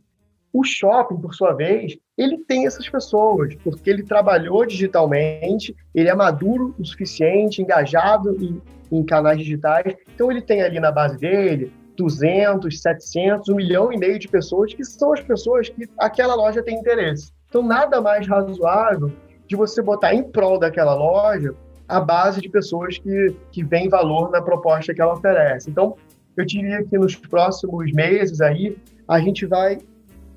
O 0.52 0.62
shopping, 0.62 1.16
por 1.16 1.34
sua 1.34 1.52
vez, 1.52 1.98
ele 2.16 2.38
tem 2.38 2.64
essas 2.64 2.88
pessoas, 2.88 3.56
porque 3.56 3.90
ele 3.90 4.04
trabalhou 4.04 4.64
digitalmente, 4.64 5.74
ele 5.92 6.08
é 6.08 6.14
maduro 6.14 6.72
o 6.78 6.84
suficiente, 6.84 7.60
engajado 7.60 8.36
em, 8.40 8.62
em 8.92 9.04
canais 9.04 9.38
digitais, 9.38 9.96
então 10.14 10.30
ele 10.30 10.40
tem 10.40 10.62
ali 10.62 10.78
na 10.78 10.92
base 10.92 11.18
dele 11.18 11.72
200, 11.96 12.80
700, 12.80 13.48
um 13.48 13.56
milhão 13.56 13.92
e 13.92 13.96
meio 13.96 14.18
de 14.18 14.28
pessoas 14.28 14.72
que 14.72 14.84
são 14.84 15.12
as 15.12 15.20
pessoas 15.20 15.68
que 15.68 15.88
aquela 15.98 16.36
loja 16.36 16.62
tem 16.62 16.78
interesse. 16.78 17.32
Então, 17.54 17.62
nada 17.62 18.00
mais 18.00 18.26
razoável 18.26 19.12
de 19.46 19.54
você 19.54 19.80
botar 19.80 20.12
em 20.12 20.24
prol 20.24 20.58
daquela 20.58 20.92
loja 20.92 21.54
a 21.86 22.00
base 22.00 22.40
de 22.40 22.48
pessoas 22.48 22.98
que, 22.98 23.36
que 23.52 23.62
veem 23.62 23.88
valor 23.88 24.28
na 24.32 24.42
proposta 24.42 24.92
que 24.92 25.00
ela 25.00 25.12
oferece. 25.12 25.70
Então, 25.70 25.94
eu 26.36 26.44
diria 26.44 26.82
que 26.82 26.98
nos 26.98 27.14
próximos 27.14 27.92
meses 27.92 28.40
aí, 28.40 28.76
a 29.06 29.20
gente 29.20 29.46
vai 29.46 29.78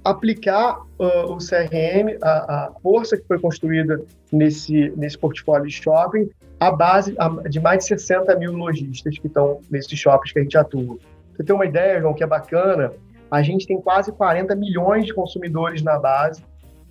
aplicar 0.06 0.78
uh, 1.00 1.34
o 1.34 1.38
CRM, 1.38 2.20
a, 2.22 2.30
a, 2.30 2.72
força 2.84 3.18
que 3.18 3.26
foi 3.26 3.40
construída 3.40 4.00
nesse, 4.32 4.94
nesse 4.96 5.18
portfólio 5.18 5.66
de 5.66 5.74
shopping, 5.74 6.30
a 6.60 6.70
base 6.70 7.16
de 7.50 7.60
mais 7.60 7.80
de 7.80 7.86
60 7.86 8.36
mil 8.36 8.52
lojistas 8.52 9.18
que 9.18 9.26
estão 9.26 9.60
nesses 9.72 9.98
shoppings 9.98 10.34
que 10.34 10.38
a 10.38 10.44
gente 10.44 10.58
atua. 10.58 11.00
Você 11.36 11.44
tem 11.44 11.56
uma 11.56 11.66
ideia, 11.66 12.00
João, 12.00 12.14
que 12.14 12.24
é 12.24 12.28
bacana? 12.28 12.94
A 13.32 13.42
gente 13.42 13.66
tem 13.66 13.82
quase 13.82 14.12
40 14.12 14.56
milhões 14.56 15.08
de 15.08 15.16
consumidores 15.16 15.82
na 15.82 15.98
base, 15.98 16.44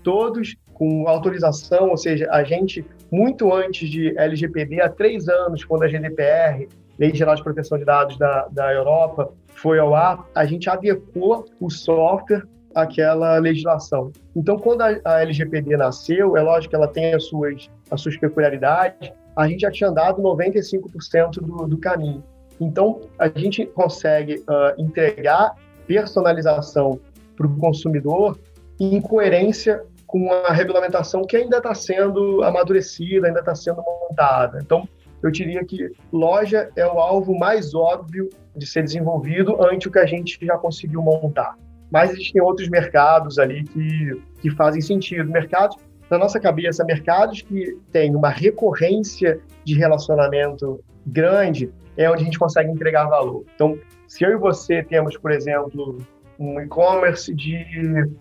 todos 0.06 0.54
com 0.72 1.08
autorização, 1.08 1.90
ou 1.90 1.96
seja, 1.96 2.28
a 2.30 2.44
gente, 2.44 2.86
muito 3.10 3.52
antes 3.52 3.90
de 3.90 4.16
LGPD, 4.16 4.80
há 4.80 4.88
três 4.88 5.28
anos, 5.28 5.64
quando 5.64 5.82
a 5.82 5.88
GDPR, 5.88 6.68
Lei 6.96 7.12
Geral 7.12 7.34
de 7.34 7.42
Proteção 7.42 7.76
de 7.76 7.84
Dados 7.84 8.16
da, 8.16 8.46
da 8.52 8.72
Europa, 8.72 9.32
foi 9.48 9.80
ao 9.80 9.96
ar, 9.96 10.24
a 10.32 10.44
gente 10.44 10.70
adequou 10.70 11.44
o 11.60 11.68
software 11.68 12.44
àquela 12.72 13.36
legislação. 13.38 14.12
Então, 14.36 14.56
quando 14.56 14.82
a, 14.82 14.96
a 15.04 15.22
LGPD 15.22 15.76
nasceu, 15.76 16.36
é 16.36 16.42
lógico 16.42 16.70
que 16.70 16.76
ela 16.76 16.86
tem 16.86 17.12
as 17.12 17.24
suas, 17.24 17.68
as 17.90 18.00
suas 18.00 18.16
peculiaridades, 18.16 19.10
a 19.34 19.48
gente 19.48 19.62
já 19.62 19.72
tinha 19.72 19.90
andado 19.90 20.22
95% 20.22 21.40
do, 21.40 21.66
do 21.66 21.78
caminho. 21.78 22.22
Então, 22.60 23.00
a 23.18 23.28
gente 23.28 23.66
consegue 23.66 24.36
uh, 24.36 24.80
entregar 24.80 25.56
personalização 25.84 27.00
para 27.36 27.46
o 27.48 27.56
consumidor 27.56 28.38
em 28.78 29.00
coerência 29.00 29.82
com 30.16 30.52
regulamentação 30.52 31.26
que 31.26 31.36
ainda 31.36 31.58
está 31.58 31.74
sendo 31.74 32.42
amadurecida, 32.42 33.26
ainda 33.26 33.40
está 33.40 33.54
sendo 33.54 33.82
montada. 33.82 34.58
Então, 34.62 34.88
eu 35.22 35.30
diria 35.30 35.62
que 35.62 35.90
loja 36.10 36.70
é 36.74 36.86
o 36.86 36.98
alvo 36.98 37.38
mais 37.38 37.74
óbvio 37.74 38.30
de 38.56 38.66
ser 38.66 38.82
desenvolvido 38.82 39.62
ante 39.62 39.88
o 39.88 39.90
que 39.90 39.98
a 39.98 40.06
gente 40.06 40.38
já 40.40 40.56
conseguiu 40.56 41.02
montar. 41.02 41.54
Mas 41.90 42.12
existem 42.12 42.40
outros 42.40 42.68
mercados 42.70 43.38
ali 43.38 43.64
que, 43.64 44.22
que 44.40 44.50
fazem 44.50 44.80
sentido. 44.80 45.30
Mercados, 45.30 45.76
na 46.10 46.16
nossa 46.16 46.40
cabeça, 46.40 46.82
mercados 46.82 47.42
que 47.42 47.78
têm 47.92 48.16
uma 48.16 48.30
recorrência 48.30 49.38
de 49.64 49.76
relacionamento 49.76 50.82
grande 51.06 51.70
é 51.96 52.10
onde 52.10 52.22
a 52.22 52.24
gente 52.24 52.38
consegue 52.38 52.70
entregar 52.70 53.04
valor. 53.04 53.44
Então, 53.54 53.78
se 54.08 54.24
eu 54.24 54.30
e 54.30 54.36
você 54.36 54.82
temos, 54.82 55.16
por 55.18 55.30
exemplo, 55.30 55.98
um 56.38 56.58
e-commerce 56.60 57.34
de 57.34 57.64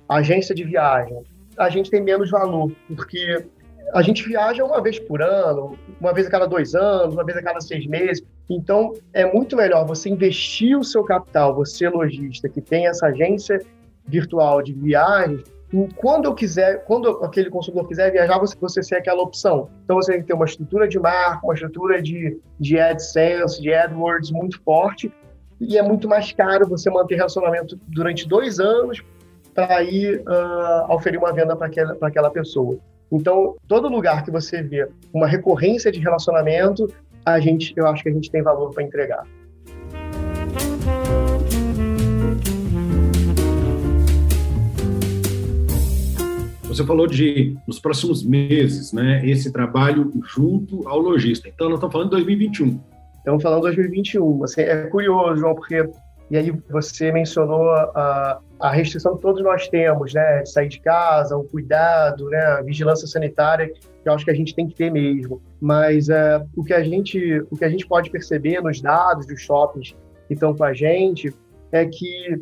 agência 0.09 0.53
de 0.53 0.63
viagem, 0.63 1.23
a 1.57 1.69
gente 1.69 1.89
tem 1.89 2.01
menos 2.01 2.29
valor, 2.29 2.71
porque 2.95 3.45
a 3.93 4.01
gente 4.01 4.27
viaja 4.27 4.63
uma 4.63 4.81
vez 4.81 4.99
por 4.99 5.21
ano, 5.21 5.77
uma 5.99 6.13
vez 6.13 6.27
a 6.27 6.29
cada 6.29 6.45
dois 6.45 6.75
anos, 6.75 7.13
uma 7.13 7.23
vez 7.23 7.37
a 7.37 7.41
cada 7.41 7.61
seis 7.61 7.85
meses. 7.85 8.23
Então, 8.49 8.93
é 9.13 9.31
muito 9.31 9.55
melhor 9.55 9.85
você 9.85 10.09
investir 10.09 10.77
o 10.77 10.83
seu 10.83 11.03
capital, 11.03 11.55
você 11.55 11.87
lojista 11.89 12.49
que 12.49 12.61
tem 12.61 12.87
essa 12.87 13.07
agência 13.07 13.61
virtual 14.07 14.61
de 14.61 14.73
viagens, 14.73 15.43
quando 15.97 16.25
eu 16.25 16.33
quiser, 16.33 16.85
quando 16.85 17.09
aquele 17.23 17.49
consumidor 17.49 17.87
quiser 17.87 18.11
viajar, 18.11 18.37
você, 18.37 18.55
você 18.59 18.83
ser 18.83 18.95
aquela 18.95 19.21
opção. 19.21 19.69
Então 19.83 19.97
você 19.97 20.13
tem 20.13 20.21
que 20.21 20.27
ter 20.27 20.33
uma 20.33 20.45
estrutura 20.45 20.87
de 20.87 20.99
marca, 20.99 21.41
uma 21.43 21.53
estrutura 21.53 22.01
de, 22.01 22.39
de 22.59 22.79
AdSense, 22.79 23.61
de 23.61 23.73
AdWords 23.73 24.31
muito 24.31 24.61
forte, 24.61 25.11
e 25.59 25.77
é 25.77 25.81
muito 25.81 26.07
mais 26.07 26.31
caro 26.31 26.67
você 26.67 26.89
manter 26.89 27.15
relacionamento 27.15 27.79
durante 27.87 28.27
dois 28.27 28.59
anos 28.59 29.03
para 29.55 29.81
ir 29.83 30.21
uh, 30.27 30.93
oferir 30.93 31.17
uma 31.17 31.31
venda 31.31 31.55
para 31.55 31.67
aquela, 31.67 31.97
aquela 32.01 32.29
pessoa. 32.29 32.77
Então, 33.09 33.55
todo 33.69 33.87
lugar 33.87 34.25
que 34.25 34.29
você 34.29 34.61
vê 34.61 34.85
uma 35.13 35.25
recorrência 35.25 35.89
de 35.89 35.99
relacionamento, 35.99 36.91
a 37.25 37.39
gente, 37.39 37.73
eu 37.77 37.87
acho 37.87 38.03
que 38.03 38.09
a 38.09 38.11
gente 38.11 38.29
tem 38.29 38.43
valor 38.43 38.73
para 38.73 38.83
entregar. 38.83 39.25
Você 46.63 46.85
falou 46.85 47.07
de, 47.07 47.55
nos 47.65 47.79
próximos 47.79 48.25
meses, 48.25 48.91
né, 48.91 49.25
esse 49.25 49.53
trabalho 49.53 50.11
junto 50.25 50.85
ao 50.85 50.99
lojista. 50.99 51.47
Então, 51.47 51.69
nós 51.69 51.77
estamos 51.77 51.93
falando 51.93 52.09
de 52.09 52.15
2021. 52.17 52.81
Estamos 53.19 53.41
falando 53.41 53.59
de 53.61 53.67
2021. 53.67 54.43
Assim, 54.43 54.61
é 54.61 54.83
curioso, 54.87 55.37
João, 55.37 55.55
porque 55.55 55.89
e 56.29 56.37
aí 56.37 56.51
você 56.69 57.11
mencionou 57.11 57.69
a, 57.69 58.39
a 58.59 58.71
restrição 58.71 59.15
que 59.15 59.21
todos 59.21 59.43
nós 59.43 59.67
temos, 59.67 60.13
né, 60.13 60.41
de 60.41 60.49
sair 60.49 60.69
de 60.69 60.79
casa, 60.79 61.35
o 61.35 61.43
cuidado, 61.43 62.29
né, 62.29 62.39
a 62.39 62.61
vigilância 62.61 63.07
sanitária, 63.07 63.67
que 63.69 64.07
eu 64.09 64.13
acho 64.13 64.23
que 64.23 64.31
a 64.31 64.35
gente 64.35 64.55
tem 64.55 64.67
que 64.67 64.75
ter 64.75 64.91
mesmo. 64.91 65.41
Mas 65.59 66.09
é, 66.09 66.43
o 66.55 66.63
que 66.63 66.73
a 66.73 66.83
gente 66.83 67.41
o 67.51 67.57
que 67.57 67.65
a 67.65 67.69
gente 67.69 67.85
pode 67.85 68.09
perceber 68.09 68.61
nos 68.61 68.81
dados 68.81 69.27
dos 69.27 69.41
shoppings 69.41 69.95
que 70.27 70.33
estão 70.33 70.55
com 70.55 70.63
a 70.63 70.73
gente 70.73 71.33
é 71.71 71.85
que 71.85 72.41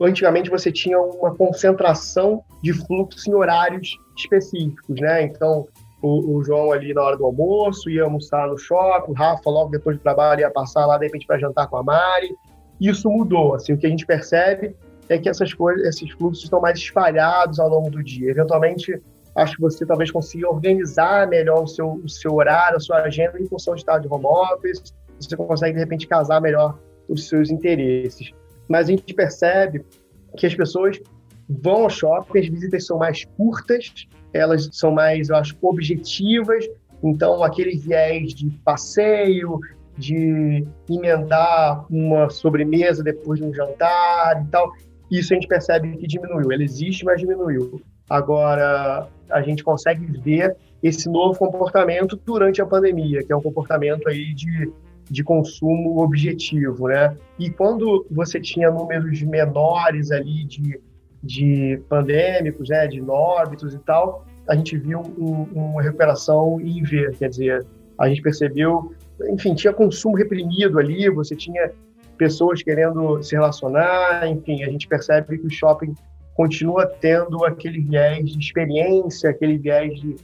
antigamente 0.00 0.48
você 0.48 0.70
tinha 0.70 0.98
uma 1.00 1.34
concentração 1.34 2.42
de 2.62 2.72
fluxo 2.72 3.28
em 3.28 3.34
horários 3.34 3.98
específicos, 4.16 5.00
né? 5.00 5.22
Então, 5.22 5.66
o, 6.00 6.36
o, 6.36 6.44
João 6.44 6.70
ali 6.70 6.94
na 6.94 7.02
hora 7.02 7.16
do 7.16 7.26
almoço 7.26 7.90
ia 7.90 8.04
almoçar 8.04 8.46
no 8.46 8.56
shopping, 8.56 9.10
o 9.10 9.14
Rafa 9.14 9.50
logo 9.50 9.70
depois 9.70 9.96
do 9.96 10.02
trabalho 10.02 10.40
ia 10.40 10.50
passar 10.50 10.86
lá 10.86 10.96
de 10.96 11.06
repente 11.06 11.26
para 11.26 11.38
jantar 11.38 11.66
com 11.66 11.76
a 11.76 11.82
Mari. 11.82 12.32
Isso 12.80 13.10
mudou, 13.10 13.56
assim, 13.56 13.72
o 13.72 13.76
que 13.76 13.86
a 13.86 13.90
gente 13.90 14.06
percebe 14.06 14.76
é 15.08 15.18
que 15.18 15.28
essas 15.28 15.52
coisas, 15.54 15.86
esses 15.86 16.10
fluxos 16.12 16.44
estão 16.44 16.60
mais 16.60 16.78
espalhados 16.78 17.58
ao 17.58 17.68
longo 17.68 17.90
do 17.90 18.02
dia. 18.02 18.30
Eventualmente, 18.30 19.00
acho 19.34 19.56
que 19.56 19.60
você 19.60 19.86
talvez 19.86 20.10
consiga 20.10 20.48
organizar 20.48 21.26
melhor 21.28 21.62
o 21.62 21.66
seu, 21.66 22.00
o 22.04 22.08
seu 22.08 22.34
horário, 22.34 22.76
a 22.76 22.80
sua 22.80 22.98
agenda 22.98 23.40
em 23.40 23.46
função 23.46 23.74
de 23.74 23.80
estar 23.80 23.98
de 23.98 24.08
home 24.08 24.26
office, 24.26 24.94
você 25.20 25.36
consegue 25.36 25.74
de 25.74 25.80
repente 25.80 26.06
casar 26.06 26.40
melhor 26.40 26.78
os 27.08 27.26
seus 27.26 27.50
interesses 27.50 28.32
mas 28.68 28.88
a 28.88 28.90
gente 28.90 29.14
percebe 29.14 29.84
que 30.36 30.46
as 30.46 30.54
pessoas 30.54 31.00
vão 31.48 31.84
ao 31.84 31.90
shopping, 31.90 32.38
as 32.38 32.48
visitas 32.48 32.86
são 32.86 32.98
mais 32.98 33.24
curtas, 33.36 34.06
elas 34.32 34.68
são 34.72 34.92
mais, 34.92 35.30
eu 35.30 35.36
acho, 35.36 35.56
objetivas. 35.62 36.68
Então, 37.02 37.42
aquele 37.42 37.78
viés 37.78 38.34
de 38.34 38.50
passeio, 38.62 39.58
de 39.96 40.66
emendar 40.88 41.86
uma 41.90 42.28
sobremesa 42.28 43.02
depois 43.02 43.40
de 43.40 43.46
um 43.46 43.54
jantar 43.54 44.44
e 44.44 44.50
tal, 44.50 44.70
isso 45.10 45.32
a 45.32 45.36
gente 45.36 45.46
percebe 45.46 45.96
que 45.96 46.06
diminuiu. 46.06 46.52
Ele 46.52 46.64
existe, 46.64 47.04
mas 47.04 47.20
diminuiu. 47.20 47.80
Agora, 48.08 49.08
a 49.30 49.42
gente 49.42 49.62
consegue 49.62 50.06
ver 50.20 50.56
esse 50.82 51.08
novo 51.08 51.38
comportamento 51.38 52.16
durante 52.24 52.62
a 52.62 52.66
pandemia, 52.66 53.22
que 53.22 53.32
é 53.32 53.36
um 53.36 53.42
comportamento 53.42 54.08
aí 54.08 54.32
de 54.34 54.70
de 55.10 55.24
consumo 55.24 56.02
objetivo, 56.02 56.88
né? 56.88 57.16
E 57.38 57.50
quando 57.50 58.06
você 58.10 58.40
tinha 58.40 58.70
números 58.70 59.22
menores 59.22 60.10
ali 60.10 60.44
de, 60.44 60.80
de 61.22 61.80
pandêmicos, 61.88 62.68
né, 62.68 62.86
de 62.86 63.00
óbitos 63.00 63.74
e 63.74 63.78
tal, 63.78 64.26
a 64.46 64.54
gente 64.54 64.76
viu 64.76 65.00
um, 65.18 65.46
uma 65.54 65.82
recuperação 65.82 66.60
em 66.60 66.82
V, 66.82 67.12
quer 67.18 67.28
dizer, 67.28 67.66
a 67.98 68.08
gente 68.08 68.22
percebeu, 68.22 68.92
enfim, 69.30 69.54
tinha 69.54 69.72
consumo 69.72 70.16
reprimido 70.16 70.78
ali, 70.78 71.08
você 71.10 71.34
tinha 71.34 71.72
pessoas 72.18 72.62
querendo 72.62 73.22
se 73.22 73.34
relacionar, 73.34 74.28
enfim, 74.28 74.62
a 74.64 74.70
gente 74.70 74.86
percebe 74.86 75.38
que 75.38 75.46
o 75.46 75.50
shopping 75.50 75.94
continua 76.34 76.86
tendo 76.86 77.44
aquele 77.44 77.80
viés 77.80 78.30
de 78.30 78.38
experiência, 78.38 79.30
aquele 79.30 79.56
viés 79.56 79.98
de, 80.00 80.16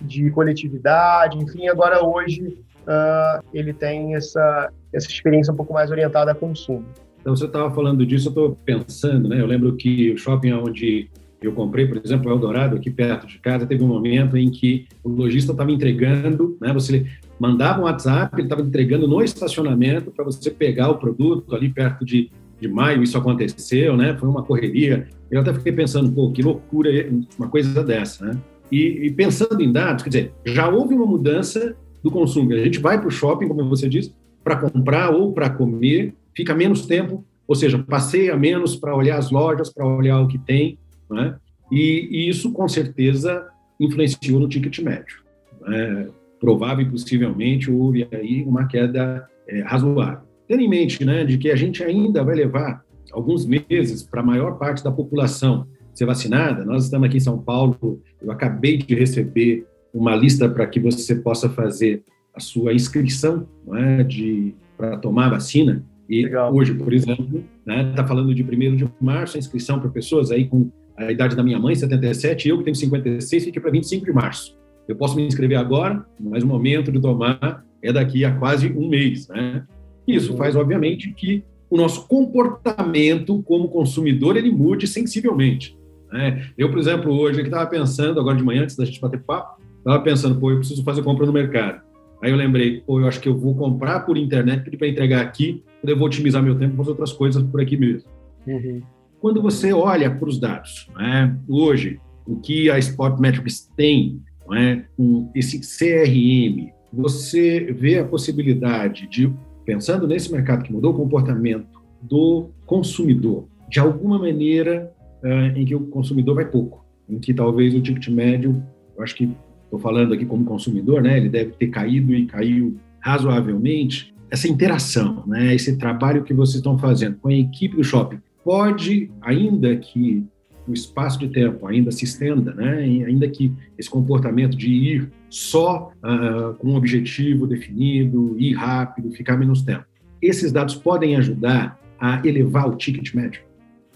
de 0.00 0.30
coletividade, 0.30 1.38
enfim, 1.38 1.68
agora 1.68 2.04
hoje 2.04 2.58
uh, 2.82 3.44
ele 3.52 3.72
tem 3.72 4.14
essa, 4.14 4.70
essa 4.92 5.08
experiência 5.08 5.52
um 5.52 5.56
pouco 5.56 5.72
mais 5.72 5.90
orientada 5.90 6.32
a 6.32 6.34
consumo. 6.34 6.84
Então, 7.20 7.36
você 7.36 7.46
estava 7.46 7.70
falando 7.70 8.04
disso, 8.04 8.28
eu 8.28 8.30
estou 8.30 8.58
pensando, 8.64 9.28
né? 9.28 9.40
Eu 9.40 9.46
lembro 9.46 9.76
que 9.76 10.10
o 10.10 10.18
shopping 10.18 10.52
onde 10.54 11.08
eu 11.40 11.52
comprei, 11.52 11.86
por 11.86 12.00
exemplo, 12.04 12.28
o 12.28 12.34
Eldorado, 12.34 12.76
aqui 12.76 12.90
perto 12.90 13.26
de 13.26 13.38
casa, 13.38 13.66
teve 13.66 13.82
um 13.82 13.88
momento 13.88 14.36
em 14.36 14.50
que 14.50 14.86
o 15.04 15.08
lojista 15.08 15.52
estava 15.52 15.70
entregando, 15.70 16.56
né? 16.60 16.72
Você 16.72 17.06
mandava 17.42 17.80
um 17.80 17.84
WhatsApp, 17.84 18.36
ele 18.36 18.44
estava 18.44 18.62
entregando 18.62 19.08
no 19.08 19.20
estacionamento 19.20 20.12
para 20.12 20.24
você 20.24 20.48
pegar 20.48 20.90
o 20.90 20.98
produto 20.98 21.56
ali 21.56 21.68
perto 21.68 22.04
de, 22.04 22.30
de 22.60 22.68
maio, 22.68 23.02
isso 23.02 23.18
aconteceu, 23.18 23.96
né? 23.96 24.16
Foi 24.16 24.28
uma 24.28 24.44
correria. 24.44 25.08
Eu 25.28 25.40
até 25.40 25.52
fiquei 25.52 25.72
pensando, 25.72 26.12
pô, 26.12 26.30
que 26.30 26.40
loucura 26.40 26.88
uma 27.36 27.48
coisa 27.48 27.82
dessa, 27.82 28.26
né? 28.26 28.38
E, 28.70 29.06
e 29.06 29.10
pensando 29.10 29.60
em 29.60 29.72
dados, 29.72 30.04
quer 30.04 30.10
dizer, 30.10 30.32
já 30.46 30.68
houve 30.68 30.94
uma 30.94 31.04
mudança 31.04 31.74
do 32.00 32.12
consumo. 32.12 32.52
A 32.52 32.58
gente 32.58 32.78
vai 32.78 32.96
para 32.96 33.08
o 33.08 33.10
shopping, 33.10 33.48
como 33.48 33.68
você 33.68 33.88
disse, 33.88 34.14
para 34.44 34.54
comprar 34.54 35.10
ou 35.10 35.32
para 35.32 35.50
comer, 35.50 36.14
fica 36.36 36.54
menos 36.54 36.86
tempo, 36.86 37.24
ou 37.48 37.56
seja, 37.56 37.76
passeia 37.76 38.36
menos 38.36 38.76
para 38.76 38.94
olhar 38.94 39.18
as 39.18 39.32
lojas, 39.32 39.68
para 39.68 39.84
olhar 39.84 40.20
o 40.20 40.28
que 40.28 40.38
tem, 40.38 40.78
né? 41.10 41.34
e, 41.72 42.08
e, 42.08 42.28
isso 42.28 42.52
com 42.52 42.68
certeza 42.68 43.48
influenciou 43.80 44.38
no 44.38 44.48
ticket 44.48 44.78
médio. 44.78 45.22
Né? 45.60 46.06
Provável 46.42 46.84
e 46.84 46.90
possivelmente 46.90 47.70
houve 47.70 48.08
aí 48.10 48.42
uma 48.42 48.66
queda 48.66 49.24
é, 49.46 49.60
razoável. 49.60 50.22
Tendo 50.48 50.60
em 50.60 50.68
mente 50.68 51.04
né, 51.04 51.24
de 51.24 51.38
que 51.38 51.52
a 51.52 51.54
gente 51.54 51.84
ainda 51.84 52.24
vai 52.24 52.34
levar 52.34 52.82
alguns 53.12 53.46
meses 53.46 54.02
para 54.02 54.22
a 54.22 54.24
maior 54.24 54.58
parte 54.58 54.82
da 54.82 54.90
população 54.90 55.68
ser 55.94 56.04
vacinada, 56.04 56.64
nós 56.64 56.82
estamos 56.84 57.06
aqui 57.06 57.18
em 57.18 57.20
São 57.20 57.38
Paulo, 57.38 58.02
eu 58.20 58.32
acabei 58.32 58.76
de 58.76 58.92
receber 58.92 59.64
uma 59.94 60.16
lista 60.16 60.48
para 60.48 60.66
que 60.66 60.80
você 60.80 61.14
possa 61.14 61.48
fazer 61.48 62.02
a 62.34 62.40
sua 62.40 62.74
inscrição 62.74 63.46
é, 63.74 64.02
de 64.02 64.52
para 64.76 64.96
tomar 64.96 65.26
a 65.26 65.30
vacina. 65.30 65.84
E 66.08 66.24
Legal. 66.24 66.52
hoje, 66.52 66.74
por 66.74 66.92
exemplo, 66.92 67.44
está 67.60 67.82
né, 67.84 67.92
tá 67.94 68.04
falando 68.04 68.34
de 68.34 68.42
1 68.42 68.74
de 68.74 68.88
março, 69.00 69.36
a 69.36 69.38
inscrição 69.38 69.78
para 69.78 69.90
pessoas 69.90 70.32
aí 70.32 70.48
com 70.48 70.68
a 70.96 71.12
idade 71.12 71.36
da 71.36 71.42
minha 71.42 71.58
mãe, 71.58 71.76
77, 71.76 72.46
e 72.46 72.50
eu 72.50 72.58
que 72.58 72.64
tenho 72.64 72.74
56, 72.74 73.44
fica 73.44 73.60
para 73.60 73.70
25 73.70 74.04
de 74.04 74.12
março. 74.12 74.61
Eu 74.88 74.96
posso 74.96 75.16
me 75.16 75.26
inscrever 75.26 75.58
agora, 75.58 76.04
mas 76.18 76.42
o 76.42 76.46
momento 76.46 76.90
de 76.90 77.00
tomar 77.00 77.64
é 77.80 77.92
daqui 77.92 78.24
a 78.24 78.36
quase 78.36 78.68
um 78.72 78.88
mês. 78.88 79.28
Né? 79.28 79.64
Isso 80.06 80.32
uhum. 80.32 80.38
faz, 80.38 80.56
obviamente, 80.56 81.12
que 81.12 81.44
o 81.70 81.76
nosso 81.76 82.06
comportamento 82.06 83.42
como 83.42 83.68
consumidor 83.68 84.36
ele 84.36 84.50
mude 84.50 84.86
sensivelmente. 84.86 85.76
Né? 86.12 86.48
Eu, 86.58 86.68
por 86.68 86.78
exemplo, 86.78 87.12
hoje 87.12 87.40
que 87.40 87.46
estava 87.46 87.68
pensando, 87.68 88.20
agora 88.20 88.36
de 88.36 88.42
manhã, 88.42 88.62
antes 88.62 88.76
da 88.76 88.84
gente 88.84 89.00
bater 89.00 89.20
papo, 89.22 89.62
Estava 89.82 90.00
pensando, 90.00 90.38
pô, 90.38 90.52
eu 90.52 90.58
preciso 90.58 90.84
fazer 90.84 91.02
compra 91.02 91.26
no 91.26 91.32
mercado. 91.32 91.82
Aí 92.22 92.30
eu 92.30 92.36
lembrei, 92.36 92.80
pô, 92.86 93.00
eu 93.00 93.08
acho 93.08 93.20
que 93.20 93.28
eu 93.28 93.36
vou 93.36 93.52
comprar 93.56 94.00
por 94.06 94.16
internet, 94.16 94.62
pedir 94.62 94.76
para 94.76 94.86
entregar 94.86 95.20
aqui, 95.22 95.62
eu 95.82 95.96
vou 95.96 96.06
otimizar 96.06 96.40
meu 96.40 96.56
tempo 96.56 96.76
com 96.76 96.88
outras 96.88 97.12
coisas 97.12 97.42
por 97.42 97.60
aqui 97.60 97.76
mesmo. 97.76 98.08
Uhum. 98.46 98.80
Quando 99.20 99.42
você 99.42 99.72
olha 99.72 100.08
para 100.08 100.28
os 100.28 100.38
dados, 100.38 100.88
né, 100.96 101.36
hoje, 101.48 101.98
o 102.24 102.36
que 102.36 102.70
a 102.70 102.78
Spot 102.78 103.18
Metrics 103.18 103.68
tem 103.76 104.20
né, 104.52 104.84
com 104.96 105.30
esse 105.34 105.58
CRM, 105.60 106.70
você 106.92 107.72
vê 107.72 107.98
a 107.98 108.04
possibilidade 108.04 109.08
de 109.08 109.32
pensando 109.64 110.06
nesse 110.06 110.30
mercado 110.30 110.62
que 110.62 110.72
mudou 110.72 110.92
o 110.92 110.96
comportamento 110.96 111.80
do 112.02 112.50
consumidor, 112.66 113.46
de 113.68 113.80
alguma 113.80 114.18
maneira 114.18 114.92
uh, 115.22 115.58
em 115.58 115.64
que 115.64 115.74
o 115.74 115.86
consumidor 115.86 116.34
vai 116.34 116.44
pouco, 116.44 116.84
em 117.08 117.18
que 117.18 117.32
talvez 117.32 117.74
o 117.74 117.80
ticket 117.80 118.08
médio, 118.08 118.62
eu 118.96 119.02
acho 119.02 119.14
que 119.14 119.30
estou 119.64 119.78
falando 119.78 120.12
aqui 120.12 120.26
como 120.26 120.44
consumidor, 120.44 121.02
né, 121.02 121.16
ele 121.16 121.28
deve 121.28 121.52
ter 121.52 121.68
caído 121.68 122.12
e 122.12 122.26
caiu 122.26 122.76
razoavelmente. 123.00 124.12
Essa 124.30 124.48
interação, 124.48 125.24
né, 125.26 125.54
esse 125.54 125.78
trabalho 125.78 126.24
que 126.24 126.34
vocês 126.34 126.56
estão 126.56 126.78
fazendo 126.78 127.16
com 127.16 127.28
a 127.28 127.34
equipe 127.34 127.76
do 127.76 127.84
shopping, 127.84 128.18
pode, 128.44 129.10
ainda 129.22 129.76
que 129.76 130.26
o 130.66 130.72
espaço 130.72 131.18
de 131.18 131.28
tempo 131.28 131.66
ainda 131.66 131.90
se 131.90 132.04
estenda, 132.04 132.54
né? 132.54 132.78
ainda 132.78 133.28
que 133.28 133.52
esse 133.78 133.90
comportamento 133.90 134.56
de 134.56 134.68
ir 134.68 135.10
só 135.28 135.92
uh, 136.02 136.54
com 136.54 136.68
um 136.68 136.76
objetivo 136.76 137.46
definido, 137.46 138.36
ir 138.38 138.54
rápido, 138.54 139.10
ficar 139.10 139.36
menos 139.36 139.62
tempo. 139.62 139.84
Esses 140.20 140.52
dados 140.52 140.74
podem 140.74 141.16
ajudar 141.16 141.78
a 141.98 142.20
elevar 142.24 142.68
o 142.68 142.76
ticket 142.76 143.14
médio? 143.14 143.42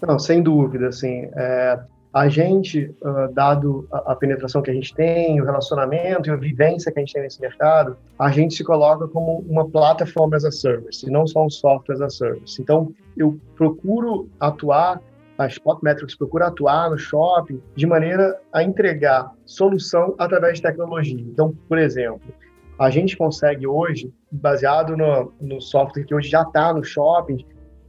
Não, 0.05 0.19
sem 0.19 0.43
dúvida, 0.43 0.89
assim, 0.89 1.27
é, 1.35 1.79
a 2.13 2.29
gente, 2.29 2.93
uh, 3.01 3.31
dado 3.33 3.87
a, 3.91 4.13
a, 4.13 4.15
penetração 4.15 4.61
que 4.61 4.71
a 4.71 4.73
gente 4.73 4.93
tem, 4.93 5.39
o 5.41 5.45
relacionamento 5.45 6.29
e 6.29 6.31
a 6.31 6.35
vivência 6.35 6.91
que 6.91 6.99
a 6.99 7.01
gente 7.01 7.13
tem 7.13 7.23
nesse 7.23 7.41
mercado, 7.41 7.97
a 8.17 8.29
gente 8.31 8.55
se 8.55 8.63
coloca 8.63 9.07
como 9.07 9.43
uma 9.47 9.67
plataforma 9.67 10.35
as 10.35 10.45
a 10.45 10.51
service, 10.51 11.05
e 11.05 11.09
não 11.09 11.27
só 11.27 11.45
um 11.45 11.49
software 11.49 11.95
as 11.95 12.01
a 12.01 12.09
service. 12.09 12.61
Então, 12.61 12.91
eu 13.15 13.39
procuro 13.55 14.29
atuar 14.39 15.01
a 15.37 15.47
Spot 15.47 15.79
Metrics 15.83 16.15
procura 16.15 16.47
atuar 16.47 16.89
no 16.89 16.97
shopping 16.97 17.61
de 17.75 17.85
maneira 17.85 18.39
a 18.51 18.63
entregar 18.63 19.31
solução 19.45 20.15
através 20.17 20.55
de 20.55 20.63
tecnologia. 20.63 21.19
Então, 21.19 21.53
por 21.67 21.77
exemplo, 21.77 22.33
a 22.79 22.89
gente 22.89 23.17
consegue 23.17 23.67
hoje, 23.67 24.13
baseado 24.31 24.95
no, 24.95 25.33
no 25.39 25.61
software 25.61 26.03
que 26.03 26.13
hoje 26.13 26.29
já 26.29 26.41
está 26.41 26.73
no 26.73 26.83
shopping, 26.83 27.45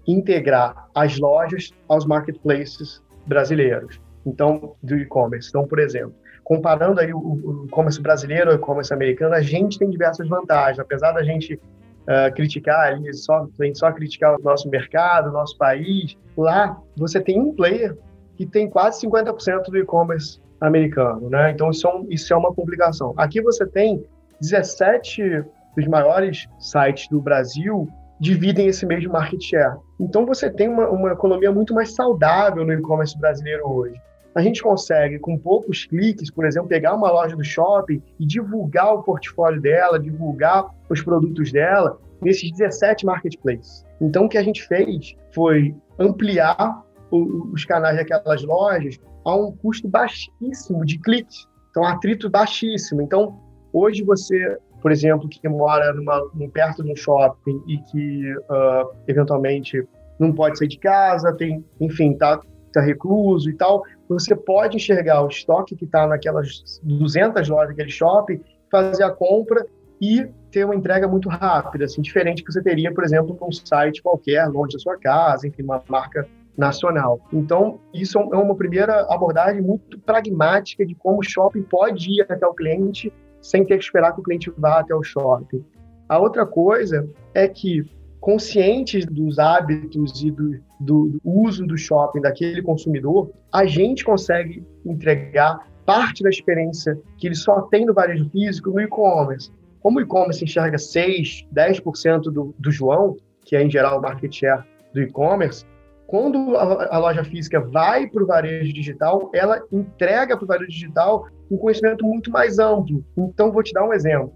integrar 0.07 0.89
as 0.95 1.19
lojas 1.19 1.71
aos 1.89 2.07
marketplaces 2.07 3.03
brasileiros, 3.27 4.01
então 4.25 4.75
do 4.83 4.97
e-commerce. 4.97 5.49
Então, 5.49 5.67
por 5.67 5.79
exemplo, 5.79 6.15
comparando 6.43 7.01
aí 7.01 7.13
o 7.13 7.67
e-commerce 7.67 8.01
brasileiro 8.01 8.51
ao 8.51 8.57
e-commerce 8.57 8.93
americano, 8.93 9.35
a 9.35 9.43
gente 9.43 9.79
tem 9.79 9.91
diversas 9.91 10.27
vantagens, 10.29 10.79
apesar 10.79 11.13
da 11.13 11.23
gente 11.23 11.61
uh, 12.09 12.35
criticar 12.35 12.89
ali, 12.89 13.13
só, 13.15 13.47
só 13.75 13.93
criticar 13.93 14.35
o 14.35 14.43
nosso 14.43 14.69
mercado, 14.69 15.29
o 15.29 15.33
nosso 15.33 15.57
país. 15.57 16.17
Lá, 16.37 16.77
você 16.97 17.21
tem 17.21 17.39
um 17.41 17.55
player 17.55 17.97
que 18.37 18.47
tem 18.47 18.69
quase 18.69 19.07
50% 19.07 19.65
do 19.65 19.77
e-commerce 19.77 20.41
americano, 20.61 21.29
né? 21.29 21.51
Então, 21.51 21.71
isso 21.71 21.87
é, 21.87 21.95
um, 21.95 22.07
isso 22.09 22.33
é 22.33 22.37
uma 22.37 22.53
complicação. 22.53 23.13
Aqui 23.17 23.41
você 23.43 23.67
tem 23.67 24.05
17 24.41 25.45
dos 25.77 25.87
maiores 25.87 26.49
sites 26.59 27.09
do 27.09 27.21
Brasil 27.21 27.89
dividem 28.21 28.67
esse 28.67 28.85
mesmo 28.85 29.13
market 29.13 29.41
share. 29.41 29.77
Então, 30.01 30.27
você 30.27 30.51
tem 30.51 30.69
uma, 30.69 30.89
uma 30.89 31.13
economia 31.13 31.53
muito 31.53 31.73
mais 31.73 31.95
saudável 31.95 32.65
no 32.65 32.73
e-commerce 32.73 33.17
brasileiro 33.19 33.69
hoje 33.71 33.95
a 34.39 34.43
gente 34.43 34.63
consegue, 34.63 35.19
com 35.19 35.37
poucos 35.37 35.85
cliques, 35.85 36.31
por 36.31 36.47
exemplo, 36.47 36.69
pegar 36.69 36.95
uma 36.95 37.11
loja 37.11 37.35
do 37.35 37.43
shopping 37.43 38.01
e 38.21 38.25
divulgar 38.25 38.95
o 38.95 39.03
portfólio 39.03 39.61
dela, 39.61 39.99
divulgar 39.99 40.65
os 40.89 41.03
produtos 41.03 41.51
dela 41.51 41.99
nesses 42.23 42.53
17 42.53 43.05
marketplaces. 43.05 43.85
Então, 44.01 44.27
o 44.27 44.29
que 44.29 44.39
a 44.39 44.43
gente 44.43 44.63
fez 44.69 45.17
foi 45.35 45.75
ampliar 45.99 46.85
o, 47.11 47.51
os 47.53 47.65
canais 47.65 47.97
daquelas 47.97 48.45
lojas 48.45 49.01
a 49.25 49.35
um 49.35 49.51
custo 49.51 49.89
baixíssimo 49.89 50.87
de 50.87 50.99
cliques. 51.01 51.49
Então, 51.71 51.85
atrito 51.85 52.31
baixíssimo. 52.31 53.03
Então, 53.03 53.41
hoje 53.73 54.05
você, 54.05 54.57
por 54.81 54.93
exemplo, 54.93 55.29
que 55.29 55.49
mora 55.49 55.93
numa, 55.93 56.21
perto 56.53 56.85
de 56.85 56.93
um 56.93 56.97
shopping 56.97 57.61
e 57.67 57.79
que, 57.79 58.37
uh, 58.37 58.89
eventualmente, 59.09 59.85
não 60.17 60.33
pode 60.33 60.59
sair 60.59 60.69
de 60.69 60.79
casa, 60.79 61.33
tem, 61.33 61.65
enfim, 61.81 62.15
tá, 62.17 62.41
tá 62.73 62.81
recluso 62.81 63.51
e 63.51 63.55
tal, 63.55 63.83
você 64.15 64.35
pode 64.35 64.77
enxergar 64.77 65.23
o 65.23 65.29
estoque 65.29 65.77
que 65.77 65.85
está 65.85 66.07
naquelas 66.07 66.81
200 66.83 67.49
lojas 67.49 67.69
daquele 67.69 67.91
shopping, 67.91 68.41
fazer 68.71 69.05
a 69.05 69.11
compra 69.11 69.67
e 70.01 70.27
ter 70.51 70.65
uma 70.65 70.75
entrega 70.75 71.07
muito 71.07 71.29
rápida, 71.29 71.85
assim, 71.85 72.01
diferente 72.01 72.43
que 72.43 72.53
você 72.53 72.63
teria, 72.63 72.93
por 72.93 73.05
exemplo, 73.05 73.37
num 73.41 73.53
site 73.53 74.03
qualquer, 74.03 74.47
longe 74.49 74.73
da 74.73 74.79
sua 74.79 74.97
casa, 74.97 75.47
enfim, 75.47 75.63
uma 75.63 75.83
marca 75.89 76.27
nacional. 76.57 77.21
Então, 77.33 77.79
isso 77.93 78.19
é 78.19 78.37
uma 78.37 78.55
primeira 78.55 79.03
abordagem 79.13 79.63
muito 79.63 79.99
pragmática 80.01 80.85
de 80.85 80.95
como 80.95 81.19
o 81.19 81.23
shopping 81.23 81.63
pode 81.63 82.11
ir 82.11 82.23
até 82.23 82.47
o 82.47 82.55
cliente 82.55 83.13
sem 83.41 83.65
ter 83.65 83.79
que 83.79 83.85
esperar 83.85 84.13
que 84.13 84.21
o 84.21 84.23
cliente 84.25 84.53
vá 84.57 84.81
até 84.81 84.95
o 84.95 85.03
shopping. 85.03 85.65
A 86.09 86.19
outra 86.19 86.45
coisa 86.47 87.09
é 87.35 87.47
que 87.47 87.85
conscientes 88.21 89.07
dos 89.07 89.39
hábitos 89.39 90.23
e 90.23 90.31
do, 90.31 90.61
do, 90.81 91.21
uso 91.25 91.67
do 91.67 91.77
shopping 91.77 92.21
daquele 92.21 92.63
consumidor, 92.63 93.31
a 93.53 93.65
gente 93.65 94.05
consegue 94.05 94.65
entregar 94.85 95.67
parte 95.87 96.23
da 96.23 96.29
experiência 96.29 96.99
que 97.17 97.27
ele 97.29 97.35
só 97.35 97.63
tem 97.63 97.87
no 97.87 97.95
varejo 97.95 98.29
físico 98.31 98.71
no 98.71 98.81
e-commerce. 98.81 99.51
Como 99.81 99.99
o 99.99 100.03
e-commerce 100.03 100.45
enxerga 100.45 100.77
6, 100.77 101.47
10% 101.55 102.23
do, 102.25 102.55
do 102.59 102.71
João, 102.71 103.17
que 103.45 103.57
é 103.57 103.63
em 103.63 103.71
geral 103.71 103.99
o 103.99 104.03
market 104.03 104.33
share 104.33 104.65
do 104.93 105.01
e-commerce, 105.01 105.65
quando 106.07 106.57
a, 106.57 106.95
a, 106.95 106.99
loja 106.99 107.23
física 107.23 107.61
vai 107.61 108.07
para 108.07 108.23
o 108.23 108.27
varejo 108.27 108.73
digital, 108.73 109.31
ela 109.35 109.63
entrega 109.71 110.37
para 110.37 110.45
o 110.45 110.49
varejo 110.49 110.71
digital 110.71 111.27
um 111.51 111.57
conhecimento 111.57 112.05
muito 112.05 112.31
mais 112.31 112.59
amplo. 112.59 113.05
Então, 113.17 113.53
vou 113.53 113.63
te 113.63 113.73
dar 113.73 113.87
um 113.87 113.93
exemplo 113.93 114.33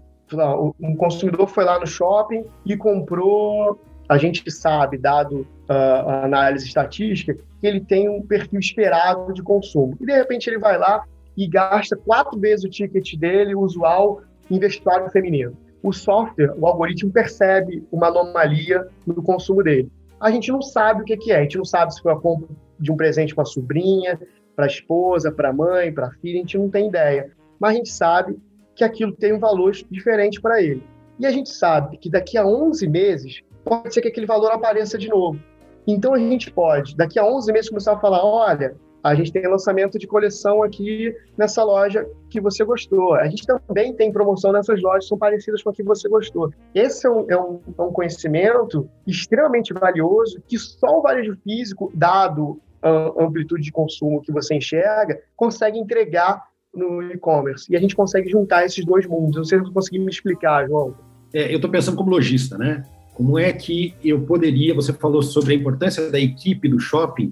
um 0.79 0.95
consumidor 0.95 1.47
foi 1.47 1.63
lá 1.63 1.79
no 1.79 1.85
shopping 1.85 2.45
e 2.65 2.75
comprou, 2.77 3.79
a 4.07 4.17
gente 4.17 4.49
sabe, 4.51 4.97
dado 4.97 5.41
uh, 5.69 6.09
a 6.09 6.25
análise 6.25 6.65
estatística, 6.65 7.33
que 7.33 7.67
ele 7.67 7.81
tem 7.81 8.09
um 8.09 8.21
perfil 8.21 8.59
esperado 8.59 9.33
de 9.33 9.41
consumo. 9.41 9.97
E 9.99 10.05
de 10.05 10.13
repente 10.13 10.49
ele 10.49 10.59
vai 10.59 10.77
lá 10.77 11.03
e 11.37 11.47
gasta 11.47 11.95
quatro 11.95 12.39
vezes 12.39 12.65
o 12.65 12.69
ticket 12.69 13.15
dele, 13.15 13.55
usual, 13.55 14.21
em 14.49 14.59
vestuário 14.59 15.09
feminino. 15.09 15.57
O 15.81 15.91
software, 15.91 16.53
o 16.57 16.65
algoritmo 16.65 17.11
percebe 17.11 17.85
uma 17.91 18.07
anomalia 18.07 18.87
no 19.05 19.21
consumo 19.21 19.63
dele. 19.63 19.91
A 20.19 20.31
gente 20.31 20.51
não 20.51 20.61
sabe 20.61 21.01
o 21.01 21.05
que 21.05 21.31
é, 21.31 21.39
a 21.39 21.41
gente 21.41 21.57
não 21.57 21.65
sabe 21.65 21.93
se 21.93 22.01
foi 22.01 22.13
a 22.13 22.15
compra 22.15 22.47
de 22.79 22.91
um 22.91 22.95
presente 22.95 23.35
para 23.35 23.43
a 23.43 23.45
sobrinha, 23.45 24.19
para 24.55 24.65
a 24.65 24.67
esposa, 24.67 25.31
para 25.31 25.49
a 25.49 25.53
mãe, 25.53 25.91
para 25.91 26.07
a 26.07 26.11
filha, 26.11 26.37
a 26.37 26.41
gente 26.41 26.57
não 26.57 26.69
tem 26.69 26.87
ideia. 26.87 27.31
Mas 27.59 27.71
a 27.71 27.75
gente 27.75 27.89
sabe 27.89 28.37
que 28.75 28.83
aquilo 28.83 29.13
tem 29.13 29.33
um 29.33 29.39
valor 29.39 29.71
diferente 29.89 30.41
para 30.41 30.61
ele. 30.61 30.83
E 31.19 31.25
a 31.25 31.31
gente 31.31 31.49
sabe 31.49 31.97
que 31.97 32.09
daqui 32.09 32.37
a 32.37 32.45
11 32.45 32.87
meses 32.87 33.41
pode 33.63 33.93
ser 33.93 34.01
que 34.01 34.07
aquele 34.07 34.25
valor 34.25 34.51
apareça 34.51 34.97
de 34.97 35.07
novo. 35.07 35.39
Então 35.85 36.13
a 36.13 36.19
gente 36.19 36.51
pode, 36.51 36.95
daqui 36.95 37.19
a 37.19 37.25
11 37.25 37.51
meses, 37.51 37.69
começar 37.69 37.93
a 37.93 37.99
falar: 37.99 38.23
olha, 38.25 38.75
a 39.03 39.13
gente 39.13 39.33
tem 39.33 39.45
lançamento 39.47 39.99
de 39.99 40.07
coleção 40.07 40.63
aqui 40.63 41.13
nessa 41.37 41.61
loja 41.61 42.07
que 42.29 42.39
você 42.39 42.63
gostou. 42.63 43.15
A 43.15 43.27
gente 43.27 43.45
também 43.45 43.93
tem 43.93 44.11
promoção 44.11 44.53
nessas 44.53 44.81
lojas 44.81 45.03
que 45.03 45.09
são 45.09 45.17
parecidas 45.17 45.61
com 45.61 45.69
a 45.69 45.73
que 45.73 45.83
você 45.83 46.07
gostou. 46.07 46.51
Esse 46.73 47.05
é 47.05 47.09
um, 47.09 47.25
é 47.29 47.37
um, 47.37 47.59
é 47.77 47.81
um 47.81 47.91
conhecimento 47.91 48.89
extremamente 49.05 49.73
valioso 49.73 50.41
que 50.47 50.57
só 50.57 50.99
o 50.99 51.01
varejo 51.01 51.35
físico, 51.43 51.91
dado 51.93 52.61
a 52.81 53.23
amplitude 53.23 53.63
de 53.63 53.71
consumo 53.71 54.21
que 54.21 54.31
você 54.31 54.55
enxerga, 54.55 55.21
consegue 55.35 55.77
entregar 55.77 56.52
no 56.73 57.01
e-commerce. 57.03 57.71
E 57.71 57.75
a 57.75 57.79
gente 57.79 57.95
consegue 57.95 58.29
juntar 58.29 58.65
esses 58.65 58.83
dois 58.85 59.05
mundos. 59.05 59.35
Não 59.35 59.43
sei 59.43 59.59
se 59.59 59.65
você 59.65 59.73
conseguir 59.73 59.99
me 59.99 60.09
explicar, 60.09 60.67
João. 60.67 60.95
É, 61.33 61.51
eu 61.51 61.55
estou 61.55 61.69
pensando 61.69 61.97
como 61.97 62.09
lojista, 62.09 62.57
né? 62.57 62.83
Como 63.13 63.37
é 63.37 63.51
que 63.53 63.93
eu 64.03 64.21
poderia, 64.21 64.73
você 64.73 64.91
falou 64.91 65.21
sobre 65.21 65.53
a 65.53 65.57
importância 65.57 66.09
da 66.09 66.19
equipe 66.19 66.67
do 66.67 66.79
shopping 66.79 67.31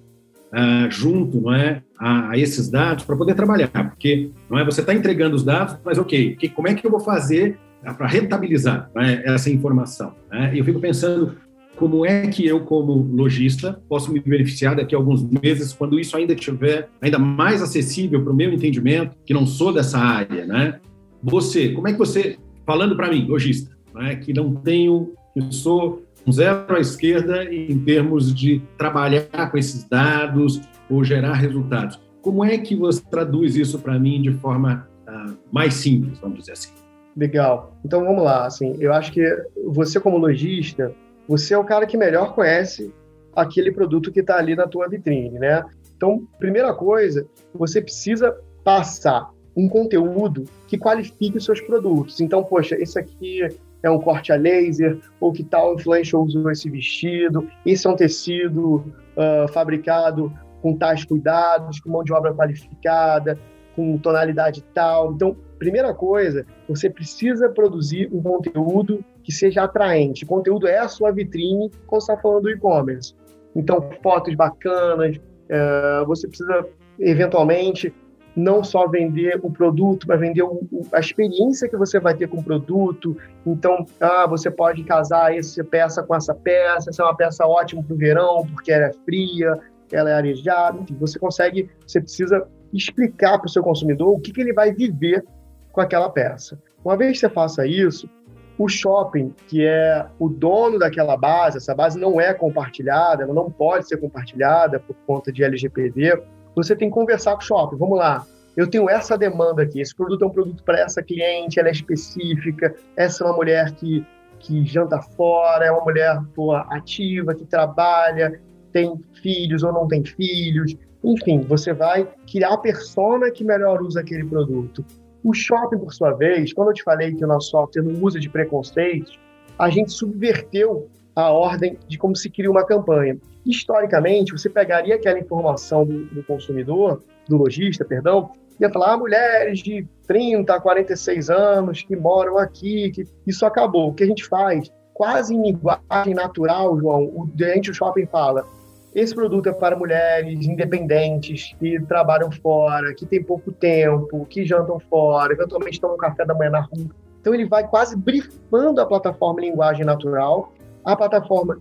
uh, 0.52 0.92
junto 0.92 1.42
não 1.42 1.54
é, 1.54 1.82
a, 1.98 2.32
a 2.32 2.38
esses 2.38 2.70
dados 2.70 3.04
para 3.04 3.16
poder 3.16 3.34
trabalhar, 3.34 3.70
porque 3.90 4.30
não 4.50 4.60
é 4.60 4.66
você 4.66 4.82
está 4.82 4.94
entregando 4.94 5.36
os 5.36 5.44
dados, 5.44 5.78
mas 5.84 5.98
ok, 5.98 6.36
que, 6.36 6.50
como 6.50 6.68
é 6.68 6.76
que 6.76 6.86
eu 6.86 6.92
vou 6.92 7.00
fazer 7.00 7.58
para 7.98 8.06
rentabilizar 8.06 8.92
é, 8.96 9.34
essa 9.34 9.50
informação? 9.50 10.14
Né? 10.30 10.52
Eu 10.54 10.64
fico 10.64 10.80
pensando 10.80 11.36
como 11.82 12.06
é 12.06 12.28
que 12.28 12.46
eu, 12.46 12.60
como 12.60 12.94
lojista, 12.94 13.82
posso 13.90 14.14
me 14.14 14.20
beneficiar 14.20 14.76
daqui 14.76 14.94
a 14.94 15.00
alguns 15.00 15.24
meses, 15.24 15.74
quando 15.74 16.00
isso 16.00 16.16
ainda 16.16 16.32
estiver 16.32 16.88
ainda 17.02 17.18
mais 17.18 17.60
acessível 17.60 18.22
para 18.22 18.32
o 18.32 18.36
meu 18.36 18.54
entendimento, 18.54 19.16
que 19.26 19.34
não 19.34 19.48
sou 19.48 19.74
dessa 19.74 19.98
área, 19.98 20.46
né? 20.46 20.80
Você, 21.24 21.70
como 21.70 21.88
é 21.88 21.92
que 21.92 21.98
você, 21.98 22.38
falando 22.68 22.96
para 22.96 23.10
mim, 23.10 23.26
lojista, 23.26 23.76
né, 23.96 24.16
que 24.16 24.32
não 24.32 24.54
tenho, 24.54 25.14
que 25.34 25.56
sou 25.56 26.04
um 26.26 26.32
zero 26.32 26.76
à 26.76 26.80
esquerda 26.80 27.52
em 27.52 27.80
termos 27.80 28.32
de 28.32 28.62
trabalhar 28.78 29.50
com 29.50 29.58
esses 29.58 29.84
dados 29.84 30.62
ou 30.88 31.04
gerar 31.04 31.34
resultados, 31.34 32.00
como 32.22 32.46
é 32.46 32.60
que 32.60 32.76
você 32.76 33.02
traduz 33.10 33.56
isso 33.56 33.80
para 33.80 33.98
mim 33.98 34.22
de 34.22 34.32
forma 34.34 34.88
uh, 35.08 35.36
mais 35.52 35.74
simples, 35.74 36.20
vamos 36.20 36.42
dizer 36.42 36.52
assim? 36.52 36.70
Legal. 37.18 37.76
Então 37.84 38.06
vamos 38.06 38.24
lá. 38.24 38.46
Assim, 38.46 38.78
eu 38.80 38.94
acho 38.94 39.12
que 39.12 39.22
você 39.66 40.00
como 40.00 40.18
lojista 40.18 40.94
você 41.32 41.54
é 41.54 41.58
o 41.58 41.64
cara 41.64 41.86
que 41.86 41.96
melhor 41.96 42.36
conhece 42.36 42.94
aquele 43.34 43.72
produto 43.72 44.12
que 44.12 44.20
está 44.20 44.36
ali 44.36 44.54
na 44.54 44.68
tua 44.68 44.90
vitrine, 44.90 45.40
né? 45.40 45.64
Então, 45.96 46.28
primeira 46.38 46.74
coisa, 46.74 47.26
você 47.54 47.82
precisa 47.82 48.38
passar 48.66 49.30
um 49.56 49.70
conteúdo 49.70 50.44
que 50.68 50.78
qualifique 50.78 51.38
os 51.38 51.46
seus 51.46 51.62
produtos. 51.62 52.20
Então, 52.20 52.44
poxa, 52.44 52.76
esse 52.76 53.00
aqui 53.00 53.48
é 53.82 53.90
um 53.90 53.98
corte 53.98 54.34
a 54.34 54.36
laser, 54.36 55.00
ou 55.22 55.32
que 55.32 55.42
tal 55.42 55.76
influencer 55.76 56.20
usou 56.20 56.52
esse 56.52 56.70
vestido, 56.70 57.48
esse 57.66 57.88
é 57.88 57.90
um 57.90 57.96
tecido 57.96 58.84
uh, 59.16 59.48
fabricado 59.54 60.34
com 60.62 60.76
tais 60.76 61.06
cuidados, 61.06 61.80
com 61.80 61.92
mão 61.92 62.04
de 62.04 62.12
obra 62.12 62.34
qualificada, 62.34 63.40
com 63.74 63.98
tonalidade 63.98 64.62
tal. 64.74 65.14
Então, 65.14 65.38
primeira 65.62 65.94
coisa, 65.94 66.44
você 66.68 66.90
precisa 66.90 67.48
produzir 67.48 68.10
um 68.12 68.20
conteúdo 68.20 69.06
que 69.24 69.32
seja 69.32 69.62
atraente. 69.62 70.24
O 70.24 70.28
conteúdo 70.28 70.68
é 70.68 70.80
a 70.80 70.88
sua 70.88 71.12
vitrine 71.12 71.70
quando 71.86 72.02
você 72.02 72.12
está 72.12 72.20
falando 72.20 72.42
do 72.42 72.50
e-commerce. 72.50 73.14
Então, 73.56 73.88
fotos 74.02 74.34
bacanas, 74.34 75.18
uh, 75.18 76.04
você 76.08 76.28
precisa, 76.28 76.66
eventualmente, 76.98 77.94
não 78.36 78.64
só 78.64 78.88
vender 78.88 79.40
o 79.44 79.52
produto, 79.52 80.08
mas 80.08 80.20
vender 80.20 80.42
o, 80.42 80.68
a 80.92 81.00
experiência 81.00 81.70
que 81.70 81.78
você 81.78 82.00
vai 82.00 82.16
ter 82.16 82.28
com 82.28 82.38
o 82.38 82.44
produto. 82.44 83.16
Então, 83.46 83.86
ah, 84.00 84.26
você 84.26 84.50
pode 84.50 84.84
casar 84.84 85.38
essa 85.38 85.64
peça 85.64 86.02
com 86.02 86.16
essa 86.16 86.34
peça, 86.34 86.90
essa 86.90 87.04
é 87.04 87.06
uma 87.06 87.16
peça 87.16 87.46
ótima 87.46 87.84
para 87.84 87.94
o 87.94 87.98
verão, 87.98 88.48
porque 88.52 88.72
ela 88.72 88.86
é 88.86 88.94
fria, 89.06 89.60
ela 89.92 90.10
é 90.10 90.14
arejada. 90.14 90.80
Enfim, 90.80 90.98
você 91.00 91.20
consegue, 91.20 91.70
você 91.86 92.02
precisa 92.02 92.48
explicar 92.74 93.38
para 93.38 93.46
o 93.46 93.50
seu 93.50 93.62
consumidor 93.62 94.16
o 94.16 94.20
que, 94.20 94.32
que 94.32 94.42
ele 94.42 94.54
vai 94.54 94.74
viver 94.74 95.24
com 95.72 95.82
aquela 95.82 96.10
peça. 96.10 96.60
Uma 96.84 96.98
vez 96.98 97.14
que 97.14 97.20
você 97.20 97.30
faça 97.30 97.66
isso, 97.66 98.10
o 98.58 98.68
shopping, 98.68 99.34
que 99.48 99.66
é 99.66 100.06
o 100.20 100.30
dono 100.30 100.78
daquela 100.78 101.18
base, 101.18 101.58
essa 101.58 101.74
base 101.74 102.00
não 102.00 102.20
é 102.20 102.34
compartilhada, 102.34 103.24
ela 103.24 103.34
não 103.34 103.50
pode 103.50 103.88
ser 103.88 103.98
compartilhada 103.98 104.80
por 104.80 104.96
conta 105.08 105.32
de 105.32 105.44
LGPD, 105.44 106.22
você 106.56 106.76
tem 106.76 106.90
que 106.90 106.94
conversar 106.94 107.34
com 107.34 107.42
o 107.42 107.46
shopping. 107.46 107.78
Vamos 107.78 107.98
lá, 107.98 108.26
eu 108.56 108.68
tenho 108.68 108.90
essa 108.90 109.18
demanda 109.18 109.64
aqui, 109.64 109.80
esse 109.80 109.96
produto 109.96 110.24
é 110.24 110.28
um 110.28 110.32
produto 110.32 110.64
para 110.64 110.80
essa 110.80 111.02
cliente, 111.02 111.60
ela 111.60 111.70
é 111.70 111.72
específica, 111.72 112.76
essa 112.98 113.24
é 113.24 113.28
uma 113.28 113.36
mulher 113.36 113.72
que, 113.72 114.06
que 114.40 114.66
janta 114.66 115.02
fora, 115.02 115.66
é 115.66 115.72
uma 115.72 115.84
mulher 115.84 116.22
pô, 116.36 116.54
ativa, 116.54 117.34
que 117.34 117.46
trabalha, 117.46 118.42
tem 118.74 119.00
filhos 119.22 119.64
ou 119.64 119.72
não 119.72 119.88
tem 119.88 120.04
filhos. 120.04 120.76
Enfim, 121.04 121.42
você 121.42 121.74
vai 121.74 122.08
criar 122.30 122.54
a 122.54 122.58
persona 122.58 123.32
que 123.32 123.44
melhor 123.44 123.82
usa 123.82 124.02
aquele 124.02 124.26
produto. 124.26 124.86
O 125.24 125.34
shopping, 125.34 125.78
por 125.78 125.94
sua 125.94 126.12
vez, 126.14 126.54
quando 126.54 126.70
eu 126.70 126.74
te 126.74 126.84
falei 126.84 127.14
que 127.14 127.24
o 127.24 127.28
nosso 127.28 127.52
software 127.52 127.84
não 127.84 128.02
usa 128.02 128.20
de 128.20 128.30
preconceitos, 128.30 129.20
a 129.58 129.70
gente 129.70 129.92
subverteu 129.92 130.90
a 131.16 131.30
ordem 131.32 131.78
de 131.88 131.98
como 131.98 132.16
se 132.16 132.30
cria 132.30 132.50
uma 132.50 132.66
campanha. 132.66 133.18
Historicamente, 133.46 134.32
você 134.32 134.50
pegaria 134.50 134.96
aquela 134.96 135.20
informação 135.20 135.86
do, 135.86 136.06
do 136.06 136.24
consumidor, 136.24 137.04
do 137.28 137.38
lojista, 137.38 137.86
perdão, 137.86 138.32
ia 138.60 138.70
falar, 138.70 138.94
ah, 138.94 138.98
mulheres 138.98 139.60
de 139.60 139.88
30 140.08 140.54
a 140.54 140.62
46 140.62 141.30
anos 141.30 141.84
que 141.84 141.96
moram 141.96 142.38
aqui, 142.38 142.92
que 142.92 143.06
isso 143.26 143.46
acabou. 143.46 143.90
O 143.90 143.94
que 143.94 144.04
a 144.04 144.08
gente 144.08 144.26
faz? 144.26 144.72
Quase 144.94 145.34
em 145.34 145.42
linguagem 145.42 146.14
natural, 146.14 146.78
João, 146.80 147.04
o 147.06 147.28
dente 147.34 147.72
o 147.72 147.74
shopping 147.74 148.06
fala, 148.06 148.46
esse 148.94 149.14
produto 149.16 149.48
é 149.48 149.54
para 149.54 149.76
mulheres 149.76 150.46
independentes 150.46 151.56
que 151.60 151.80
trabalham 151.84 152.32
fora, 152.32 152.94
que 152.94 153.06
têm 153.06 153.24
pouco 153.24 153.52
tempo, 153.52 154.26
que 154.26 154.46
jantam 154.46 154.80
fora, 154.90 155.34
eventualmente 155.34 155.80
tomam 155.80 155.98
café 155.98 156.26
da 156.26 156.34
manhã 156.34 156.52
na 156.52 156.62
rua. 156.62 156.90
Então 157.20 157.34
ele 157.34 157.46
vai 157.46 157.68
quase 157.68 157.96
brifando 157.96 158.82
a 158.82 158.86
plataforma 158.86 159.42
em 159.42 159.52
linguagem 159.52 159.86
natural 159.86 160.52
a 160.84 160.96
plataforma 160.96 161.58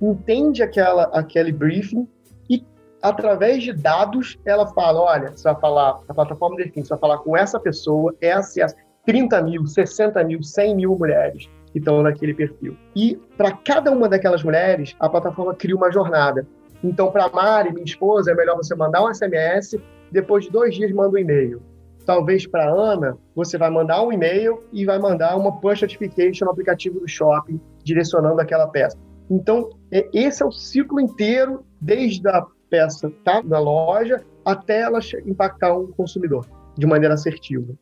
entende 0.00 0.62
aquela, 0.62 1.04
aquele 1.12 1.52
briefing 1.52 2.08
e, 2.48 2.64
através 3.02 3.62
de 3.62 3.72
dados, 3.72 4.38
ela 4.44 4.66
fala: 4.68 5.00
olha, 5.00 5.30
você 5.30 5.44
vai 5.44 5.60
falar, 5.60 6.00
a 6.08 6.14
plataforma 6.14 6.56
define, 6.56 6.84
você 6.84 6.90
vai 6.90 6.98
falar 6.98 7.18
com 7.18 7.36
essa 7.36 7.58
pessoa, 7.58 8.14
essa, 8.20 8.62
essa 8.62 8.76
30 9.06 9.42
mil, 9.42 9.66
60 9.66 10.22
mil, 10.24 10.42
100 10.42 10.76
mil 10.76 10.96
mulheres 10.96 11.48
que 11.72 11.78
estão 11.78 12.02
naquele 12.02 12.34
perfil. 12.34 12.76
E 12.94 13.16
para 13.36 13.52
cada 13.52 13.90
uma 13.90 14.08
daquelas 14.08 14.42
mulheres, 14.42 14.94
a 14.98 15.08
plataforma 15.08 15.54
cria 15.54 15.76
uma 15.76 15.90
jornada. 15.90 16.46
Então, 16.82 17.10
para 17.10 17.28
Mari, 17.28 17.72
minha 17.72 17.84
esposa, 17.84 18.32
é 18.32 18.34
melhor 18.34 18.56
você 18.56 18.74
mandar 18.74 19.04
um 19.04 19.12
SMS, 19.12 19.78
depois 20.10 20.44
de 20.44 20.50
dois 20.50 20.74
dias 20.74 20.90
manda 20.92 21.14
um 21.14 21.18
e-mail. 21.18 21.62
Talvez 22.06 22.46
para 22.46 22.68
Ana, 22.68 23.16
você 23.34 23.58
vai 23.58 23.70
mandar 23.70 24.02
um 24.02 24.12
e-mail 24.12 24.62
e 24.72 24.84
vai 24.84 24.98
mandar 24.98 25.36
uma 25.36 25.60
push 25.60 25.82
notification 25.82 26.46
no 26.46 26.52
aplicativo 26.52 26.98
do 26.98 27.06
shopping 27.06 27.60
direcionando 27.84 28.40
aquela 28.40 28.66
peça. 28.66 28.98
Então, 29.30 29.70
é, 29.92 30.08
esse 30.12 30.42
é 30.42 30.46
o 30.46 30.50
ciclo 30.50 31.00
inteiro, 31.00 31.64
desde 31.80 32.26
a 32.28 32.44
peça 32.68 33.12
tá 33.24 33.42
na 33.42 33.58
loja 33.58 34.24
até 34.44 34.80
ela 34.80 35.00
impactar 35.26 35.76
um 35.76 35.88
consumidor 35.92 36.46
de 36.76 36.86
maneira 36.86 37.14
assertiva. 37.14 37.74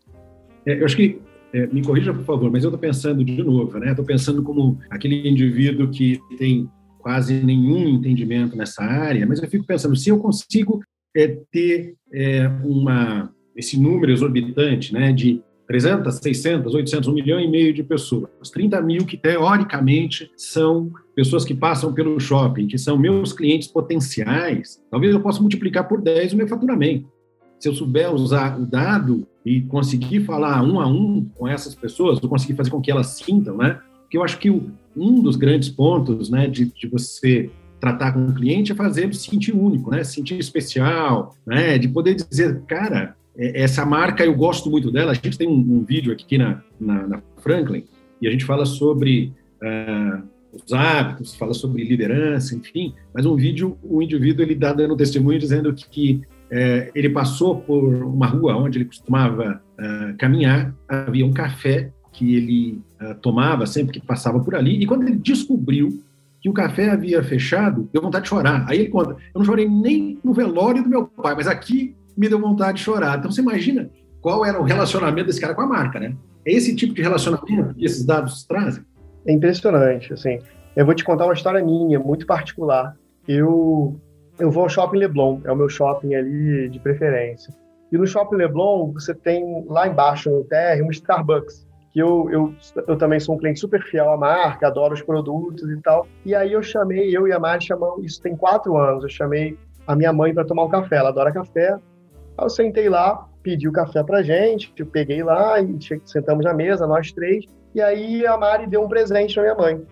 É, 0.66 0.80
eu 0.80 0.84
acho 0.84 0.96
que 0.96 1.20
é, 1.52 1.66
me 1.68 1.82
corrija, 1.82 2.12
por 2.12 2.24
favor, 2.24 2.50
mas 2.50 2.64
eu 2.64 2.68
estou 2.68 2.78
pensando 2.78 3.24
de 3.24 3.42
novo, 3.42 3.78
né? 3.78 3.90
Estou 3.90 4.04
pensando 4.04 4.42
como 4.42 4.78
aquele 4.90 5.28
indivíduo 5.28 5.88
que 5.88 6.20
tem 6.36 6.68
quase 7.08 7.42
nenhum 7.42 7.88
entendimento 7.88 8.54
nessa 8.54 8.84
área, 8.84 9.26
mas 9.26 9.42
eu 9.42 9.48
fico 9.48 9.64
pensando 9.64 9.96
se 9.96 10.10
eu 10.10 10.18
consigo 10.18 10.82
é, 11.16 11.38
ter 11.50 11.94
é, 12.12 12.46
uma 12.62 13.32
esse 13.56 13.80
número 13.80 14.12
exorbitante, 14.12 14.92
né, 14.92 15.10
de 15.10 15.42
300, 15.66 16.16
600, 16.16 16.74
800, 16.74 17.08
1 17.08 17.14
milhão 17.14 17.40
e 17.40 17.48
meio 17.48 17.72
de 17.72 17.82
pessoas. 17.82 18.50
30 18.52 18.82
mil 18.82 19.06
que, 19.06 19.16
teoricamente, 19.16 20.30
são 20.36 20.92
pessoas 21.16 21.46
que 21.46 21.54
passam 21.54 21.94
pelo 21.94 22.20
shopping, 22.20 22.66
que 22.66 22.76
são 22.76 22.98
meus 22.98 23.32
clientes 23.32 23.68
potenciais. 23.68 24.78
Talvez 24.90 25.14
eu 25.14 25.20
possa 25.20 25.40
multiplicar 25.40 25.88
por 25.88 26.02
10 26.02 26.34
o 26.34 26.36
meu 26.36 26.46
faturamento. 26.46 27.10
Se 27.58 27.70
eu 27.70 27.74
souber 27.74 28.14
usar 28.14 28.60
o 28.60 28.66
dado 28.66 29.26
e 29.46 29.62
conseguir 29.62 30.20
falar 30.20 30.62
um 30.62 30.78
a 30.78 30.86
um 30.86 31.26
com 31.34 31.48
essas 31.48 31.74
pessoas, 31.74 32.22
eu 32.22 32.28
conseguir 32.28 32.54
fazer 32.54 32.68
com 32.68 32.82
que 32.82 32.90
elas 32.90 33.06
sintam, 33.06 33.56
né? 33.56 33.80
Porque 34.02 34.16
eu 34.16 34.22
acho 34.22 34.38
que 34.38 34.50
o, 34.50 34.70
um 34.98 35.20
dos 35.22 35.36
grandes 35.36 35.68
pontos, 35.68 36.28
né, 36.28 36.46
de, 36.46 36.66
de 36.66 36.86
você 36.88 37.50
tratar 37.80 38.12
com 38.12 38.26
o 38.26 38.34
cliente 38.34 38.72
é 38.72 38.74
fazer 38.74 39.04
ele 39.04 39.14
se 39.14 39.30
sentir 39.30 39.52
único, 39.54 39.90
né? 39.90 40.02
Se 40.04 40.14
sentir 40.14 40.38
especial, 40.38 41.34
né? 41.46 41.78
De 41.78 41.88
poder 41.88 42.14
dizer, 42.14 42.60
cara, 42.66 43.16
é, 43.36 43.62
essa 43.62 43.86
marca 43.86 44.24
eu 44.24 44.34
gosto 44.34 44.70
muito 44.70 44.90
dela. 44.90 45.12
A 45.12 45.14
gente 45.14 45.38
tem 45.38 45.48
um, 45.48 45.52
um 45.52 45.84
vídeo 45.84 46.12
aqui 46.12 46.36
na, 46.36 46.60
na, 46.80 47.06
na, 47.06 47.22
Franklin 47.38 47.84
e 48.20 48.26
a 48.26 48.30
gente 48.30 48.44
fala 48.44 48.66
sobre 48.66 49.32
uh, 49.62 50.22
os 50.52 50.72
hábitos, 50.72 51.34
fala 51.34 51.54
sobre 51.54 51.84
liderança, 51.84 52.54
enfim. 52.54 52.94
Mas 53.14 53.24
um 53.24 53.36
vídeo, 53.36 53.78
o 53.82 54.02
indivíduo 54.02 54.44
ele 54.44 54.54
dá 54.54 54.72
dando 54.72 54.96
testemunho 54.96 55.38
dizendo 55.38 55.72
que, 55.72 55.88
que 55.88 56.20
uh, 56.50 56.90
ele 56.94 57.10
passou 57.10 57.60
por 57.60 57.84
uma 58.04 58.26
rua 58.26 58.56
onde 58.56 58.78
ele 58.78 58.86
costumava 58.86 59.62
uh, 59.78 60.16
caminhar, 60.18 60.74
havia 60.88 61.24
um 61.24 61.32
café 61.32 61.92
que 62.18 62.34
ele 62.34 62.82
tomava 63.22 63.64
sempre 63.64 63.92
que 63.92 64.04
passava 64.04 64.40
por 64.40 64.56
ali 64.56 64.82
e 64.82 64.86
quando 64.86 65.04
ele 65.06 65.16
descobriu 65.16 66.02
que 66.40 66.48
o 66.48 66.52
café 66.52 66.90
havia 66.90 67.22
fechado, 67.22 67.88
deu 67.92 68.02
vontade 68.02 68.24
de 68.24 68.30
chorar. 68.30 68.64
Aí 68.68 68.80
ele 68.80 68.88
conta: 68.88 69.12
eu 69.12 69.38
não 69.38 69.44
chorei 69.44 69.68
nem 69.68 70.18
no 70.24 70.32
velório 70.32 70.82
do 70.82 70.88
meu 70.88 71.06
pai, 71.06 71.34
mas 71.36 71.46
aqui 71.46 71.94
me 72.16 72.28
deu 72.28 72.40
vontade 72.40 72.78
de 72.78 72.84
chorar. 72.84 73.18
Então 73.18 73.30
você 73.30 73.40
imagina 73.40 73.88
qual 74.20 74.44
era 74.44 74.60
o 74.60 74.64
relacionamento 74.64 75.26
desse 75.28 75.40
cara 75.40 75.54
com 75.54 75.62
a 75.62 75.66
marca, 75.66 76.00
né? 76.00 76.16
É 76.44 76.52
esse 76.52 76.74
tipo 76.74 76.92
de 76.92 77.02
relacionamento 77.02 77.74
que 77.74 77.84
esses 77.84 78.04
dados 78.04 78.44
trazem. 78.44 78.82
É 79.24 79.32
impressionante, 79.32 80.12
assim. 80.12 80.40
Eu 80.74 80.84
vou 80.84 80.94
te 80.94 81.04
contar 81.04 81.24
uma 81.24 81.34
história 81.34 81.64
minha, 81.64 82.00
muito 82.00 82.26
particular. 82.26 82.96
Eu 83.26 84.00
eu 84.38 84.50
vou 84.50 84.64
ao 84.64 84.68
Shopping 84.68 84.98
Leblon, 84.98 85.40
é 85.44 85.52
o 85.52 85.56
meu 85.56 85.68
shopping 85.68 86.14
ali 86.14 86.68
de 86.68 86.78
preferência. 86.78 87.52
E 87.90 87.96
no 87.98 88.06
Shopping 88.06 88.36
Leblon, 88.36 88.92
você 88.92 89.14
tem 89.14 89.64
lá 89.66 89.88
embaixo 89.88 90.30
no 90.30 90.44
TR 90.44 90.82
um 90.84 90.90
Starbucks, 90.90 91.66
eu, 91.98 92.28
eu, 92.30 92.54
eu 92.86 92.96
também 92.96 93.18
sou 93.18 93.34
um 93.34 93.38
cliente 93.38 93.60
super 93.60 93.82
fiel 93.82 94.10
à 94.10 94.16
marca, 94.16 94.66
adoro 94.66 94.94
os 94.94 95.02
produtos 95.02 95.68
e 95.70 95.80
tal. 95.80 96.06
E 96.24 96.34
aí 96.34 96.52
eu 96.52 96.62
chamei, 96.62 97.16
eu 97.16 97.26
e 97.26 97.32
a 97.32 97.38
Mari 97.38 97.64
chamamos, 97.64 98.04
isso 98.04 98.20
tem 98.22 98.36
quatro 98.36 98.76
anos, 98.76 99.02
eu 99.02 99.08
chamei 99.08 99.56
a 99.86 99.96
minha 99.96 100.12
mãe 100.12 100.34
para 100.34 100.44
tomar 100.44 100.64
um 100.64 100.68
café, 100.68 100.96
ela 100.96 101.08
adora 101.08 101.32
café. 101.32 101.74
Aí 101.74 102.44
eu 102.44 102.50
sentei 102.50 102.88
lá, 102.88 103.26
pedi 103.42 103.68
o 103.68 103.72
café 103.72 104.02
pra 104.02 104.22
gente, 104.22 104.72
eu 104.76 104.86
peguei 104.86 105.22
lá 105.22 105.60
e 105.60 105.78
sentamos 106.04 106.44
na 106.44 106.52
mesa, 106.52 106.86
nós 106.86 107.10
três, 107.12 107.44
e 107.74 107.80
aí 107.80 108.26
a 108.26 108.36
Mari 108.36 108.66
deu 108.66 108.82
um 108.82 108.88
presente 108.88 109.34
pra 109.34 109.42
minha 109.42 109.54
mãe. 109.54 109.86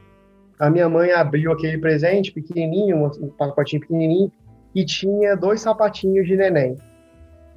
A 0.59 0.70
minha 0.70 0.88
mãe 0.88 1.12
abriu 1.12 1.52
aquele 1.52 1.78
presente 1.78 2.32
pequenininho, 2.32 3.11
um 3.20 3.28
pacotinho 3.28 3.80
pequenininho, 3.80 4.32
e 4.74 4.84
tinha 4.84 5.36
dois 5.36 5.61
sapatinhos 5.61 6.26
de 6.26 6.36
neném. 6.36 6.76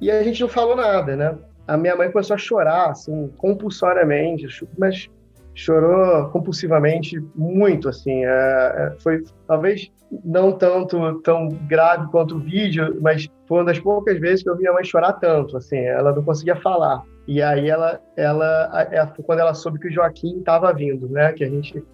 E 0.00 0.10
a 0.10 0.22
gente 0.22 0.40
não 0.40 0.48
falou 0.48 0.74
nada, 0.74 1.14
né? 1.14 1.36
A 1.70 1.76
minha 1.76 1.94
mãe 1.94 2.10
começou 2.10 2.34
a 2.34 2.38
chorar, 2.38 2.90
assim, 2.90 3.28
compulsoriamente, 3.36 4.44
mas 4.76 5.08
chorou 5.54 6.28
compulsivamente 6.30 7.22
muito, 7.32 7.88
assim. 7.88 8.24
É, 8.24 8.28
é, 8.28 8.96
foi 8.98 9.22
talvez 9.46 9.88
não 10.24 10.50
tanto 10.50 11.20
tão 11.20 11.46
grave 11.68 12.10
quanto 12.10 12.34
o 12.34 12.40
vídeo, 12.40 12.98
mas 13.00 13.28
foi 13.46 13.58
uma 13.58 13.66
das 13.66 13.78
poucas 13.78 14.18
vezes 14.18 14.42
que 14.42 14.50
eu 14.50 14.56
vi 14.56 14.66
a 14.66 14.72
mãe 14.72 14.82
chorar 14.82 15.12
tanto, 15.12 15.56
assim. 15.56 15.78
Ela 15.78 16.12
não 16.12 16.24
conseguia 16.24 16.56
falar. 16.56 17.04
E 17.28 17.40
aí 17.40 17.70
ela, 17.70 18.00
ela, 18.16 18.88
é, 18.90 19.06
quando 19.22 19.38
ela 19.38 19.54
soube 19.54 19.78
que 19.78 19.86
o 19.86 19.92
Joaquim 19.92 20.38
estava 20.38 20.72
vindo, 20.72 21.08
né? 21.08 21.32
Que 21.32 21.44
a 21.44 21.48
gente 21.48 21.84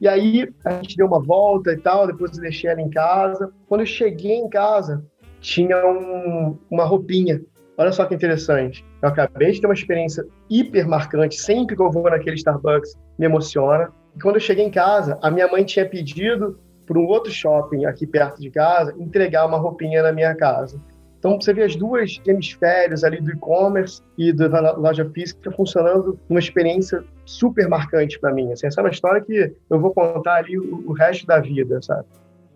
e 0.00 0.08
aí 0.08 0.48
a 0.64 0.70
gente 0.70 0.96
deu 0.96 1.06
uma 1.06 1.20
volta 1.20 1.72
e 1.72 1.76
tal, 1.76 2.06
depois 2.06 2.34
eu 2.34 2.40
deixei 2.40 2.70
ela 2.70 2.80
em 2.80 2.88
casa. 2.88 3.52
Quando 3.68 3.82
eu 3.82 3.86
cheguei 3.86 4.36
em 4.36 4.48
casa, 4.48 5.04
tinha 5.38 5.86
um, 5.86 6.56
uma 6.70 6.86
roupinha 6.86 7.42
Olha 7.78 7.92
só 7.92 8.04
que 8.04 8.14
interessante. 8.14 8.84
Eu 9.00 9.08
acabei 9.08 9.52
de 9.52 9.60
ter 9.60 9.68
uma 9.68 9.74
experiência 9.74 10.26
hiper 10.50 10.88
marcante. 10.88 11.36
Sempre 11.40 11.76
que 11.76 11.82
eu 11.82 11.92
vou 11.92 12.10
naquele 12.10 12.34
Starbucks, 12.34 12.98
me 13.16 13.26
emociona. 13.26 13.92
E 14.16 14.20
quando 14.20 14.34
eu 14.34 14.40
cheguei 14.40 14.64
em 14.64 14.70
casa, 14.70 15.16
a 15.22 15.30
minha 15.30 15.46
mãe 15.46 15.64
tinha 15.64 15.88
pedido 15.88 16.58
para 16.84 16.98
um 16.98 17.06
outro 17.06 17.30
shopping 17.30 17.84
aqui 17.84 18.04
perto 18.04 18.40
de 18.40 18.50
casa 18.50 18.92
entregar 18.98 19.46
uma 19.46 19.58
roupinha 19.58 20.02
na 20.02 20.12
minha 20.12 20.34
casa. 20.34 20.80
Então, 21.20 21.40
você 21.40 21.52
vê 21.52 21.64
as 21.64 21.76
duas 21.76 22.20
hemisférios 22.26 23.04
ali 23.04 23.20
do 23.20 23.30
e-commerce 23.30 24.02
e 24.16 24.32
da 24.32 24.72
loja 24.72 25.08
física 25.10 25.50
funcionando 25.52 26.18
uma 26.28 26.38
experiência 26.38 27.04
super 27.24 27.68
marcante 27.68 28.18
para 28.18 28.32
mim. 28.32 28.52
Assim, 28.52 28.66
essa 28.66 28.80
é 28.80 28.84
uma 28.84 28.90
história 28.90 29.20
que 29.20 29.52
eu 29.70 29.80
vou 29.80 29.92
contar 29.92 30.36
ali 30.36 30.58
o, 30.58 30.84
o 30.86 30.92
resto 30.92 31.26
da 31.26 31.40
vida, 31.40 31.80
sabe? 31.82 32.06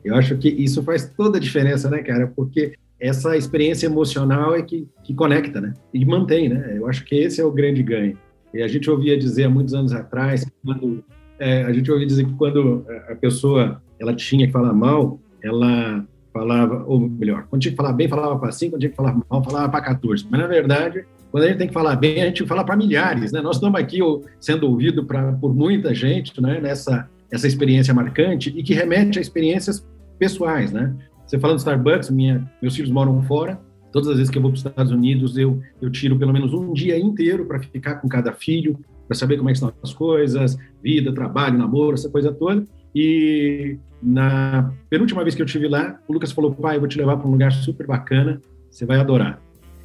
Eu 0.05 0.15
acho 0.15 0.37
que 0.37 0.49
isso 0.49 0.83
faz 0.83 1.09
toda 1.17 1.39
a 1.39 1.41
diferença, 1.41 1.89
né, 1.89 2.03
cara? 2.03 2.27
Porque 2.27 2.75
essa 2.99 3.37
experiência 3.37 3.87
emocional 3.87 4.55
é 4.55 4.63
que, 4.63 4.89
que 5.03 5.15
conecta, 5.15 5.61
né? 5.61 5.75
E 5.93 6.05
mantém, 6.05 6.49
né? 6.49 6.75
Eu 6.77 6.89
acho 6.89 7.05
que 7.05 7.15
esse 7.15 7.41
é 7.41 7.45
o 7.45 7.53
grande 7.53 7.83
ganho. 7.83 8.17
E 8.55 8.63
a 8.63 8.69
gente 8.69 8.91
ouvia 8.91 9.17
dizer 9.19 9.45
há 9.45 9.51
muitos 9.51 9.75
anos 9.75 9.93
atrás, 9.93 10.45
quando 10.65 11.03
é, 11.39 11.63
a 11.63 11.73
gente 11.73 11.91
ouvia 11.91 12.07
dizer 12.07 12.27
que 12.27 12.35
quando 12.35 12.85
a 13.09 13.15
pessoa 13.15 13.83
ela 13.99 14.15
tinha 14.15 14.47
que 14.47 14.53
falar 14.53 14.73
mal, 14.73 15.21
ela 15.43 16.07
falava, 16.33 16.85
ou 16.87 17.01
melhor, 17.01 17.47
quando 17.49 17.63
tinha 17.63 17.73
que 17.73 17.77
falar 17.77 17.93
bem, 17.93 18.09
falava 18.09 18.39
para 18.39 18.53
5, 18.53 18.73
quando 18.73 18.81
tinha 18.81 18.91
que 18.91 18.97
falar 18.97 19.15
mal, 19.29 19.45
falava 19.45 19.69
para 19.69 19.85
14. 19.85 20.27
Mas, 20.31 20.41
na 20.41 20.47
verdade, 20.47 21.05
quando 21.31 21.45
a 21.45 21.49
gente 21.49 21.59
tem 21.59 21.69
que 21.69 21.75
falar 21.75 21.97
bem, 21.97 22.23
a 22.23 22.27
gente 22.27 22.47
fala 22.47 22.65
para 22.65 22.77
milhares, 22.77 23.33
né? 23.33 23.41
Nós 23.41 23.57
estamos 23.57 23.81
aqui 23.81 23.99
sendo 24.39 24.69
ouvidos 24.69 25.05
por 25.41 25.55
muita 25.55 25.95
gente, 25.95 26.41
né? 26.41 26.61
Nessa 26.61 27.09
essa 27.33 27.47
experiência 27.47 27.95
marcante 27.95 28.53
e 28.55 28.63
que 28.63 28.75
remete 28.75 29.19
a 29.19 29.23
experiências 29.23 29.83
pessoais, 30.19 30.73
né? 30.73 30.95
Você 31.27 31.39
falando 31.39 31.59
Starbucks, 31.59 32.11
minha, 32.11 32.47
meus 32.61 32.77
filhos 32.77 32.91
moram 32.91 33.23
fora. 33.23 33.59
Todas 33.91 34.09
as 34.09 34.17
vezes 34.17 34.31
que 34.31 34.39
eu 34.39 34.43
vou 34.43 34.51
para 34.51 34.57
os 34.57 34.65
Estados 34.65 34.93
Unidos, 34.93 35.37
eu, 35.37 35.61
eu 35.81 35.91
tiro 35.91 36.19
pelo 36.19 36.33
menos 36.33 36.53
um 36.53 36.73
dia 36.73 36.99
inteiro 36.99 37.47
para 37.47 37.59
ficar 37.59 37.97
com 37.97 38.09
cada 38.09 38.33
filho, 38.33 38.79
para 39.07 39.17
saber 39.17 39.37
como 39.37 39.49
é 39.49 39.53
estão 39.53 39.73
as 39.83 39.93
coisas, 39.93 40.59
vida, 40.83 41.13
trabalho, 41.13 41.59
namoro, 41.59 41.95
essa 41.95 42.09
coisa 42.09 42.33
toda. 42.33 42.65
E 42.95 43.79
na 44.03 44.73
penúltima 44.91 45.23
vez 45.23 45.35
que 45.35 45.43
eu 45.43 45.47
estive 45.47 45.69
lá, 45.69 45.99
o 46.09 46.13
Lucas 46.13 46.33
falou: 46.33 46.55
pai, 46.55 46.77
eu 46.77 46.81
vou 46.81 46.89
te 46.89 46.99
levar 46.99 47.17
para 47.17 47.29
um 47.29 47.33
lugar 47.33 47.53
super 47.53 47.87
bacana, 47.87 48.41
você 48.71 48.85
vai 48.85 48.99
adorar. 48.99 49.41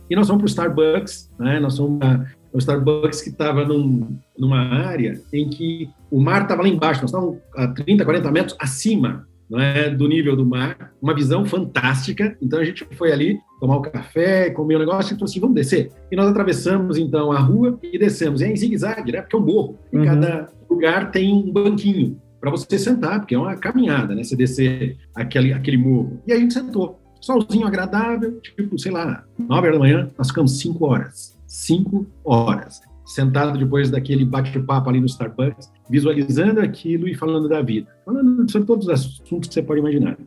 E 0.09 0.15
nós 0.15 0.27
vamos 0.27 0.41
para 0.41 0.47
o 0.47 0.49
Starbucks, 0.49 1.31
né? 1.37 1.59
Nós 1.59 1.77
fomos 1.77 1.99
o 2.53 2.57
Starbucks 2.57 3.21
que 3.21 3.29
estava 3.29 3.65
num, 3.65 4.17
numa 4.37 4.59
área 4.59 5.21
em 5.33 5.49
que 5.49 5.89
o 6.09 6.19
mar 6.19 6.43
estava 6.43 6.61
lá 6.61 6.67
embaixo, 6.67 7.01
nós 7.01 7.09
estávamos 7.09 7.39
a 7.55 7.67
30, 7.67 8.05
40 8.05 8.31
metros 8.31 8.57
acima 8.59 9.27
é, 9.53 9.89
do 9.89 10.07
nível 10.07 10.35
do 10.35 10.45
mar, 10.45 10.93
uma 11.01 11.13
visão 11.13 11.45
fantástica. 11.45 12.37
Então 12.41 12.59
a 12.59 12.65
gente 12.65 12.85
foi 12.95 13.11
ali 13.11 13.39
tomar 13.59 13.77
o 13.77 13.79
um 13.79 13.81
café, 13.83 14.49
comer 14.49 14.75
um 14.75 14.79
negócio 14.79 15.13
e 15.13 15.15
falou 15.15 15.25
assim: 15.25 15.39
vamos 15.39 15.55
descer. 15.55 15.91
E 16.11 16.15
nós 16.15 16.27
atravessamos 16.27 16.97
então 16.97 17.31
a 17.31 17.39
rua 17.39 17.79
e 17.81 17.97
descemos. 17.97 18.41
E 18.41 18.45
é 18.45 18.51
em 18.51 18.55
zigue-zague, 18.55 19.11
né? 19.11 19.21
Porque 19.21 19.35
é 19.35 19.39
um 19.39 19.45
morro. 19.45 19.79
Em 19.93 19.99
uhum. 19.99 20.05
cada 20.05 20.49
lugar 20.69 21.11
tem 21.11 21.33
um 21.33 21.51
banquinho 21.51 22.19
para 22.39 22.51
você 22.51 22.77
sentar, 22.77 23.19
porque 23.19 23.35
é 23.35 23.39
uma 23.39 23.55
caminhada, 23.55 24.13
né? 24.13 24.23
Você 24.23 24.35
descer 24.35 24.97
aquele, 25.15 25.53
aquele 25.53 25.77
morro. 25.77 26.21
E 26.27 26.33
a 26.33 26.37
gente 26.37 26.53
sentou. 26.53 26.99
Solzinho 27.19 27.65
agradável, 27.65 28.39
tipo, 28.39 28.77
sei 28.77 28.91
lá, 28.91 29.23
nove 29.39 29.67
horas 29.67 29.73
da 29.73 29.79
manhã, 29.79 30.11
nós 30.17 30.27
ficamos 30.27 30.59
cinco 30.59 30.85
horas. 30.85 31.35
Cinco 31.47 32.05
horas 32.23 32.86
sentado 33.07 33.57
depois 33.57 33.89
daquele 33.89 34.25
bate-papo 34.25 34.89
ali 34.89 34.99
no 34.99 35.05
Starbucks, 35.05 35.71
visualizando 35.89 36.59
aquilo 36.59 37.07
e 37.07 37.15
falando 37.15 37.47
da 37.47 37.61
vida, 37.61 37.87
falando 38.05 38.51
sobre 38.51 38.67
todos 38.67 38.87
os 38.87 38.93
assuntos 38.93 39.47
que 39.47 39.53
você 39.53 39.63
pode 39.63 39.79
imaginar. 39.79 40.17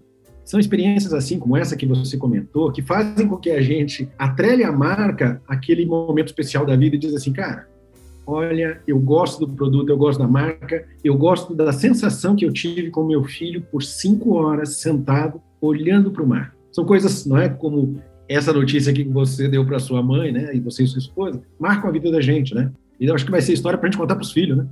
São 0.44 0.58
experiências 0.58 1.12
assim 1.12 1.38
como 1.38 1.56
essa 1.56 1.76
que 1.76 1.86
você 1.86 2.16
comentou, 2.16 2.72
que 2.72 2.82
fazem 2.82 3.28
com 3.28 3.36
que 3.36 3.50
a 3.50 3.60
gente 3.60 4.08
atrele 4.18 4.64
a 4.64 4.72
marca 4.72 5.40
aquele 5.46 5.84
momento 5.84 6.28
especial 6.28 6.64
da 6.64 6.74
vida 6.74 6.96
e 6.96 6.98
diz 6.98 7.14
assim, 7.14 7.32
cara, 7.32 7.68
olha, 8.26 8.80
eu 8.86 8.98
gosto 8.98 9.46
do 9.46 9.52
produto, 9.52 9.90
eu 9.90 9.98
gosto 9.98 10.18
da 10.18 10.26
marca, 10.26 10.86
eu 11.04 11.16
gosto 11.16 11.54
da 11.54 11.72
sensação 11.72 12.34
que 12.34 12.44
eu 12.44 12.52
tive 12.52 12.90
com 12.90 13.04
meu 13.04 13.22
filho 13.22 13.62
por 13.70 13.82
cinco 13.82 14.34
horas 14.34 14.80
sentado 14.80 15.40
olhando 15.60 16.10
para 16.10 16.22
o 16.22 16.26
mar. 16.26 16.54
São 16.72 16.84
coisas, 16.84 17.26
não 17.26 17.36
é 17.36 17.48
como 17.48 18.00
essa 18.36 18.52
notícia 18.52 18.92
aqui 18.92 19.04
que 19.04 19.10
você 19.10 19.48
deu 19.48 19.66
para 19.66 19.78
sua 19.78 20.02
mãe, 20.02 20.30
né, 20.30 20.50
e 20.54 20.60
você 20.60 20.84
e 20.84 20.86
sua 20.86 21.00
esposa, 21.00 21.42
marcam 21.58 21.90
a 21.90 21.92
vida 21.92 22.10
da 22.10 22.20
gente, 22.20 22.54
né? 22.54 22.70
E 22.98 23.06
eu 23.06 23.14
acho 23.14 23.24
que 23.24 23.30
vai 23.30 23.40
ser 23.40 23.54
história 23.54 23.78
para 23.78 23.88
a 23.88 23.90
gente 23.90 23.98
contar 23.98 24.14
para 24.14 24.22
os 24.22 24.32
filhos, 24.32 24.58
né? 24.58 24.66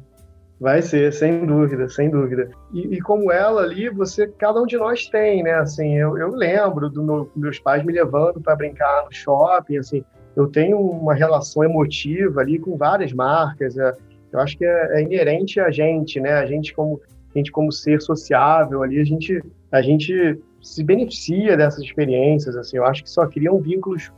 Vai 0.61 0.82
ser, 0.82 1.12
sem 1.12 1.46
dúvida, 1.46 1.88
sem 1.88 2.11
dúvida. 2.11 2.50
E, 2.72 2.96
e, 2.96 3.00
como 3.00 3.30
ela 3.30 3.62
ali, 3.62 3.88
você, 3.88 4.26
cada 4.26 4.61
um 4.61 4.66
de 4.66 4.76
nós 4.76 5.06
tem, 5.06 5.42
né? 5.42 5.54
Assim, 5.54 5.94
eu, 5.94 6.18
eu 6.18 6.34
lembro 6.34 6.90
dos 6.90 7.04
meu, 7.04 7.30
meus 7.34 7.59
pais 7.61 7.84
me 7.84 7.92
levando 7.92 8.40
para 8.40 8.56
brincar 8.56 9.04
no 9.04 9.12
shopping, 9.12 9.78
assim, 9.78 10.04
eu 10.36 10.46
tenho 10.46 10.78
uma 10.78 11.14
relação 11.14 11.64
emotiva 11.64 12.40
ali 12.40 12.59
com 12.59 12.76
várias 12.76 13.12
marcas. 13.12 13.76
É, 13.76 13.92
eu 14.32 14.40
acho 14.40 14.59
que 14.59 14.64
é, 14.64 15.00
é, 15.00 15.02
inerente 15.02 15.59
a 15.59 15.70
gente, 15.70 16.20
né? 16.20 16.32
A 16.32 16.46
gente 16.46 16.74
como 16.74 17.00
a 17.34 17.38
gente 17.38 17.52
como 17.52 17.70
ser 17.70 18.00
sociável 18.00 18.82
ali, 18.82 19.00
a 19.00 19.04
gente 19.04 19.42
a 19.70 19.82
gente 19.82 20.38
se 20.68 20.84
beneficia 20.84 21.56
dessas 21.56 21.82
experiências, 21.82 22.56
assim, 22.56 22.76
eu 22.76 22.84
acho 22.84 23.02
que 23.02 23.10
só 23.10 23.26
criam 23.26 23.58
vínculos 23.58 24.12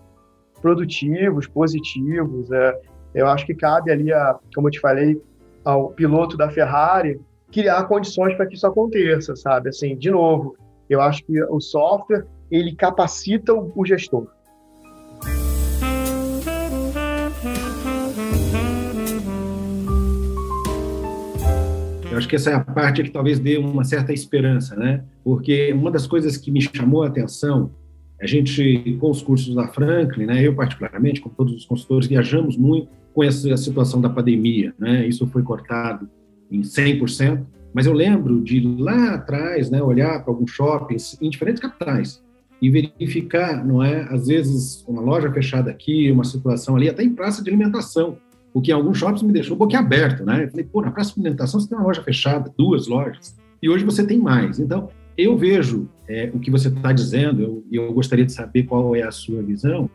produtivos, 0.61 1.46
positivos, 1.46 2.51
é, 2.51 2.80
eu 3.14 3.26
acho 3.26 3.46
que 3.46 3.55
cabe 3.55 3.90
ali, 3.90 4.12
a, 4.12 4.38
como 4.55 4.68
eu 4.68 4.72
te 4.72 4.80
falei, 4.80 5.20
ao 5.64 5.90
piloto 5.90 6.36
da 6.36 6.51
Ferrari 6.51 7.20
criar 7.53 7.84
condições 7.84 8.34
para 8.34 8.46
que 8.46 8.55
isso 8.55 8.66
aconteça, 8.66 9.34
sabe? 9.36 9.68
Assim, 9.68 9.96
de 9.96 10.11
novo, 10.11 10.57
eu 10.88 11.01
acho 11.01 11.24
que 11.24 11.42
o 11.44 11.61
software 11.61 12.26
ele 12.51 12.74
capacita 12.74 13.55
o, 13.55 13.72
o 13.74 13.84
gestor. 13.84 14.26
Acho 22.21 22.29
que 22.29 22.37
essa 22.37 22.51
é 22.51 22.55
a 22.55 22.61
parte 22.61 23.03
que 23.03 23.11
talvez 23.11 23.39
dê 23.39 23.57
uma 23.57 23.83
certa 23.83 24.12
esperança, 24.12 24.77
né? 24.77 25.03
Porque 25.25 25.73
uma 25.73 25.91
das 25.91 26.07
coisas 26.07 26.37
que 26.37 26.51
me 26.51 26.61
chamou 26.61 27.03
a 27.03 27.09
atenção, 27.09 27.73
a 28.21 28.27
gente, 28.27 28.97
com 29.01 29.11
os 29.11 29.23
cursos 29.23 29.55
da 29.55 29.66
Franklin, 29.66 30.27
né, 30.27 30.47
eu 30.47 30.55
particularmente, 30.55 31.21
com 31.21 31.31
todos 31.31 31.55
os 31.55 31.64
consultores, 31.64 32.07
viajamos 32.07 32.57
muito 32.57 32.89
com 33.14 33.25
essa 33.25 33.57
situação 33.57 34.01
da 34.01 34.11
pandemia, 34.11 34.75
né? 34.79 35.07
Isso 35.07 35.27
foi 35.27 35.43
cortado 35.43 36.09
em 36.51 36.61
100%, 36.61 37.45
mas 37.73 37.87
eu 37.87 37.93
lembro 37.93 38.41
de 38.43 38.61
lá 38.61 39.14
atrás, 39.14 39.71
né, 39.71 39.83
olhar 39.83 40.23
para 40.23 40.33
alguns 40.33 40.51
shoppings 40.51 41.16
em 41.21 41.31
diferentes 41.31 41.62
capitais 41.62 42.23
e 42.61 42.68
verificar, 42.68 43.64
não 43.64 43.83
é, 43.83 44.03
às 44.11 44.27
vezes 44.27 44.85
uma 44.87 45.01
loja 45.01 45.33
fechada 45.33 45.71
aqui, 45.71 46.11
uma 46.12 46.25
situação 46.25 46.77
ali, 46.77 46.89
até 46.89 47.03
em 47.03 47.14
praça 47.14 47.43
de 47.43 47.49
alimentação, 47.49 48.18
o 48.53 48.61
que 48.61 48.70
em 48.70 48.74
alguns 48.74 48.98
shoppings 48.98 49.22
me 49.22 49.32
deixou 49.32 49.57
boquiaberto, 49.57 50.24
né? 50.24 50.44
Eu 50.44 50.51
falei, 50.51 50.66
pô, 50.70 50.82
na 50.82 50.90
de 50.90 51.12
alimentação 51.12 51.61
você 51.61 51.68
tem 51.68 51.78
uma 51.78 51.86
loja 51.86 52.03
fechada, 52.03 52.53
duas 52.57 52.86
lojas, 52.86 53.36
e 53.62 53.68
hoje 53.68 53.84
você 53.84 54.05
tem 54.05 54.18
mais. 54.18 54.59
Então, 54.59 54.88
eu 55.16 55.36
vejo 55.36 55.88
é, 56.09 56.30
o 56.34 56.38
que 56.38 56.51
você 56.51 56.68
está 56.68 56.92
dizendo, 56.92 57.64
e 57.70 57.76
eu, 57.76 57.84
eu, 57.84 57.92
gostaria 57.92 58.24
de 58.24 58.32
saber 58.32 58.64
qual 58.64 58.96
é 58.96 59.03
a 59.03 59.11
sua 59.11 59.42
visão, 59.42 59.88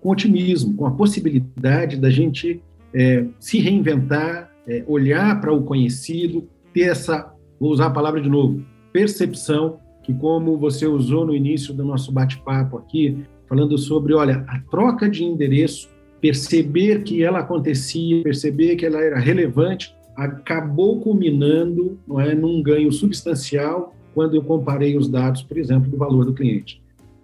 com 0.00 0.10
otimismo, 0.10 0.74
com 0.74 0.86
a 0.86 0.90
possibilidade 0.90 1.96
da 1.96 2.10
gente 2.10 2.62
é, 2.92 3.26
se 3.38 3.58
reinventar, 3.58 4.50
é, 4.66 4.84
olhar 4.86 5.40
para 5.40 5.52
o 5.52 5.62
conhecido, 5.62 6.48
ter 6.74 6.82
essa, 6.82 7.32
vou 7.58 7.70
usar 7.70 7.86
a 7.86 7.90
palavra 7.90 8.20
de 8.20 8.28
novo, 8.28 8.62
percepção, 8.92 9.78
que 10.02 10.12
como 10.12 10.56
você 10.56 10.86
usou 10.86 11.26
no 11.26 11.34
início 11.34 11.74
do 11.74 11.84
nosso 11.84 12.12
bate-papo 12.12 12.78
aqui, 12.78 13.24
falando 13.48 13.76
sobre, 13.78 14.14
olha, 14.14 14.44
a 14.48 14.60
troca 14.70 15.08
de 15.08 15.24
endereço 15.24 15.88
perceber 16.20 17.02
que 17.02 17.22
ela 17.22 17.40
acontecia, 17.40 18.22
perceber 18.22 18.76
que 18.76 18.86
ela 18.86 19.00
era 19.00 19.18
relevante, 19.18 19.94
acabou 20.16 21.00
culminando 21.00 21.98
não 22.06 22.20
é, 22.20 22.34
num 22.34 22.62
ganho 22.62 22.90
substancial 22.90 23.94
quando 24.14 24.34
eu 24.34 24.42
comparei 24.42 24.96
os 24.96 25.08
dados, 25.08 25.42
por 25.42 25.58
exemplo, 25.58 25.90
do 25.90 25.96
valor 25.96 26.24
do 26.24 26.32
cliente. 26.32 26.82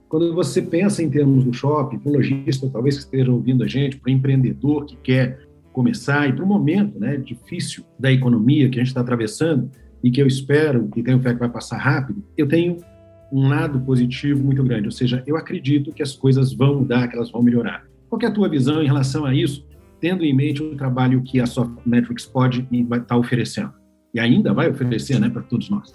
Quando 0.08 0.34
você 0.34 0.60
pensa 0.60 1.02
em 1.02 1.08
termos 1.08 1.42
do 1.42 1.54
shopping, 1.54 1.98
para 1.98 2.10
o 2.10 2.14
lojista 2.16 2.68
talvez 2.70 2.96
que 2.96 3.04
esteja 3.04 3.32
ouvindo 3.32 3.64
a 3.64 3.66
gente, 3.66 3.96
para 3.96 4.10
o 4.10 4.12
empreendedor 4.12 4.84
que 4.84 4.96
quer 4.96 5.40
começar 5.72 6.28
e 6.28 6.34
para 6.34 6.44
o 6.44 6.46
momento 6.46 7.00
né, 7.00 7.16
difícil 7.16 7.82
da 7.98 8.12
economia 8.12 8.68
que 8.68 8.78
a 8.78 8.82
gente 8.82 8.88
está 8.88 9.00
atravessando 9.00 9.70
e 10.04 10.10
que 10.10 10.20
eu 10.20 10.26
espero 10.26 10.90
e 10.94 11.02
tenho 11.02 11.18
fé 11.20 11.32
que 11.32 11.40
vai 11.40 11.48
passar 11.48 11.78
rápido, 11.78 12.22
eu 12.36 12.46
tenho 12.46 12.76
um 13.32 13.48
lado 13.48 13.80
positivo 13.80 14.44
muito 14.44 14.62
grande, 14.62 14.86
ou 14.86 14.92
seja, 14.92 15.22
eu 15.26 15.38
acredito 15.38 15.92
que 15.92 16.02
as 16.02 16.14
coisas 16.14 16.52
vão 16.52 16.80
mudar, 16.80 17.08
que 17.08 17.16
elas 17.16 17.30
vão 17.30 17.42
melhorar. 17.42 17.86
Qual 18.12 18.20
é 18.20 18.26
a 18.26 18.30
tua 18.30 18.46
visão 18.46 18.82
em 18.82 18.86
relação 18.86 19.24
a 19.24 19.34
isso, 19.34 19.66
tendo 19.98 20.22
em 20.22 20.36
mente 20.36 20.62
o 20.62 20.76
trabalho 20.76 21.22
que 21.22 21.40
a 21.40 21.46
Softmetrics 21.46 22.26
pode 22.26 22.68
estar 22.70 23.00
tá 23.06 23.16
oferecendo? 23.16 23.72
E 24.12 24.20
ainda 24.20 24.52
vai 24.52 24.68
oferecer, 24.68 25.18
né, 25.18 25.30
para 25.30 25.40
todos 25.40 25.70
nós. 25.70 25.94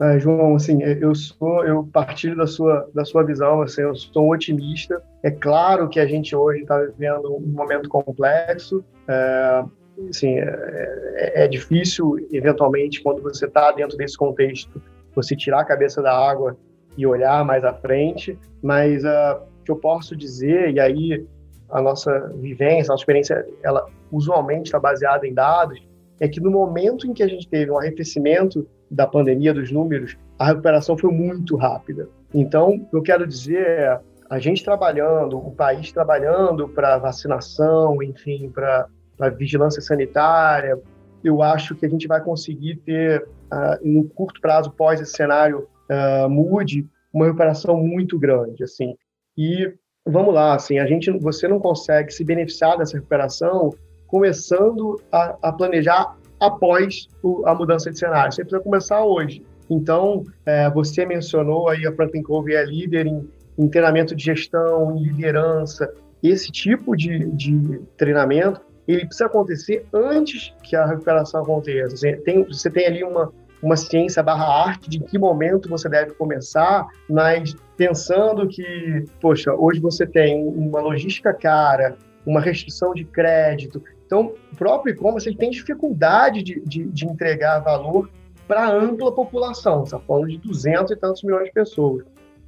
Ah, 0.00 0.18
João, 0.18 0.56
assim, 0.56 0.82
eu 0.82 1.14
sou, 1.14 1.64
eu 1.64 1.84
partilho 1.92 2.36
da 2.36 2.48
sua, 2.48 2.90
da 2.92 3.04
sua 3.04 3.22
visão, 3.22 3.62
assim, 3.62 3.82
eu 3.82 3.94
sou 3.94 4.32
otimista. 4.32 5.00
É 5.22 5.30
claro 5.30 5.88
que 5.88 6.00
a 6.00 6.06
gente 6.08 6.34
hoje 6.34 6.62
está 6.62 6.80
vivendo 6.80 7.36
um 7.36 7.46
momento 7.46 7.88
complexo, 7.88 8.84
é, 9.06 9.64
assim, 10.10 10.40
é, 10.40 11.12
é, 11.14 11.44
é 11.44 11.48
difícil, 11.48 12.26
eventualmente, 12.32 13.00
quando 13.04 13.22
você 13.22 13.46
está 13.46 13.70
dentro 13.70 13.96
desse 13.96 14.18
contexto, 14.18 14.82
você 15.14 15.36
tirar 15.36 15.60
a 15.60 15.64
cabeça 15.64 16.02
da 16.02 16.12
água 16.12 16.58
e 16.98 17.06
olhar 17.06 17.44
mais 17.44 17.62
à 17.62 17.72
frente, 17.72 18.36
mas 18.60 19.04
uh, 19.04 19.46
que 19.64 19.70
eu 19.70 19.76
posso 19.76 20.16
dizer, 20.16 20.74
e 20.74 20.80
aí 20.80 21.24
a 21.70 21.80
nossa 21.80 22.32
vivência, 22.36 22.90
a 22.90 22.92
nossa 22.92 23.02
experiência, 23.02 23.46
ela 23.62 23.86
usualmente 24.10 24.68
está 24.68 24.78
baseada 24.78 25.26
em 25.26 25.34
dados, 25.34 25.82
é 26.20 26.28
que 26.28 26.40
no 26.40 26.50
momento 26.50 27.06
em 27.06 27.12
que 27.12 27.22
a 27.22 27.28
gente 27.28 27.48
teve 27.48 27.70
um 27.70 27.78
arrefecimento 27.78 28.66
da 28.90 29.06
pandemia, 29.06 29.52
dos 29.52 29.70
números, 29.70 30.16
a 30.38 30.46
recuperação 30.46 30.96
foi 30.96 31.10
muito 31.10 31.56
rápida. 31.56 32.08
Então, 32.32 32.86
eu 32.92 33.02
quero 33.02 33.26
dizer 33.26 33.66
é, 33.66 34.00
a 34.30 34.38
gente 34.38 34.64
trabalhando, 34.64 35.38
o 35.38 35.50
país 35.50 35.92
trabalhando 35.92 36.68
para 36.68 36.98
vacinação, 36.98 38.02
enfim, 38.02 38.50
para 38.50 38.88
vigilância 39.36 39.82
sanitária, 39.82 40.80
eu 41.22 41.42
acho 41.42 41.74
que 41.74 41.86
a 41.86 41.88
gente 41.88 42.06
vai 42.06 42.22
conseguir 42.22 42.76
ter, 42.76 43.22
uh, 43.22 43.78
em 43.82 43.98
um 43.98 44.06
curto 44.06 44.40
prazo, 44.40 44.70
pós 44.70 45.00
esse 45.00 45.12
cenário 45.12 45.66
uh, 45.90 46.28
mude, 46.28 46.86
uma 47.12 47.24
recuperação 47.24 47.76
muito 47.78 48.18
grande, 48.18 48.62
assim. 48.62 48.94
E 49.36 49.72
vamos 50.06 50.32
lá, 50.32 50.54
assim, 50.54 50.78
a 50.78 50.86
gente, 50.86 51.10
você 51.10 51.48
não 51.48 51.58
consegue 51.58 52.12
se 52.12 52.24
beneficiar 52.24 52.78
dessa 52.78 52.94
recuperação 52.96 53.70
começando 54.06 55.00
a, 55.10 55.36
a 55.42 55.52
planejar 55.52 56.16
após 56.38 57.08
o, 57.22 57.44
a 57.46 57.54
mudança 57.54 57.90
de 57.90 57.98
cenário. 57.98 58.32
Você 58.32 58.42
precisa 58.42 58.62
começar 58.62 59.04
hoje. 59.04 59.42
Então, 59.68 60.22
é, 60.44 60.70
você 60.70 61.04
mencionou 61.04 61.68
aí 61.68 61.84
a 61.86 61.92
Franklin 61.92 62.22
Covey 62.22 62.54
é 62.54 62.64
líder 62.64 63.06
em, 63.06 63.28
em 63.58 63.68
treinamento 63.68 64.14
de 64.14 64.24
gestão, 64.24 64.96
em 64.96 65.02
liderança. 65.02 65.92
Esse 66.22 66.52
tipo 66.52 66.96
de, 66.96 67.26
de 67.32 67.80
treinamento, 67.96 68.60
ele 68.86 69.04
precisa 69.06 69.26
acontecer 69.26 69.84
antes 69.92 70.54
que 70.62 70.76
a 70.76 70.86
recuperação 70.86 71.42
aconteça. 71.42 71.96
Você 71.96 72.16
tem, 72.18 72.44
você 72.44 72.70
tem 72.70 72.86
ali 72.86 73.02
uma, 73.02 73.32
uma 73.62 73.76
ciência 73.76 74.22
barra 74.22 74.46
arte 74.46 74.88
de 74.88 75.00
que 75.00 75.18
momento 75.18 75.68
você 75.68 75.88
deve 75.88 76.12
começar, 76.14 76.86
mas 77.08 77.54
pensando 77.76 78.46
que, 78.46 79.04
poxa, 79.20 79.52
hoje 79.54 79.80
você 79.80 80.06
tem 80.06 80.44
uma 80.44 80.80
logística 80.80 81.32
cara, 81.32 81.96
uma 82.24 82.40
restrição 82.40 82.92
de 82.92 83.04
crédito. 83.04 83.82
Então, 84.04 84.34
o 84.52 84.56
próprio 84.56 84.92
e-commerce 84.92 85.34
tem 85.34 85.50
dificuldade 85.50 86.42
de, 86.42 86.60
de, 86.60 86.84
de 86.84 87.06
entregar 87.06 87.60
valor 87.60 88.10
para 88.46 88.68
ampla 88.68 89.12
população. 89.12 89.84
Está 89.84 89.98
falando 89.98 90.28
de 90.28 90.38
200 90.38 90.92
e 90.92 90.96
tantos 90.96 91.22
milhões 91.22 91.46
de 91.46 91.52
pessoas. 91.52 92.04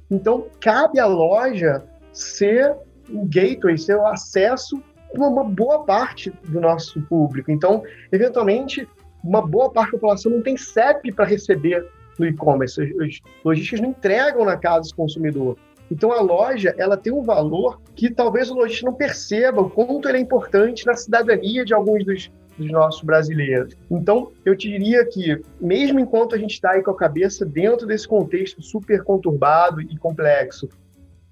Então, 0.09 0.47
cabe 0.59 0.99
à 0.99 1.05
loja 1.05 1.83
ser 2.11 2.75
o 3.09 3.25
gateway, 3.25 3.77
ser 3.77 3.95
o 3.95 4.05
acesso 4.05 4.81
para 5.11 5.27
uma 5.27 5.43
boa 5.43 5.83
parte 5.83 6.31
do 6.47 6.59
nosso 6.59 7.01
público. 7.03 7.51
Então, 7.51 7.83
eventualmente, 8.11 8.87
uma 9.23 9.45
boa 9.45 9.69
parte 9.71 9.91
da 9.91 9.97
população 9.97 10.31
não 10.31 10.41
tem 10.41 10.57
CEP 10.57 11.11
para 11.11 11.25
receber 11.25 11.85
no 12.17 12.25
e-commerce. 12.25 12.81
Os 12.81 13.21
lojistas 13.43 13.79
não 13.79 13.89
entregam 13.89 14.45
na 14.45 14.57
casa 14.57 14.89
do 14.89 14.95
consumidor. 14.95 15.57
Então 15.91 16.11
a 16.11 16.21
loja 16.21 16.75
ela 16.77 16.95
tem 16.95 17.11
um 17.11 17.23
valor 17.23 17.81
que 17.95 18.11
talvez 18.11 18.51
o 18.51 18.55
lojista 18.55 18.85
não 18.85 18.93
perceba 18.93 19.61
o 19.61 19.69
quanto 19.69 20.07
ele 20.07 20.19
é 20.19 20.21
importante 20.21 20.85
na 20.85 20.93
cidadania 20.93 21.65
de 21.65 21.73
alguns 21.73 22.05
dos, 22.05 22.31
dos 22.57 22.71
nossos 22.71 23.01
brasileiros. 23.01 23.75
Então 23.89 24.31
eu 24.45 24.53
diria 24.53 25.03
que 25.05 25.41
mesmo 25.59 25.99
enquanto 25.99 26.35
a 26.35 26.37
gente 26.37 26.51
está 26.51 26.71
aí 26.71 26.83
com 26.83 26.91
a 26.91 26.97
cabeça 26.97 27.45
dentro 27.45 27.87
desse 27.87 28.07
contexto 28.07 28.61
super 28.61 29.03
conturbado 29.03 29.81
e 29.81 29.97
complexo, 29.97 30.69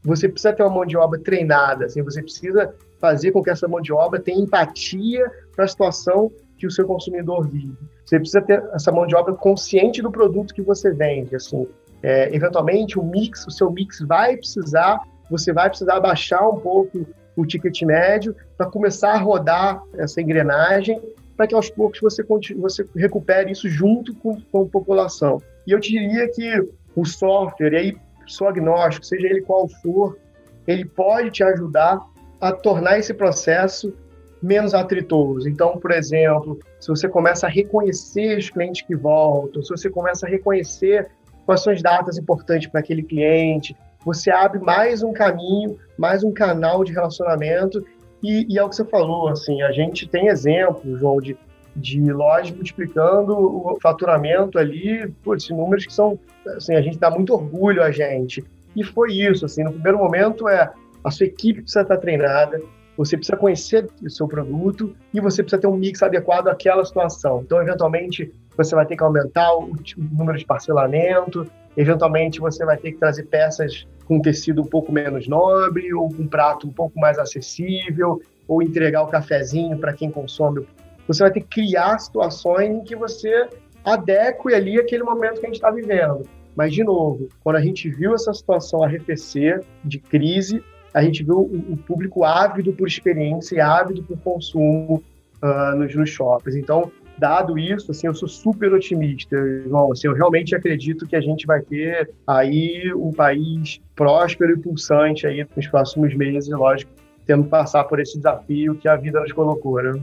você 0.03 0.27
precisa 0.27 0.53
ter 0.53 0.63
uma 0.63 0.73
mão 0.73 0.85
de 0.85 0.95
obra 0.97 1.19
treinada, 1.19 1.85
assim, 1.85 2.01
você 2.01 2.21
precisa 2.21 2.73
fazer 2.99 3.31
com 3.31 3.43
que 3.43 3.49
essa 3.49 3.67
mão 3.67 3.81
de 3.81 3.91
obra 3.91 4.19
tenha 4.19 4.41
empatia 4.41 5.29
para 5.55 5.65
a 5.65 5.67
situação 5.67 6.31
que 6.57 6.67
o 6.67 6.71
seu 6.71 6.85
consumidor 6.85 7.47
vive. 7.47 7.77
Você 8.05 8.19
precisa 8.19 8.41
ter 8.41 8.63
essa 8.73 8.91
mão 8.91 9.05
de 9.05 9.15
obra 9.15 9.33
consciente 9.33 10.01
do 10.01 10.11
produto 10.11 10.53
que 10.53 10.61
você 10.61 10.91
vende, 10.91 11.35
assim. 11.35 11.67
É, 12.01 12.33
eventualmente, 12.35 12.99
o 12.99 13.03
mix, 13.03 13.45
o 13.45 13.51
seu 13.51 13.71
mix 13.71 13.99
vai 14.01 14.37
precisar, 14.37 14.99
você 15.29 15.53
vai 15.53 15.69
precisar 15.69 15.99
baixar 15.99 16.47
um 16.47 16.59
pouco 16.59 17.05
o 17.35 17.45
ticket 17.45 17.81
médio 17.83 18.35
para 18.57 18.65
começar 18.69 19.13
a 19.13 19.17
rodar 19.17 19.81
essa 19.97 20.21
engrenagem, 20.21 20.99
para 21.35 21.45
que 21.45 21.53
aos 21.53 21.69
poucos 21.69 21.99
você, 21.99 22.23
você 22.23 22.85
recupere 22.95 23.51
isso 23.51 23.69
junto 23.69 24.15
com, 24.15 24.41
com 24.51 24.63
a 24.63 24.65
população. 24.65 25.41
E 25.67 25.71
eu 25.71 25.79
diria 25.79 26.27
que 26.29 26.67
o 26.95 27.05
software, 27.05 27.73
e 27.73 27.77
aí 27.77 27.97
sou 28.25 28.47
agnóstico, 28.47 29.05
seja 29.05 29.27
ele 29.27 29.41
qual 29.41 29.67
for, 29.67 30.17
ele 30.65 30.83
pode 30.83 31.29
te 31.29 31.43
ajudar 31.43 31.99
a 32.41 32.51
tornar 32.51 32.97
esse 32.97 33.13
processo 33.13 33.93
menos 34.41 34.73
atritoso. 34.73 35.49
Então, 35.49 35.77
por 35.77 35.91
exemplo, 35.91 36.59
se 36.79 36.87
você 36.87 37.07
começa 37.07 37.47
a 37.47 37.49
reconhecer 37.49 38.37
os 38.37 38.49
clientes 38.49 38.81
que 38.81 38.95
voltam, 38.95 39.61
se 39.61 39.69
você 39.69 39.89
começa 39.89 40.25
a 40.25 40.29
reconhecer 40.29 41.09
quais 41.45 41.61
são 41.61 41.73
as 41.73 41.81
datas 41.81 42.17
importantes 42.17 42.67
para 42.67 42.79
aquele 42.79 43.03
cliente, 43.03 43.75
você 44.05 44.29
abre 44.29 44.59
mais 44.59 45.03
um 45.03 45.11
caminho, 45.11 45.77
mais 45.97 46.23
um 46.23 46.31
canal 46.31 46.83
de 46.83 46.93
relacionamento 46.93 47.83
e, 48.23 48.45
e 48.49 48.57
é 48.57 48.63
o 48.63 48.69
que 48.69 48.75
você 48.75 48.85
falou, 48.85 49.29
assim, 49.29 49.61
a 49.61 49.71
gente 49.71 50.07
tem 50.07 50.27
exemplos, 50.27 50.99
João, 50.99 51.19
de, 51.19 51.37
de 51.75 52.01
lojas 52.11 52.51
multiplicando 52.51 53.33
o 53.37 53.77
faturamento 53.81 54.57
ali, 54.57 55.07
putz, 55.23 55.49
números 55.49 55.85
que 55.85 55.93
são, 55.93 56.19
assim, 56.55 56.75
a 56.75 56.81
gente 56.81 56.97
dá 56.97 57.11
muito 57.11 57.33
orgulho 57.33 57.83
a 57.83 57.91
gente. 57.91 58.43
E 58.75 58.83
foi 58.83 59.13
isso, 59.13 59.45
assim, 59.45 59.63
no 59.63 59.71
primeiro 59.71 59.97
momento 59.97 60.47
é 60.47 60.71
a 61.03 61.11
sua 61.11 61.25
equipe 61.25 61.61
precisa 61.61 61.81
estar 61.81 61.97
treinada, 61.97 62.61
você 62.97 63.15
precisa 63.15 63.37
conhecer 63.37 63.87
o 64.03 64.09
seu 64.09 64.27
produto 64.27 64.95
e 65.13 65.21
você 65.21 65.43
precisa 65.43 65.61
ter 65.61 65.67
um 65.67 65.77
mix 65.77 66.01
adequado 66.01 66.47
àquela 66.47 66.83
situação. 66.83 67.41
Então, 67.45 67.61
eventualmente, 67.61 68.33
você 68.57 68.73
vai 68.73 68.85
ter 68.87 68.97
que 68.97 69.03
aumentar 69.03 69.53
o, 69.55 69.71
número 69.95 70.37
de 70.37 70.45
parcelamento, 70.45 71.45
eventualmente 71.77 72.39
você 72.39 72.65
vai 72.65 72.75
ter 72.75 72.93
que 72.93 72.97
trazer 72.97 73.25
peças 73.25 73.87
com 74.05 74.19
tecido 74.19 74.63
um 74.63 74.65
pouco 74.65 74.91
menos 74.91 75.27
nobre, 75.27 75.93
ou 75.93 76.09
com 76.09 76.23
um 76.23 76.27
prato 76.27 76.65
um 76.65 76.71
pouco 76.71 76.99
mais 76.99 77.19
acessível, 77.19 78.19
ou 78.47 78.63
entregar 78.63 79.03
o 79.03 79.07
cafezinho 79.07 79.77
para 79.77 79.93
quem 79.93 80.09
consome. 80.09 80.65
Você 81.07 81.21
vai 81.21 81.31
ter 81.31 81.41
que 81.41 81.47
criar 81.47 81.99
situações 81.99 82.69
em 82.69 82.83
que 82.83 82.95
você 82.95 83.47
adeque 83.85 84.53
ali 84.53 84.79
aquele 84.79 85.03
momento 85.03 85.39
que 85.39 85.45
a 85.45 85.49
gente 85.49 85.55
está 85.55 85.69
vivendo. 85.69 86.23
Mas, 86.55 86.73
de 86.73 86.83
novo, 86.83 87.29
quando 87.43 87.57
a 87.57 87.61
gente 87.61 87.87
viu 87.89 88.15
essa 88.15 88.33
situação 88.33 88.83
arrefecer 88.83 89.63
de 89.85 89.99
crise, 89.99 90.63
a 90.97 91.03
gente 91.03 91.23
viu 91.23 91.41
o 91.41 91.77
público 91.77 92.23
ávido 92.23 92.73
por 92.73 92.87
experiência 92.87 93.55
e 93.55 93.59
ávido 93.59 94.01
por 94.01 94.17
consumo 94.17 95.03
uh, 95.43 95.75
nos, 95.77 95.93
nos 95.93 96.09
shoppings. 96.09 96.55
Então, 96.55 96.91
dado 97.19 97.55
isso, 97.55 97.91
assim, 97.91 98.07
eu 98.07 98.15
sou 98.15 98.27
super 98.27 98.73
otimista, 98.73 99.37
João. 99.61 99.91
Assim, 99.91 100.07
eu 100.07 100.15
realmente 100.15 100.55
acredito 100.55 101.05
que 101.05 101.15
a 101.15 101.21
gente 101.21 101.45
vai 101.45 101.61
ter 101.61 102.09
aí 102.25 102.91
um 102.95 103.11
país 103.13 103.79
próspero 103.95 104.53
e 104.53 104.57
pulsante 104.57 105.27
aí 105.27 105.45
nos 105.55 105.67
próximos 105.67 106.15
meses, 106.15 106.49
lógico, 106.49 106.91
tendo 107.27 107.43
que 107.43 107.49
passar 107.49 107.83
por 107.83 107.99
esse 107.99 108.17
desafio 108.17 108.73
que 108.73 108.87
a 108.87 108.95
vida 108.95 109.19
nos 109.19 109.31
colocou, 109.31 109.79
né? 109.83 110.01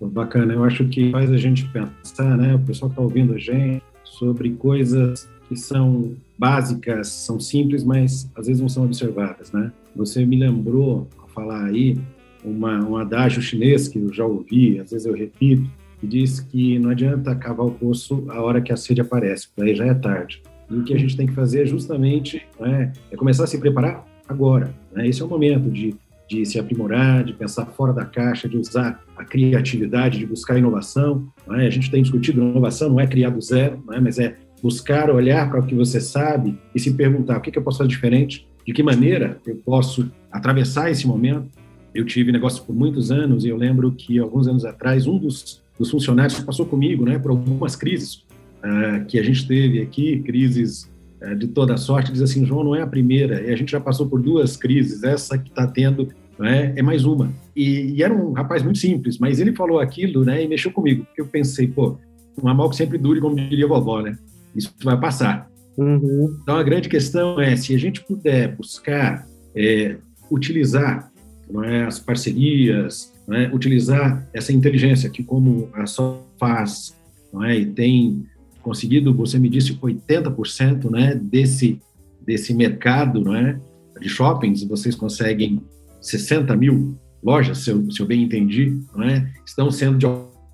Bacana, 0.00 0.52
eu 0.52 0.64
acho 0.64 0.84
que 0.88 1.12
faz 1.12 1.30
a 1.30 1.36
gente 1.36 1.64
pensar, 1.68 2.36
né, 2.36 2.56
o 2.56 2.58
pessoal 2.58 2.90
que 2.90 2.94
está 2.94 3.02
ouvindo 3.02 3.34
a 3.34 3.38
gente, 3.38 3.84
sobre 4.02 4.50
coisas 4.50 5.30
que 5.48 5.54
são 5.54 6.16
básicas, 6.36 7.06
são 7.06 7.38
simples, 7.38 7.84
mas 7.84 8.28
às 8.34 8.48
vezes 8.48 8.60
não 8.60 8.68
são 8.68 8.84
observadas, 8.84 9.52
né? 9.52 9.70
Você 9.94 10.24
me 10.26 10.36
lembrou, 10.36 11.08
ao 11.18 11.28
falar 11.28 11.66
aí, 11.66 11.98
uma, 12.44 12.84
um 12.86 12.96
adágio 12.96 13.40
chinês 13.40 13.88
que 13.88 13.98
eu 13.98 14.12
já 14.12 14.24
ouvi, 14.24 14.78
às 14.78 14.90
vezes 14.90 15.06
eu 15.06 15.14
repito, 15.14 15.68
que 16.00 16.06
diz 16.06 16.40
que 16.40 16.78
não 16.78 16.90
adianta 16.90 17.34
cavar 17.34 17.66
o 17.66 17.70
poço 17.70 18.24
a 18.28 18.42
hora 18.42 18.60
que 18.60 18.72
a 18.72 18.76
sede 18.76 19.00
aparece, 19.00 19.48
daí 19.56 19.74
já 19.74 19.86
é 19.86 19.94
tarde. 19.94 20.42
E 20.70 20.74
o 20.74 20.84
que 20.84 20.94
a 20.94 20.98
gente 20.98 21.16
tem 21.16 21.26
que 21.26 21.32
fazer 21.32 21.66
justamente 21.66 22.42
né, 22.58 22.92
é 23.10 23.16
começar 23.16 23.44
a 23.44 23.46
se 23.46 23.58
preparar 23.58 24.04
agora. 24.28 24.74
Né? 24.92 25.08
Esse 25.08 25.22
é 25.22 25.24
o 25.24 25.28
momento 25.28 25.70
de, 25.70 25.94
de 26.28 26.44
se 26.44 26.58
aprimorar, 26.58 27.24
de 27.24 27.32
pensar 27.32 27.66
fora 27.66 27.92
da 27.92 28.04
caixa, 28.04 28.48
de 28.48 28.56
usar 28.56 29.02
a 29.16 29.24
criatividade, 29.24 30.18
de 30.18 30.26
buscar 30.26 30.58
inovação. 30.58 31.26
Né? 31.46 31.66
A 31.66 31.70
gente 31.70 31.90
tem 31.90 32.02
discutido 32.02 32.40
inovação, 32.40 32.88
não 32.88 33.00
é 33.00 33.06
criar 33.06 33.30
do 33.30 33.40
zero, 33.40 33.82
né? 33.88 34.00
mas 34.00 34.18
é 34.18 34.36
buscar 34.62 35.10
olhar 35.10 35.50
para 35.50 35.60
o 35.60 35.66
que 35.66 35.74
você 35.74 36.00
sabe 36.00 36.58
e 36.74 36.80
se 36.80 36.94
perguntar 36.94 37.36
o 37.36 37.40
que, 37.40 37.50
que 37.50 37.58
eu 37.58 37.62
posso 37.62 37.78
fazer 37.78 37.90
diferente, 37.90 38.46
de 38.66 38.72
que 38.72 38.82
maneira 38.82 39.38
eu 39.46 39.56
posso 39.56 40.10
atravessar 40.30 40.90
esse 40.90 41.06
momento. 41.06 41.48
Eu 41.94 42.04
tive 42.04 42.32
negócio 42.32 42.62
por 42.64 42.74
muitos 42.74 43.10
anos 43.10 43.44
e 43.44 43.48
eu 43.48 43.56
lembro 43.56 43.92
que 43.92 44.18
alguns 44.18 44.48
anos 44.48 44.64
atrás 44.64 45.06
um 45.06 45.18
dos, 45.18 45.62
dos 45.78 45.90
funcionários 45.90 46.40
passou 46.40 46.66
comigo, 46.66 47.04
né, 47.04 47.18
por 47.18 47.30
algumas 47.30 47.76
crises 47.76 48.24
uh, 48.64 49.04
que 49.06 49.18
a 49.18 49.22
gente 49.22 49.46
teve 49.46 49.80
aqui, 49.80 50.20
crises 50.20 50.90
uh, 51.22 51.36
de 51.36 51.46
toda 51.46 51.76
sorte, 51.76 52.10
diz 52.10 52.22
assim, 52.22 52.44
João, 52.44 52.64
não 52.64 52.74
é 52.74 52.82
a 52.82 52.86
primeira, 52.86 53.42
e 53.42 53.52
a 53.52 53.56
gente 53.56 53.70
já 53.70 53.80
passou 53.80 54.08
por 54.08 54.20
duas 54.20 54.56
crises, 54.56 55.04
essa 55.04 55.38
que 55.38 55.50
está 55.50 55.66
tendo 55.68 56.08
né, 56.36 56.72
é 56.74 56.82
mais 56.82 57.04
uma. 57.04 57.32
E, 57.54 57.92
e, 57.92 58.02
era 58.02 58.12
um 58.12 58.32
rapaz 58.32 58.62
muito 58.62 58.78
simples, 58.78 59.18
mas 59.18 59.38
ele 59.38 59.54
falou 59.54 59.78
aquilo, 59.78 60.24
né, 60.24 60.42
e 60.42 60.48
mexeu 60.48 60.72
comigo, 60.72 61.04
porque 61.04 61.20
eu 61.20 61.26
pensei, 61.26 61.68
pô, 61.68 61.96
um 62.42 62.52
mal 62.52 62.68
que 62.68 62.76
sempre 62.76 62.98
dure, 62.98 63.20
como 63.20 63.36
diria 63.36 63.64
a 63.64 63.68
vovó, 63.68 64.02
né? 64.02 64.18
Isso 64.54 64.74
vai 64.82 64.98
passar. 64.98 65.48
Uhum. 65.76 66.38
Então, 66.42 66.56
a 66.56 66.62
grande 66.62 66.88
questão 66.88 67.40
é 67.40 67.56
se 67.56 67.74
a 67.74 67.78
gente 67.78 68.02
puder 68.02 68.54
buscar 68.56 69.26
é, 69.54 69.96
utilizar 70.30 71.10
é, 71.64 71.84
as 71.84 71.98
parcerias, 71.98 73.12
é, 73.30 73.48
utilizar 73.54 74.26
essa 74.32 74.52
inteligência 74.52 75.10
que, 75.10 75.22
como 75.22 75.68
a 75.74 75.86
só 75.86 76.24
faz, 76.38 76.94
é, 77.42 77.58
e 77.58 77.66
tem 77.66 78.24
conseguido, 78.62 79.14
você 79.14 79.38
me 79.38 79.48
disse, 79.48 79.74
80% 79.74 80.90
né, 80.90 81.14
desse, 81.14 81.80
desse 82.24 82.54
mercado 82.54 83.34
é, 83.34 83.58
de 84.00 84.08
shoppings, 84.08 84.64
vocês 84.64 84.94
conseguem 84.94 85.62
60 86.00 86.56
mil 86.56 86.98
lojas, 87.22 87.58
se 87.58 87.70
eu, 87.70 87.90
se 87.90 88.00
eu 88.00 88.06
bem 88.06 88.22
entendi, 88.22 88.78
é? 89.02 89.26
estão 89.46 89.70
sendo 89.70 89.98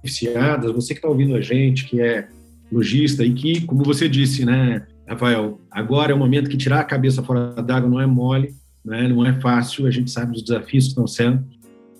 beneficiadas. 0.00 0.72
Você 0.72 0.94
que 0.94 0.98
está 0.98 1.08
ouvindo 1.08 1.34
a 1.34 1.40
gente, 1.40 1.84
que 1.84 2.00
é 2.00 2.28
lojista 2.70 3.24
e 3.24 3.32
que, 3.32 3.60
como 3.62 3.82
você 3.82 4.08
disse, 4.08 4.44
né, 4.44 4.86
Rafael, 5.10 5.60
agora 5.68 6.12
é 6.12 6.14
o 6.14 6.18
momento 6.18 6.48
que 6.48 6.56
tirar 6.56 6.78
a 6.78 6.84
cabeça 6.84 7.20
fora 7.20 7.60
d'água 7.60 7.90
não 7.90 8.00
é 8.00 8.06
mole, 8.06 8.54
né, 8.84 9.08
não 9.08 9.26
é 9.26 9.40
fácil, 9.40 9.84
a 9.86 9.90
gente 9.90 10.08
sabe 10.08 10.32
dos 10.32 10.42
desafios 10.42 10.84
que 10.84 10.90
estão 10.90 11.04
sendo, 11.04 11.44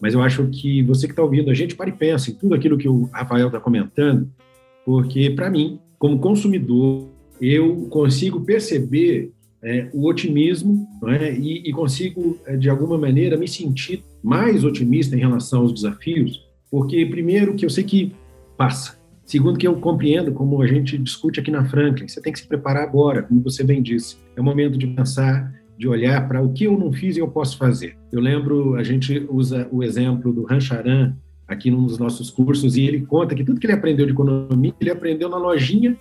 mas 0.00 0.14
eu 0.14 0.22
acho 0.22 0.46
que 0.46 0.80
você 0.84 1.08
que 1.08 1.12
está 1.12 1.22
ouvindo 1.22 1.50
a 1.50 1.54
gente, 1.54 1.74
pare 1.74 1.90
e 1.90 1.94
pense 1.94 2.30
em 2.30 2.34
tudo 2.34 2.54
aquilo 2.54 2.78
que 2.78 2.88
o 2.88 3.10
Rafael 3.12 3.48
está 3.48 3.58
comentando, 3.58 4.30
porque, 4.86 5.28
para 5.30 5.50
mim, 5.50 5.80
como 5.98 6.20
consumidor, 6.20 7.08
eu 7.40 7.88
consigo 7.90 8.42
perceber 8.42 9.32
é, 9.60 9.88
o 9.92 10.06
otimismo 10.06 10.86
é? 11.08 11.34
e, 11.34 11.68
e, 11.68 11.72
consigo, 11.72 12.38
é, 12.46 12.56
de 12.56 12.70
alguma 12.70 12.96
maneira, 12.96 13.36
me 13.36 13.48
sentir 13.48 14.04
mais 14.22 14.62
otimista 14.62 15.16
em 15.16 15.18
relação 15.18 15.62
aos 15.62 15.74
desafios, 15.74 16.46
porque, 16.70 17.04
primeiro, 17.06 17.56
que 17.56 17.66
eu 17.66 17.70
sei 17.70 17.82
que 17.82 18.12
passa. 18.56 18.99
Segundo, 19.30 19.56
que 19.56 19.68
eu 19.68 19.76
compreendo, 19.76 20.32
como 20.32 20.60
a 20.60 20.66
gente 20.66 20.98
discute 20.98 21.38
aqui 21.38 21.52
na 21.52 21.64
Franklin, 21.64 22.08
você 22.08 22.20
tem 22.20 22.32
que 22.32 22.40
se 22.40 22.48
preparar 22.48 22.82
agora, 22.82 23.22
como 23.22 23.40
você 23.40 23.62
bem 23.62 23.80
disse. 23.80 24.16
É 24.34 24.40
o 24.40 24.44
momento 24.44 24.76
de 24.76 24.88
pensar, 24.88 25.54
de 25.78 25.86
olhar 25.86 26.26
para 26.26 26.42
o 26.42 26.52
que 26.52 26.64
eu 26.64 26.76
não 26.76 26.92
fiz 26.92 27.16
e 27.16 27.20
eu 27.20 27.28
posso 27.28 27.56
fazer. 27.56 27.96
Eu 28.10 28.20
lembro, 28.20 28.74
a 28.74 28.82
gente 28.82 29.24
usa 29.30 29.68
o 29.70 29.84
exemplo 29.84 30.32
do 30.32 30.42
Rancharan 30.42 31.14
aqui 31.46 31.70
num 31.70 31.86
dos 31.86 31.96
nossos 31.96 32.28
cursos, 32.28 32.76
e 32.76 32.82
ele 32.82 33.02
conta 33.02 33.32
que 33.36 33.44
tudo 33.44 33.60
que 33.60 33.68
ele 33.68 33.72
aprendeu 33.72 34.04
de 34.04 34.10
economia, 34.10 34.74
ele 34.80 34.90
aprendeu 34.90 35.28
na 35.28 35.36
lojinha 35.36 35.96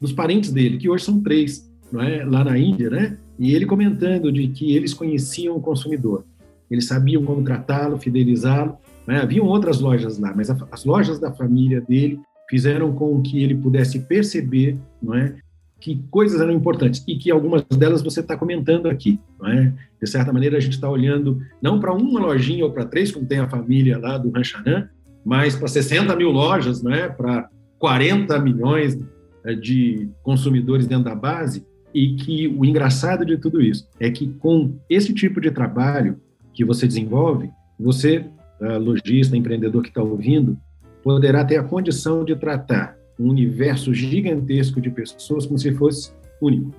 dos 0.00 0.10
parentes 0.10 0.50
dele, 0.50 0.76
que 0.76 0.88
hoje 0.88 1.04
são 1.04 1.20
três, 1.20 1.72
não 1.92 2.02
é? 2.02 2.24
lá 2.24 2.42
na 2.42 2.58
Índia, 2.58 2.90
né? 2.90 3.16
E 3.38 3.54
ele 3.54 3.64
comentando 3.64 4.32
de 4.32 4.48
que 4.48 4.74
eles 4.74 4.92
conheciam 4.92 5.56
o 5.56 5.60
consumidor, 5.60 6.24
eles 6.68 6.86
sabiam 6.86 7.22
como 7.22 7.44
tratá-lo, 7.44 7.96
fidelizá-lo. 7.96 8.76
Né? 9.06 9.20
Haviam 9.20 9.46
outras 9.46 9.78
lojas 9.78 10.18
lá, 10.18 10.34
mas 10.34 10.50
as 10.50 10.84
lojas 10.84 11.20
da 11.20 11.32
família 11.32 11.80
dele 11.80 12.18
fizeram 12.52 12.92
com 12.92 13.22
que 13.22 13.42
ele 13.42 13.54
pudesse 13.54 14.00
perceber, 14.00 14.76
não 15.02 15.14
é, 15.14 15.36
que 15.80 16.04
coisas 16.10 16.38
eram 16.38 16.52
importantes 16.52 17.02
e 17.08 17.16
que 17.16 17.30
algumas 17.30 17.62
delas 17.64 18.02
você 18.02 18.20
está 18.20 18.36
comentando 18.36 18.90
aqui, 18.90 19.18
não 19.40 19.48
é? 19.48 19.72
De 19.98 20.06
certa 20.06 20.34
maneira 20.34 20.58
a 20.58 20.60
gente 20.60 20.74
está 20.74 20.86
olhando 20.86 21.40
não 21.62 21.80
para 21.80 21.94
uma 21.94 22.20
lojinha 22.20 22.62
ou 22.62 22.70
para 22.70 22.84
três, 22.84 23.10
como 23.10 23.24
tem 23.24 23.38
a 23.38 23.48
família 23.48 23.96
lá 23.96 24.18
do 24.18 24.28
Rancharan, 24.28 24.86
mas 25.24 25.56
para 25.56 25.66
60 25.66 26.14
mil 26.14 26.30
lojas, 26.30 26.82
não 26.82 26.92
é? 26.92 27.08
Para 27.08 27.48
40 27.78 28.38
milhões 28.40 28.98
é, 29.46 29.54
de 29.54 30.10
consumidores 30.22 30.86
dentro 30.86 31.06
da 31.06 31.14
base 31.14 31.64
e 31.94 32.16
que 32.16 32.48
o 32.48 32.66
engraçado 32.66 33.24
de 33.24 33.38
tudo 33.38 33.62
isso 33.62 33.88
é 33.98 34.10
que 34.10 34.28
com 34.28 34.76
esse 34.90 35.14
tipo 35.14 35.40
de 35.40 35.50
trabalho 35.50 36.20
que 36.52 36.66
você 36.66 36.86
desenvolve, 36.86 37.48
você, 37.80 38.26
lojista, 38.60 39.36
empreendedor 39.36 39.82
que 39.82 39.88
está 39.88 40.02
ouvindo, 40.02 40.56
poderá 41.02 41.44
ter 41.44 41.56
a 41.56 41.62
condição 41.62 42.24
de 42.24 42.36
tratar 42.36 42.96
um 43.18 43.28
universo 43.28 43.92
gigantesco 43.92 44.80
de 44.80 44.90
pessoas 44.90 45.46
como 45.46 45.58
se 45.58 45.72
fosse 45.72 46.12
único. 46.40 46.72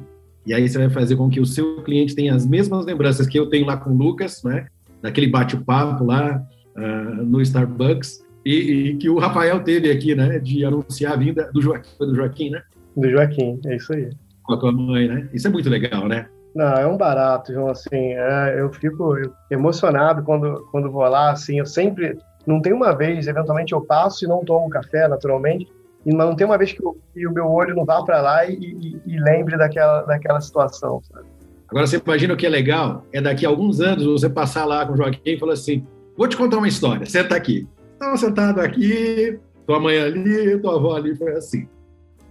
E 0.46 0.54
aí 0.54 0.68
você 0.68 0.78
vai 0.78 0.90
fazer 0.90 1.16
com 1.16 1.30
que 1.30 1.40
o 1.40 1.46
seu 1.46 1.82
cliente 1.84 2.16
tenha 2.16 2.36
as 2.36 2.46
mesmas 2.46 2.86
lembranças 2.86 3.28
que 3.28 3.40
eu 3.40 3.48
tenho 3.48 3.66
lá 3.66 3.78
com 3.78 3.92
o 3.92 3.98
Lucas, 3.98 4.44
né? 4.44 4.68
Daquele 5.02 5.28
bate-papo 5.28 6.04
lá 6.04 6.46
uh, 6.76 7.24
no 7.24 7.42
Starbucks 7.42 8.24
e, 8.46 8.54
e, 8.54 8.96
que 8.98 9.10
o 9.10 9.20
Rafael 9.20 9.64
teve 9.64 9.90
aqui, 9.90 10.14
né? 10.16 10.40
De 10.40 10.66
anunciar 10.66 11.14
a 11.14 11.16
vinda 11.16 11.50
do 11.54 11.62
Joaquim, 11.62 11.98
do 11.98 12.16
Joaquim, 12.16 12.50
né? 12.50 12.62
Do 12.96 13.10
Joaquim, 13.10 13.60
é 13.66 13.76
isso 13.78 13.94
aí. 13.94 14.10
Com 14.44 14.54
a 14.54 14.58
tua 14.58 14.72
mãe, 14.72 15.08
né? 15.08 15.30
Isso 15.34 15.48
é 15.48 15.50
muito 15.50 15.70
legal, 15.70 16.08
né? 16.08 16.28
Não, 16.54 16.74
é 16.74 16.86
um 16.86 16.98
barato, 16.98 17.52
João, 17.52 17.70
assim, 17.70 18.14
é, 18.14 18.60
eu 18.60 18.72
fico 18.72 19.16
emocionado 19.50 20.22
quando, 20.24 20.68
quando 20.72 20.92
vou 20.92 21.02
lá, 21.02 21.32
assim, 21.32 21.58
eu 21.58 21.66
sempre, 21.66 22.16
não 22.46 22.62
tem 22.62 22.74
uma 22.74 22.94
vez, 22.94 23.28
eventualmente 23.28 23.74
eu 23.74 23.82
passo 23.82 24.26
e 24.26 24.28
não 24.28 24.44
tomo 24.44 24.70
café, 24.70 25.08
naturalmente, 25.08 25.72
mas 26.06 26.28
não 26.28 26.36
tem 26.36 26.46
uma 26.46 26.58
vez 26.58 26.74
que, 26.74 26.84
eu, 26.84 26.98
que 27.14 27.26
o 27.26 27.32
meu 27.32 27.50
olho 27.50 27.76
não 27.76 27.86
vá 27.86 28.04
para 28.04 28.22
lá 28.22 28.46
e, 28.46 28.56
e, 28.56 29.02
e, 29.06 29.20
lembre 29.20 29.58
daquela, 29.58 30.02
daquela 30.02 30.42
situação. 30.42 31.02
Sabe? 31.04 31.26
Agora, 31.70 31.88
você 31.88 32.02
imagina 32.04 32.34
o 32.34 32.38
que 32.38 32.46
é 32.46 32.50
legal? 32.50 33.06
É 33.14 33.22
daqui 33.22 33.46
a 33.46 33.50
alguns 33.50 33.80
anos 33.80 34.06
você 34.06 34.30
passar 34.30 34.66
lá 34.66 34.86
com 34.86 34.94
o 34.94 34.98
Joaquim 34.98 35.22
e 35.24 35.40
falar 35.40 35.54
assim: 35.54 35.86
vou 36.18 36.28
te 36.28 36.36
contar 36.36 36.58
uma 36.58 36.68
história, 36.68 37.06
senta 37.06 37.36
aqui. 37.36 37.68
Estava 37.94 38.18
sentado 38.18 38.60
aqui, 38.60 39.40
tua 39.66 39.80
mãe 39.80 39.98
ali, 39.98 40.60
tua 40.60 40.76
avó 40.76 40.98
ali, 40.98 41.16
foi 41.16 41.32
assim. 41.34 41.68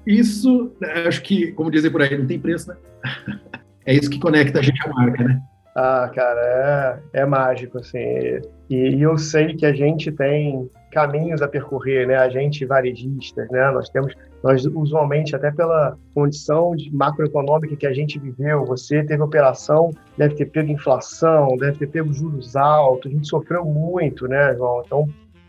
Isso, 0.06 0.72
acho 1.06 1.22
que, 1.22 1.52
como 1.52 1.70
dizem 1.70 1.90
por 1.90 2.02
aí, 2.02 2.18
não 2.18 2.26
tem 2.26 2.38
preço, 2.38 2.68
né? 2.68 2.76
É 3.84 3.92
isso 3.92 4.08
que 4.08 4.20
conecta 4.20 4.60
a 4.60 4.62
gente 4.62 4.80
à 4.86 4.88
marca, 4.94 5.24
né? 5.24 5.42
Ah, 5.74 6.10
cara, 6.14 7.00
é, 7.14 7.20
é 7.22 7.26
mágico, 7.26 7.78
assim. 7.78 7.98
E, 7.98 8.40
e, 8.74 9.02
eu 9.02 9.16
sei 9.16 9.54
que 9.54 9.64
a 9.64 9.72
gente 9.72 10.12
tem 10.12 10.70
caminhos 10.90 11.40
a 11.40 11.48
percorrer, 11.48 12.06
né? 12.06 12.16
A 12.16 12.28
gente 12.28 12.64
varejistas, 12.66 13.48
né? 13.50 13.70
Nós 13.70 13.88
temos, 13.88 14.14
nós 14.44 14.66
usualmente, 14.66 15.34
até 15.34 15.50
pela 15.50 15.96
condição 16.14 16.76
de 16.76 16.94
macroeconômica 16.94 17.74
que 17.74 17.86
a 17.86 17.92
gente 17.94 18.18
viveu, 18.18 18.66
você 18.66 19.02
teve 19.02 19.22
operação, 19.22 19.90
deve 20.18 20.34
ter 20.34 20.46
pego 20.46 20.70
inflação, 20.70 21.56
deve 21.56 21.78
ter 21.78 21.86
pego 21.86 22.12
juros 22.12 22.54
altos, 22.54 23.10
a 23.10 23.14
gente 23.14 23.26
sofreu 23.26 23.64
muito, 23.64 24.28
né, 24.28 24.54
João? 24.54 24.82
Então, 24.84 25.08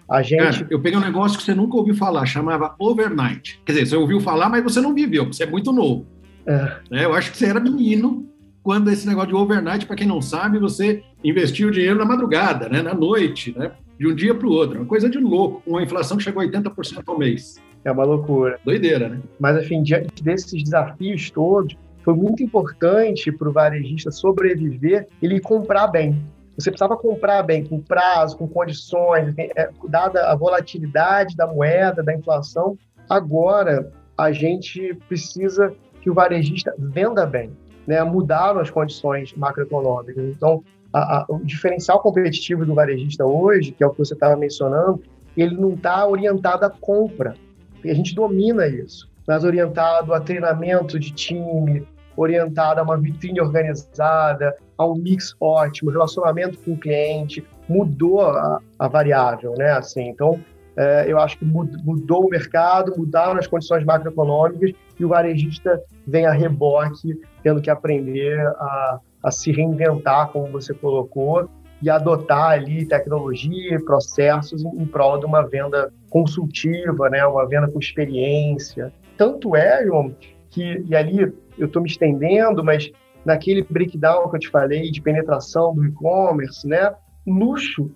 a 0.09 0.21
gente... 0.21 0.59
Cara, 0.59 0.67
eu 0.69 0.81
peguei 0.81 0.97
um 0.97 1.03
negócio 1.03 1.37
que 1.37 1.43
você 1.43 1.53
nunca 1.53 1.75
ouviu 1.75 1.95
falar, 1.95 2.25
chamava 2.25 2.75
overnight. 2.79 3.61
Quer 3.65 3.73
dizer, 3.73 3.87
você 3.87 3.95
ouviu 3.97 4.21
falar, 4.21 4.47
mas 4.47 4.63
você 4.63 4.79
não 4.79 4.93
viveu, 4.93 5.25
você 5.25 5.43
é 5.43 5.47
muito 5.47 5.73
novo. 5.73 6.05
É. 6.45 6.77
Né? 6.89 7.05
Eu 7.05 7.13
acho 7.13 7.31
que 7.31 7.37
você 7.37 7.47
era 7.47 7.59
menino 7.59 8.32
quando 8.63 8.89
esse 8.89 9.05
negócio 9.05 9.29
de 9.29 9.35
overnight, 9.35 9.85
para 9.85 9.97
quem 9.97 10.07
não 10.07 10.21
sabe, 10.21 10.57
você 10.57 11.03
investiu 11.21 11.67
o 11.67 11.71
dinheiro 11.71 11.99
na 11.99 12.05
madrugada, 12.05 12.69
né? 12.69 12.81
na 12.81 12.93
noite, 12.93 13.53
né? 13.57 13.71
de 13.99 14.07
um 14.07 14.15
dia 14.15 14.33
para 14.33 14.47
o 14.47 14.51
outro. 14.51 14.79
Uma 14.79 14.87
coisa 14.87 15.09
de 15.09 15.19
louco, 15.19 15.61
uma 15.67 15.83
inflação 15.83 16.15
que 16.15 16.23
chegou 16.23 16.41
a 16.41 16.45
80% 16.45 17.03
ao 17.05 17.17
mês. 17.17 17.61
É 17.83 17.91
uma 17.91 18.05
loucura. 18.05 18.57
Doideira, 18.63 19.09
né? 19.09 19.19
Mas, 19.37 19.61
enfim, 19.61 19.83
diante 19.83 20.23
desses 20.23 20.63
desafios 20.63 21.29
todos, 21.29 21.75
foi 22.03 22.13
muito 22.13 22.41
importante 22.41 23.31
para 23.31 23.49
o 23.49 23.51
varejista 23.51 24.09
sobreviver 24.09 25.07
ele 25.21 25.41
comprar 25.41 25.87
bem. 25.87 26.23
Você 26.57 26.69
precisava 26.69 26.95
comprar 26.95 27.43
bem, 27.43 27.65
com 27.65 27.81
prazo, 27.81 28.37
com 28.37 28.47
condições, 28.47 29.33
é, 29.37 29.69
dada 29.89 30.31
a 30.31 30.35
volatilidade 30.35 31.35
da 31.35 31.47
moeda, 31.47 32.01
da 32.01 32.13
inflação. 32.13 32.77
Agora, 33.09 33.91
a 34.17 34.31
gente 34.31 34.93
precisa 35.09 35.73
que 36.01 36.09
o 36.09 36.13
varejista 36.13 36.73
venda 36.77 37.25
bem 37.25 37.51
né, 37.87 38.03
mudaram 38.03 38.59
as 38.59 38.69
condições 38.69 39.33
macroeconômicas. 39.33 40.23
Então, 40.23 40.63
a, 40.91 41.19
a, 41.19 41.25
o 41.27 41.39
diferencial 41.43 41.99
competitivo 41.99 42.65
do 42.65 42.75
varejista 42.75 43.25
hoje, 43.25 43.71
que 43.71 43.83
é 43.83 43.87
o 43.87 43.91
que 43.91 43.99
você 43.99 44.13
estava 44.13 44.35
mencionando, 44.35 45.01
ele 45.35 45.55
não 45.55 45.73
está 45.73 46.07
orientado 46.07 46.65
à 46.65 46.69
compra. 46.69 47.35
E 47.83 47.89
a 47.89 47.93
gente 47.93 48.15
domina 48.15 48.67
isso, 48.67 49.09
mas 49.27 49.43
orientado 49.43 50.13
a 50.13 50.19
treinamento 50.19 50.99
de 50.99 51.11
time, 51.11 51.85
orientado 52.15 52.79
a 52.79 52.83
uma 52.83 52.97
vitrine 52.97 53.41
organizada, 53.41 54.55
a 54.77 54.85
um 54.85 54.95
mix 54.95 55.35
ótimo, 55.39 55.91
relacionamento 55.91 56.59
com 56.59 56.73
o 56.73 56.77
cliente, 56.77 57.45
mudou 57.67 58.21
a, 58.21 58.59
a 58.77 58.87
variável, 58.87 59.53
né? 59.57 59.71
Assim, 59.71 60.09
então, 60.09 60.39
é, 60.75 61.05
eu 61.07 61.19
acho 61.19 61.37
que 61.37 61.45
mudou 61.45 62.25
o 62.25 62.29
mercado, 62.29 62.93
mudaram 62.97 63.37
as 63.37 63.47
condições 63.47 63.83
macroeconômicas 63.85 64.73
e 64.99 65.05
o 65.05 65.09
varejista 65.09 65.81
vem 66.07 66.25
a 66.25 66.31
reboque, 66.31 67.19
tendo 67.43 67.61
que 67.61 67.69
aprender 67.69 68.39
a, 68.39 68.99
a 69.23 69.31
se 69.31 69.51
reinventar, 69.51 70.29
como 70.29 70.51
você 70.51 70.73
colocou, 70.73 71.47
e 71.81 71.89
adotar 71.89 72.51
ali 72.51 72.85
tecnologia 72.85 73.75
e 73.75 73.83
processos 73.83 74.63
em, 74.63 74.85
prol 74.85 75.19
de 75.19 75.25
uma 75.25 75.41
venda 75.41 75.91
consultiva, 76.09 77.09
né, 77.09 77.25
uma 77.25 77.45
venda 77.47 77.69
com 77.69 77.77
experiência. 77.77 78.91
Tanto 79.17 79.55
é, 79.55 79.85
João, 79.85 80.15
que, 80.49 80.83
e 80.87 80.95
ali 80.95 81.33
eu 81.57 81.67
estou 81.67 81.81
me 81.81 81.89
estendendo, 81.89 82.63
mas 82.63 82.89
naquele 83.25 83.63
breakdown 83.69 84.29
que 84.29 84.37
eu 84.37 84.39
te 84.39 84.49
falei 84.49 84.91
de 84.91 85.01
penetração 85.01 85.75
do 85.75 85.85
e-commerce, 85.85 86.65
né, 86.65 86.93
luxo 87.27 87.91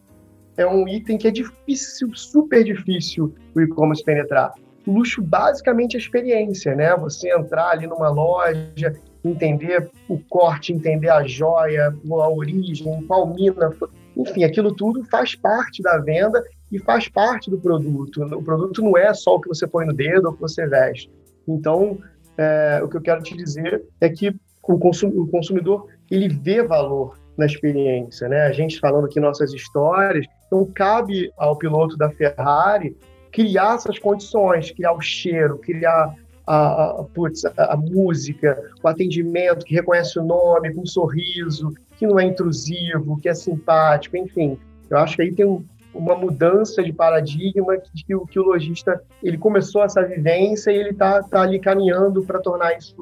é 0.58 0.66
um 0.66 0.88
item 0.88 1.18
que 1.18 1.28
é 1.28 1.32
difícil, 1.32 2.12
super 2.16 2.64
difícil 2.64 3.34
o 3.56 3.62
e-commerce 3.62 4.04
penetrar. 4.04 4.52
O 4.86 4.92
luxo 4.92 5.22
basicamente 5.22 5.96
é 5.96 6.00
experiência, 6.00 6.74
né? 6.74 6.96
Você 6.96 7.32
entrar 7.32 7.70
ali 7.70 7.86
numa 7.86 8.10
loja, 8.10 8.94
entender 9.24 9.90
o 10.10 10.18
corte, 10.18 10.74
entender 10.74 11.10
a 11.10 11.26
joia, 11.28 11.94
a 12.10 12.30
origem, 12.30 13.04
qual 13.06 13.28
mina, 13.28 13.72
enfim, 14.16 14.44
aquilo 14.44 14.74
tudo 14.74 15.04
faz 15.06 15.36
parte 15.36 15.84
da 15.84 15.98
venda 16.00 16.44
e 16.72 16.80
faz 16.80 17.08
parte 17.08 17.50
do 17.50 17.58
produto. 17.58 18.24
O 18.24 18.44
produto 18.44 18.82
não 18.82 18.98
é 18.98 19.14
só 19.14 19.36
o 19.36 19.42
que 19.42 19.48
você 19.48 19.68
põe 19.68 19.86
no 19.86 19.94
dedo 19.94 20.26
ou 20.26 20.32
o 20.32 20.36
que 20.36 20.42
você 20.42 20.66
veste. 20.66 21.12
Então, 21.48 22.00
é, 22.38 22.82
o 22.84 22.88
que 22.88 22.98
eu 22.98 23.02
quero 23.02 23.22
te 23.22 23.36
dizer 23.36 23.84
é 24.02 24.10
que 24.10 24.34
o, 24.64 24.78
consumidor 24.78 25.88
ele 26.10 26.28
vê 26.28 26.62
valor 26.64 27.18
na 27.38 27.46
experiência, 27.46 28.28
né? 28.28 28.48
A 28.48 28.52
gente 28.52 28.80
falando 28.80 29.06
aqui 29.06 29.20
nossas 29.20 29.54
histórias, 29.54 30.26
então 30.48 30.66
cabe 30.74 31.32
ao 31.38 31.58
piloto 31.58 31.96
da 31.98 32.10
Ferrari 32.10 32.96
criar 33.32 33.76
essas 33.76 34.00
condições, 34.00 34.72
criar 34.72 34.94
o 34.94 35.02
cheiro, 35.02 35.60
criar 35.60 36.14
a, 36.46 37.02
a, 37.02 37.04
putz, 37.14 37.46
a, 37.46 37.74
a, 37.74 37.78
música, 37.78 38.58
o 38.82 38.88
atendimento 38.88 39.66
que 39.66 39.76
reconhece 39.76 40.18
o 40.18 40.24
nome, 40.24 40.74
com 40.74 40.82
um 40.82 40.86
sorriso, 40.86 41.74
que 41.98 42.08
não 42.08 42.20
é 42.20 42.24
intrusivo, 42.24 43.20
que 43.22 43.30
é 43.30 43.36
simpático, 43.36 44.18
enfim. 44.18 44.58
Eu 44.90 44.98
acho 44.98 45.18
que 45.18 45.22
aí 45.22 45.32
tem 45.34 45.46
um, 45.46 45.64
uma 45.94 46.16
mudança 46.16 46.82
de 46.82 46.94
paradigma 46.94 47.78
que, 47.78 48.04
que, 48.06 48.26
que, 48.32 48.40
o 48.40 48.44
lojista 48.44 49.02
ele 49.22 49.38
começou 49.38 49.84
essa 49.84 50.02
vivência 50.02 50.72
e 50.72 50.78
ele 50.78 50.92
está 50.92 51.22
tá 51.22 51.42
ali 51.42 51.60
caminhando 51.60 52.24
para 52.24 52.40
tornar 52.40 52.78
isso 52.78 52.96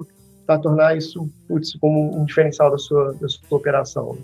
para 0.46 0.60
tornar 0.60 0.98
isso 0.98 1.30
putz, 1.48 1.76
como 1.80 2.20
um 2.20 2.26
diferencial 2.26 2.72
da 2.72 2.78
sua, 2.78 3.14
da 3.14 3.28
sua 3.28 3.58
operação. 3.58 4.18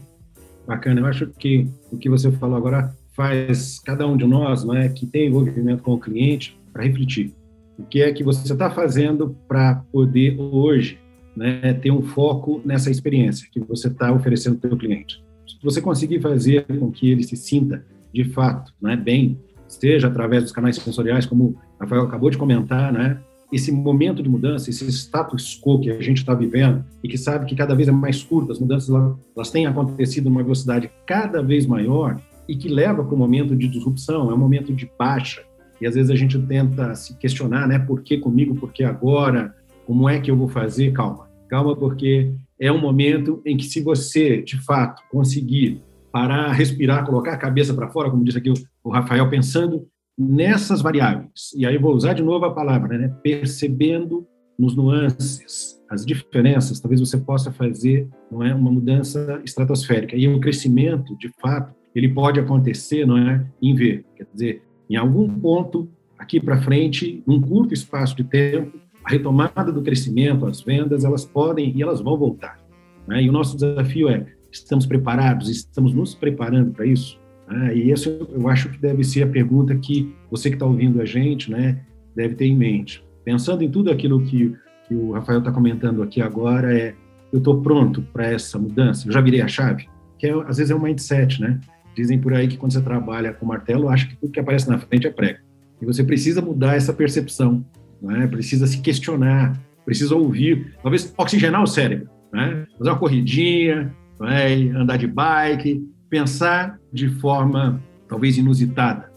Bacana, 0.68 1.02
eu 1.02 1.06
acho 1.06 1.28
que 1.28 1.68
o 1.92 1.98
que 1.98 2.10
você 2.10 2.32
falou 2.32 2.58
agora 2.58 2.96
faz 3.14 3.80
cada 3.80 4.08
um 4.08 4.16
de 4.16 4.26
nós, 4.26 4.64
não 4.64 4.76
é, 4.76 4.88
que 4.88 5.06
tem 5.06 5.28
envolvimento 5.28 5.84
com 5.84 5.94
o 5.94 6.00
cliente, 6.00 6.58
para 6.72 6.84
refletir 6.84 7.34
o 7.78 7.84
que 7.84 8.02
é 8.02 8.12
que 8.12 8.24
você 8.24 8.54
está 8.54 8.70
fazendo 8.70 9.36
para 9.48 9.76
poder 9.92 10.40
hoje 10.40 11.00
né, 11.36 11.74
ter 11.74 11.92
um 11.92 12.02
foco 12.02 12.62
nessa 12.64 12.92
experiência 12.92 13.48
que 13.52 13.60
você 13.60 13.88
está 13.88 14.12
oferecendo 14.12 14.58
para 14.58 14.74
o 14.74 14.78
cliente. 14.78 15.24
Se 15.48 15.58
você 15.64 15.82
conseguir 15.82 16.22
fazer 16.22 16.66
com 16.66 16.92
que 16.92 17.12
ele 17.12 17.24
se 17.24 17.36
sinta 17.36 17.84
de 18.14 18.24
fato 18.26 18.74
né, 18.82 18.96
bem, 18.96 19.40
seja 19.68 20.08
através 20.08 20.44
dos 20.44 20.52
canais 20.52 20.76
sensoriais, 20.76 21.26
como 21.26 21.44
o 21.46 21.58
Rafael 21.80 22.04
acabou 22.04 22.30
de 22.30 22.38
comentar, 22.38 22.92
né, 22.92 23.20
esse 23.52 23.72
momento 23.72 24.24
de 24.24 24.30
mudança, 24.30 24.70
esse 24.70 24.88
status 24.92 25.60
quo 25.62 25.80
que 25.80 25.92
a 25.92 26.02
gente 26.02 26.20
está 26.20 26.34
vivendo 26.34 26.86
e 27.04 27.08
que 27.08 27.18
sabe 27.18 27.46
que 27.46 27.56
cada 27.56 27.76
vez 27.76 27.88
é 27.88 27.92
mais 27.92 28.24
curto, 28.24 28.52
as 28.52 28.60
mudanças 28.60 28.90
elas 29.36 29.52
têm 29.52 29.66
acontecido 29.66 30.30
numa 30.30 30.42
velocidade 30.42 30.90
cada 31.06 31.44
vez 31.44 31.66
maior 31.66 32.20
e 32.48 32.56
que 32.56 32.70
leva 32.70 33.04
para 33.04 33.14
um 33.14 33.18
momento 33.18 33.56
de 33.56 33.68
disrupção, 33.68 34.32
é 34.32 34.34
um 34.34 34.38
momento 34.38 34.74
de 34.74 34.90
baixa. 34.98 35.42
E 35.80 35.88
às 35.88 35.96
vezes 35.96 36.12
a 36.12 36.16
gente 36.16 36.38
tenta 36.40 36.94
se 36.96 37.18
questionar, 37.18 37.68
né? 37.68 37.80
Por 37.80 38.02
que 38.02 38.18
comigo? 38.18 38.56
Por 38.56 38.72
que 38.72 38.84
agora? 38.84 39.56
Como 39.86 40.08
é 40.08 40.20
que 40.20 40.30
eu 40.30 40.38
vou 40.38 40.48
fazer? 40.48 40.92
Calma, 40.92 41.28
calma, 41.50 41.76
porque 41.76 42.32
é 42.60 42.72
um 42.72 42.80
momento 42.80 43.42
em 43.46 43.58
que 43.58 43.66
se 43.66 43.82
você, 43.82 44.42
de 44.42 44.58
fato, 44.64 45.02
conseguir 45.10 45.82
parar, 46.12 46.52
respirar, 46.52 47.06
colocar 47.06 47.34
a 47.34 47.38
cabeça 47.38 47.74
para 47.74 47.90
fora, 47.90 48.10
como 48.12 48.24
disse 48.24 48.38
aqui 48.38 48.54
o 48.84 48.90
Rafael, 48.90 49.30
pensando 49.30 49.88
nessas 50.22 50.82
variáveis, 50.82 51.52
e 51.56 51.66
aí 51.66 51.78
vou 51.78 51.94
usar 51.94 52.14
de 52.14 52.24
novo 52.24 52.46
a 52.46 52.54
palavra, 52.54 52.98
né? 52.98 53.16
percebendo 53.24 54.28
nos 54.58 54.76
nuances, 54.76 55.82
as 55.90 56.06
diferenças, 56.06 56.80
talvez 56.80 57.00
você 57.00 57.18
possa 57.18 57.52
fazer 57.52 58.08
não 58.32 58.44
é, 58.44 58.54
uma 58.54 58.72
mudança 58.72 59.42
estratosférica. 59.44 60.16
E 60.16 60.28
o 60.28 60.40
crescimento, 60.40 61.18
de 61.18 61.30
fato, 61.42 61.74
ele 61.94 62.10
pode 62.10 62.40
acontecer 62.40 63.06
não 63.06 63.18
é, 63.18 63.46
em 63.62 63.74
V. 63.76 64.06
Quer 64.16 64.28
dizer, 64.32 64.64
em 64.90 64.96
algum 64.96 65.28
ponto, 65.28 65.90
aqui 66.18 66.40
para 66.40 66.62
frente, 66.62 67.24
num 67.26 67.42
curto 67.42 67.74
espaço 67.74 68.16
de 68.16 68.24
tempo, 68.24 68.80
a 69.04 69.10
retomada 69.10 69.72
do 69.72 69.82
crescimento, 69.82 70.46
as 70.46 70.62
vendas, 70.62 71.04
elas 71.04 71.26
podem 71.26 71.76
e 71.76 71.82
elas 71.82 72.00
vão 72.00 72.18
voltar. 72.18 72.60
Né? 73.08 73.24
E 73.24 73.30
o 73.30 73.32
nosso 73.32 73.58
desafio 73.58 74.08
é, 74.10 74.26
estamos 74.52 74.86
preparados, 74.86 75.50
estamos 75.50 75.94
nos 75.94 76.14
preparando 76.14 76.72
para 76.72 76.86
isso? 76.86 77.21
Né? 77.52 77.76
E 77.76 77.92
isso 77.92 78.28
eu 78.32 78.48
acho 78.48 78.70
que 78.70 78.80
deve 78.80 79.04
ser 79.04 79.24
a 79.24 79.28
pergunta 79.28 79.76
que 79.76 80.14
você 80.30 80.50
que 80.50 80.56
está 80.56 80.66
ouvindo 80.66 81.02
a 81.02 81.06
gente 81.06 81.52
né, 81.52 81.80
deve 82.16 82.36
ter 82.36 82.46
em 82.46 82.56
mente. 82.56 83.04
Pensando 83.26 83.64
em 83.64 83.70
tudo 83.70 83.92
aquilo 83.92 84.22
que, 84.22 84.56
que 84.88 84.96
o 84.96 85.12
Rafael 85.12 85.40
está 85.40 85.52
comentando 85.52 86.02
aqui 86.02 86.22
agora, 86.22 86.74
é 86.74 86.96
eu 87.32 87.40
estou 87.40 87.62
pronto 87.62 88.02
para 88.14 88.26
essa 88.26 88.60
mudança, 88.60 89.08
eu 89.08 89.12
já 89.12 89.22
virei 89.22 89.42
a 89.42 89.48
chave, 89.48 89.88
que 90.18 90.28
é, 90.28 90.34
às 90.34 90.58
vezes 90.58 90.70
é 90.70 90.76
um 90.76 90.82
mindset, 90.82 91.40
né? 91.40 91.62
Dizem 91.96 92.20
por 92.20 92.34
aí 92.34 92.48
que 92.48 92.58
quando 92.58 92.74
você 92.74 92.82
trabalha 92.82 93.34
com 93.34 93.46
martelo, 93.46 93.88
acha 93.88 94.08
que 94.08 94.18
tudo 94.18 94.32
que 94.32 94.40
aparece 94.40 94.70
na 94.70 94.78
frente 94.78 95.08
é 95.08 95.12
prego. 95.12 95.40
E 95.82 95.86
você 95.86 96.04
precisa 96.04 96.42
mudar 96.42 96.76
essa 96.76 96.94
percepção, 96.94 97.66
né? 98.02 98.28
precisa 98.28 98.68
se 98.68 98.82
questionar, 98.82 99.60
precisa 99.86 100.16
ouvir, 100.16 100.74
talvez 100.82 101.14
oxigenar 101.18 101.64
o 101.64 101.68
cérebro, 101.68 102.10
né? 102.32 102.66
fazer 102.78 102.90
uma 102.90 103.00
corridinha, 103.00 103.94
né? 104.20 104.56
andar 104.76 104.98
de 104.98 105.08
bike, 105.08 105.86
pensar 106.12 106.78
de 106.92 107.08
forma 107.08 107.82
talvez 108.06 108.38
inusitada. 108.38 109.10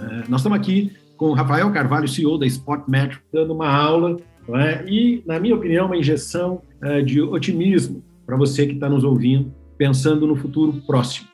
É, 0.00 0.26
nós 0.26 0.40
estamos 0.40 0.58
aqui 0.58 0.90
com 1.18 1.26
o 1.26 1.34
Rafael 1.34 1.70
Carvalho, 1.70 2.08
CEO 2.08 2.38
da 2.38 2.46
Spot 2.46 2.88
Metro, 2.88 3.20
dando 3.30 3.52
uma 3.52 3.68
aula 3.68 4.16
é? 4.54 4.82
e, 4.88 5.22
na 5.26 5.38
minha 5.38 5.54
opinião, 5.54 5.86
uma 5.86 5.98
injeção 5.98 6.62
é, 6.82 7.02
de 7.02 7.20
otimismo 7.20 8.02
para 8.24 8.38
você 8.38 8.66
que 8.66 8.72
está 8.72 8.88
nos 8.88 9.04
ouvindo, 9.04 9.54
pensando 9.76 10.26
no 10.26 10.34
futuro 10.34 10.82
próximo. 10.86 11.28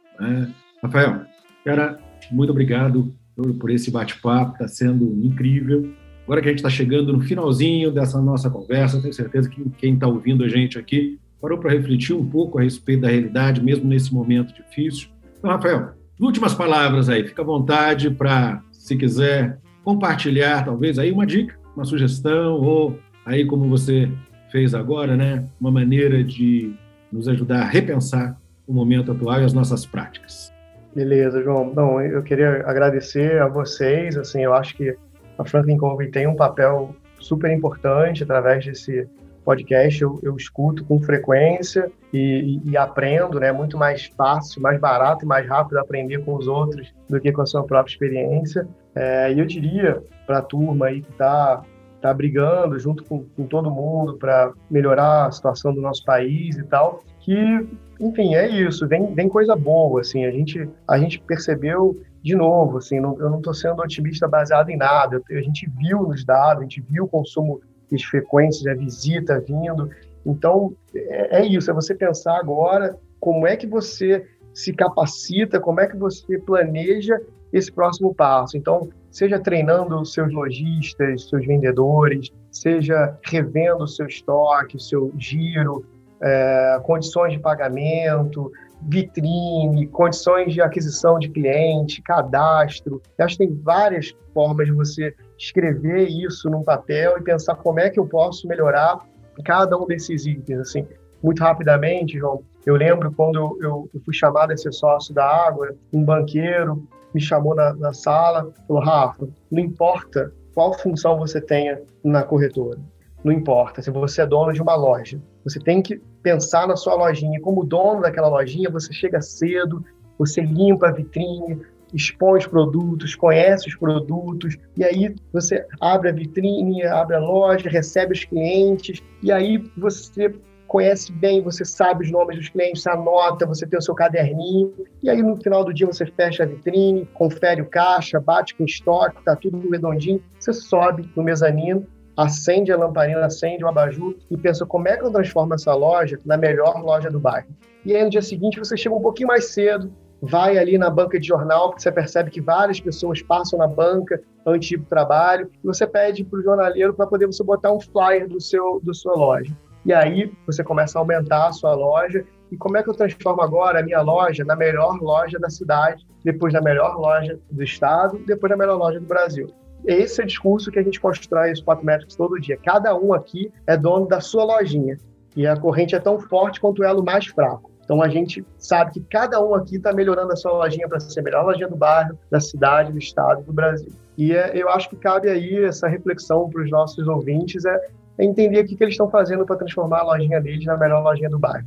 Rafael, 0.83 1.23
cara, 1.65 1.99
muito 2.31 2.51
obrigado 2.51 3.15
por, 3.35 3.71
esse 3.71 3.91
bate-papo, 3.91 4.53
está 4.53 4.69
sendo 4.69 5.05
incrível. 5.25 5.93
Agora 6.25 6.41
que 6.41 6.49
a 6.49 6.51
gente 6.51 6.59
está 6.59 6.71
chegando 6.71 7.13
no 7.13 7.21
finalzinho 7.21 7.91
dessa 7.91 8.21
nossa 8.21 8.49
conversa, 8.49 9.01
tenho 9.01 9.13
certeza 9.13 9.49
que 9.49 9.65
quem 9.79 9.95
está 9.95 10.07
ouvindo 10.07 10.45
a 10.45 10.49
gente 10.49 10.79
aqui 10.79 11.19
parou 11.41 11.59
para 11.59 11.73
refletir 11.73 12.15
um 12.15 12.25
pouco 12.25 12.59
a 12.59 12.63
respeito 12.63 13.03
da 13.03 13.09
realidade, 13.09 13.63
mesmo 13.63 13.85
nesse 13.85 14.15
momento 14.15 14.55
difícil. 14.55 15.09
Então, 15.39 15.51
Rafael, 15.51 15.95
últimas 16.21 16.55
palavras 16.55 17.09
aí, 17.09 17.27
fica 17.27 17.43
à 17.43 17.45
vontade 17.45 18.11
para, 18.11 18.63
se 18.71 18.97
quiser, 18.97 19.59
compartilhar 19.83 20.65
talvez 20.65 20.99
aí 20.99 21.11
uma 21.11 21.27
dica, 21.27 21.59
uma 21.75 21.85
sugestão, 21.85 22.61
ou 22.61 22.99
aí 23.27 23.45
como 23.45 23.69
você 23.69 24.09
fez 24.51 24.75
agora, 24.75 25.17
né, 25.17 25.45
uma 25.61 25.71
maneira 25.71 26.23
de 26.23 26.73
nos 27.11 27.27
ajudar 27.27 27.63
a 27.63 27.69
repensar 27.69 28.41
o 28.67 28.73
momento 28.73 29.11
atual 29.11 29.41
e 29.41 29.45
as 29.45 29.53
nossas 29.53 29.85
práticas. 29.85 30.52
Beleza, 30.95 31.43
João. 31.43 31.73
Não, 31.75 32.01
eu 32.01 32.23
queria 32.23 32.63
agradecer 32.67 33.41
a 33.41 33.49
vocês. 33.49 34.17
Assim, 34.17 34.43
eu 34.43 34.53
acho 34.53 34.77
que 34.77 34.95
a 35.39 35.45
Franklin 35.45 35.77
Covey 35.77 36.11
tem 36.11 36.27
um 36.27 36.37
papel 36.37 36.95
super 37.19 37.51
importante 37.51 38.23
através 38.23 38.65
desse 38.65 39.09
podcast. 39.45 40.03
Eu, 40.03 40.21
eu 40.23 40.37
escuto 40.37 40.85
com 40.85 41.01
frequência 41.01 41.91
e, 42.13 42.61
e, 42.65 42.71
e, 42.71 42.77
aprendo, 42.77 43.41
né? 43.41 43.51
Muito 43.53 43.79
mais 43.79 44.07
fácil, 44.17 44.61
mais 44.61 44.79
barato 44.79 45.25
e 45.25 45.29
mais 45.29 45.49
rápido 45.49 45.79
aprender 45.79 46.25
com 46.25 46.35
os 46.35 46.47
outros 46.47 46.93
do 47.09 47.21
que 47.21 47.33
com 47.33 47.43
a 47.43 47.47
sua 47.47 47.65
própria 47.65 47.93
experiência. 47.93 48.69
É, 48.95 49.33
e 49.33 49.39
eu 49.39 49.47
diria 49.47 50.03
para 50.27 50.39
a 50.39 50.43
turma 50.43 50.87
aí 50.87 51.01
que 51.01 51.11
está 51.11 51.63
tá 52.03 52.13
brigando 52.13 52.79
junto 52.79 53.05
com, 53.05 53.25
com 53.25 53.47
todo 53.47 53.71
mundo 53.71 54.19
para 54.19 54.53
melhorar 54.71 55.27
a 55.27 55.31
situação 55.31 55.73
do 55.73 55.81
nosso 55.81 56.05
país 56.05 56.59
e 56.59 56.65
tal, 56.65 57.03
que 57.23 57.69
enfim, 58.03 58.35
é 58.35 58.49
isso, 58.49 58.89
vem, 58.89 59.15
vem 59.15 59.29
coisa 59.29 59.55
boa, 59.55 60.01
assim, 60.01 60.25
a 60.25 60.31
gente, 60.33 60.69
a 60.89 60.99
gente 60.99 61.21
percebeu 61.21 61.97
de 62.21 62.35
novo, 62.35 62.79
assim, 62.79 62.99
não, 62.99 63.17
eu 63.21 63.31
não 63.31 63.39
estou 63.39 63.55
sendo 63.55 63.81
otimista 63.81 64.27
baseado 64.27 64.71
em 64.71 64.77
nada, 64.77 65.23
a 65.31 65.41
gente 65.41 65.71
viu 65.79 66.03
nos 66.03 66.25
dados, 66.25 66.59
a 66.59 66.63
gente 66.63 66.81
viu 66.81 67.05
o 67.05 67.09
consumo 67.09 67.61
de 67.91 68.05
frequências, 68.05 68.67
a 68.67 68.75
visita 68.75 69.39
vindo, 69.41 69.89
então 70.27 70.75
é, 70.93 71.43
é 71.43 71.47
isso, 71.47 71.71
é 71.71 71.75
você 71.75 71.95
pensar 71.95 72.39
agora 72.39 72.99
como 73.21 73.47
é 73.47 73.57
que 73.57 73.69
você 73.69 74.27
se 74.53 74.73
capacita, 74.73 75.61
como 75.61 75.81
é 75.81 75.87
que 75.87 75.97
você 75.97 76.39
planeja 76.41 77.21
esse 77.53 77.71
próximo 77.71 78.15
passo. 78.15 78.57
Então, 78.57 78.89
seja 79.11 79.39
treinando 79.39 80.05
seus 80.05 80.33
lojistas, 80.33 81.29
seus 81.29 81.47
vendedores, 81.47 82.31
seja 82.51 83.17
revendo 83.25 83.87
seu 83.87 84.07
estoque, 84.07 84.83
seu 84.83 85.13
giro, 85.17 85.85
é, 86.23 86.81
condições 86.85 87.33
de 87.33 87.39
pagamento, 87.39 88.51
vitrine, 88.83 89.87
condições 89.89 90.53
de 90.53 90.61
aquisição 90.61 91.19
de 91.19 91.29
cliente, 91.29 92.03
cadastro. 92.03 93.03
Eu 93.19 93.25
acho 93.25 93.37
que 93.37 93.47
tem 93.47 93.55
várias 93.63 94.15
formas 94.33 94.67
de 94.67 94.73
você 94.73 95.15
escrever 95.39 96.09
isso 96.09 96.49
num 96.49 96.63
papel 96.63 97.19
e 97.19 97.23
pensar 97.23 97.57
como 97.57 97.81
é 97.81 97.91
que 97.91 97.99
eu 97.99 98.07
posso 98.07 98.47
melhorar 98.47 98.99
cada 99.45 99.77
um 99.77 99.87
desses 99.87 100.27
itens. 100.27 100.61
Assim, 100.61 100.87
muito 101.23 101.41
rapidamente, 101.43 102.19
João, 102.19 102.43
eu 102.67 102.77
lembro 102.77 103.13
quando 103.13 103.59
eu, 103.61 103.89
fui 104.05 104.15
chamado 104.15 104.53
a 104.53 104.57
ser 104.57 104.73
sócio 104.73 105.15
da 105.15 105.25
Água, 105.25 105.75
um 105.93 106.05
banqueiro 106.05 106.87
me 107.15 107.21
chamou 107.21 107.55
na, 107.55 107.75
na 107.75 107.93
sala, 107.93 108.51
falou, 108.67 108.83
Rafa, 108.83 109.29
não 109.51 109.63
importa 109.63 110.33
qual 110.55 110.73
função 110.79 111.19
você 111.19 111.41
tenha 111.41 111.81
na 112.03 112.23
corretora, 112.23 112.79
não 113.23 113.33
importa 113.33 113.83
se 113.83 113.91
você 113.91 114.23
é 114.23 114.27
dono 114.27 114.53
de 114.53 114.63
uma 114.63 114.75
loja, 114.75 115.21
você 115.45 115.61
tem 115.61 115.83
que 115.83 116.01
pensar 116.23 116.67
na 116.67 116.77
sua 116.77 116.95
lojinha. 116.95 117.41
Como 117.41 117.65
dono 117.65 118.01
daquela 118.01 118.29
lojinha, 118.29 118.71
você 118.71 118.93
chega 118.93 119.21
cedo, 119.21 119.85
você 120.19 120.41
limpa 120.41 120.89
a 120.89 120.93
vitrine, 120.93 121.61
expõe 121.93 122.39
os 122.39 122.47
produtos, 122.47 123.15
conhece 123.15 123.69
os 123.69 123.75
produtos, 123.75 124.57
e 124.77 124.85
aí 124.85 125.15
você 125.33 125.67
abre 125.81 126.09
a 126.09 126.13
vitrine, 126.13 126.85
abre 126.85 127.17
a 127.17 127.21
loja, 127.21 127.69
recebe 127.69 128.13
os 128.13 128.25
clientes, 128.25 129.03
e 129.23 129.31
aí 129.31 129.59
você 129.77 130.35
conhece 130.67 131.13
bem, 131.13 131.43
você 131.43 131.67
sabe 131.67 132.05
os 132.05 132.11
nomes 132.11 132.37
dos 132.37 132.49
clientes, 132.49 132.87
anota, 132.87 133.45
você 133.45 133.67
tem 133.67 133.79
o 133.79 133.83
seu 133.83 133.95
caderninho, 133.95 134.73
e 135.03 135.11
aí 135.11 135.23
no 135.23 135.37
final 135.37 135.63
do 135.65 135.75
dia 135.75 135.87
você 135.87 136.07
fecha 136.07 136.45
a 136.45 136.47
vitrine, 136.47 137.07
confere 137.13 137.61
o 137.61 137.67
caixa, 137.67 138.19
bate 138.19 138.55
com 138.55 138.65
estoque, 138.65 139.23
tá 139.23 139.37
tudo 139.37 139.69
redondinho, 139.69 140.23
você 140.39 140.53
sobe 140.55 141.11
no 141.15 141.23
mezanino 141.23 141.87
acende 142.17 142.73
a 142.73 142.77
lamparina, 142.77 143.27
acende 143.27 143.65
o 143.65 143.69
abajur 143.69 144.17
e 144.31 144.37
pensa 144.37 144.67
como 144.67 144.89
é 144.89 144.97
que 144.97 145.05
eu 145.05 145.11
transformo 145.11 145.55
essa 145.55 145.75
loja 145.75 146.19
na 146.25 146.37
melhor 146.37 146.83
loja 146.83 147.11
do 147.11 147.21
bairro. 147.21 147.49
E 147.85 147.95
aí 147.95 148.05
no 148.05 148.11
dia 148.11 148.23
seguinte 148.23 148.59
você 148.59 148.77
chega 148.77 148.95
um 148.95 149.01
pouquinho 149.01 149.29
mais 149.29 149.47
cedo, 149.47 149.93
vai 150.21 150.57
ali 150.57 150.79
na 150.79 150.89
banca 150.89 151.19
de 151.19 151.27
jornal, 151.27 151.71
porque 151.71 151.83
você 151.83 151.91
percebe 151.91 152.31
que 152.31 152.41
várias 152.41 152.81
pessoas 152.81 153.21
passam 153.23 153.59
na 153.59 153.67
banca 153.67 154.23
antes 154.47 154.69
de 154.69 154.75
ir 154.77 154.79
para 154.79 154.85
o 154.85 154.89
trabalho, 154.89 155.51
e 155.63 155.67
você 155.67 155.87
pede 155.87 156.25
para 156.25 156.39
o 156.39 156.43
jornaleiro 156.43 156.95
para 156.95 157.07
poder 157.07 157.27
você 157.27 157.43
botar 157.43 157.73
um 157.73 157.81
flyer 157.81 158.29
do 158.29 158.41
seu 158.41 158.81
do 158.83 158.95
sua 158.95 159.15
loja. 159.15 159.53
E 159.85 159.93
aí 159.93 160.33
você 160.47 160.63
começa 160.63 160.99
a 160.99 161.01
aumentar 161.01 161.49
a 161.49 161.53
sua 161.53 161.75
loja. 161.75 162.25
E 162.53 162.57
como 162.57 162.77
é 162.77 162.83
que 162.83 162.91
eu 162.91 162.95
transformo 162.95 163.43
agora 163.43 163.81
a 163.81 163.83
minha 163.83 164.01
loja 164.01 164.45
na 164.45 164.55
melhor 164.55 165.01
loja 165.01 165.39
da 165.39 165.51
cidade, 165.51 166.07
depois 166.23 166.53
na 166.53 166.61
melhor 166.61 166.97
loja 166.97 167.39
do 167.51 167.63
estado, 167.63 168.19
depois 168.27 168.51
na 168.51 168.57
melhor 168.57 168.77
loja 168.77 169.01
do 169.01 169.07
Brasil? 169.07 169.49
Esse 169.85 170.21
é 170.21 170.25
o 170.25 170.27
discurso 170.27 170.71
que 170.71 170.79
a 170.79 170.83
gente 170.83 171.01
constrói 171.01 171.53
os 171.53 171.59
Spot 171.59 171.83
Metrics 171.83 172.17
todo 172.17 172.41
dia. 172.41 172.57
Cada 172.57 172.97
um 172.97 173.13
aqui 173.13 173.53
é 173.67 173.77
dono 173.77 174.07
da 174.07 174.21
sua 174.21 174.45
lojinha. 174.45 174.97
E 175.35 175.47
a 175.47 175.57
corrente 175.57 175.95
é 175.95 175.99
tão 175.99 176.21
forte 176.21 176.61
quanto 176.61 176.83
o 176.83 176.85
elo 176.85 177.03
mais 177.03 177.27
fraco. 177.27 177.71
Então 177.85 178.01
a 178.01 178.09
gente 178.09 178.45
sabe 178.59 178.93
que 178.93 179.01
cada 179.01 179.43
um 179.45 179.55
aqui 179.55 179.77
está 179.77 179.93
melhorando 179.93 180.33
a 180.33 180.37
sua 180.37 180.53
lojinha 180.53 180.89
para 180.89 181.01
ser 181.01 181.21
a 181.21 181.23
melhor 181.23 181.45
lojinha 181.45 181.69
do 181.69 181.77
bairro, 181.77 182.17
da 182.31 182.39
cidade, 182.39 182.93
do 182.93 182.99
estado, 182.99 183.43
do 183.43 183.53
Brasil. 183.53 183.93
E 184.17 184.33
é, 184.33 184.53
eu 184.55 184.69
acho 184.69 184.89
que 184.89 184.97
cabe 184.97 185.29
aí 185.29 185.65
essa 185.65 185.89
reflexão 185.89 186.49
para 186.49 186.63
os 186.63 186.71
nossos 186.71 187.07
ouvintes 187.09 187.65
é, 187.65 187.81
é, 188.19 188.25
entender 188.25 188.61
o 188.61 188.67
que, 188.67 188.77
que 188.77 188.85
eles 188.85 188.95
estão 188.95 189.11
fazendo 189.11 189.45
para 189.45 189.57
transformar 189.57 190.01
a 190.01 190.05
lojinha 190.05 190.41
deles 190.41 190.65
na 190.65 190.77
melhor 190.77 191.03
lojinha 191.03 191.31
do 191.31 191.39
bairro. 191.39 191.67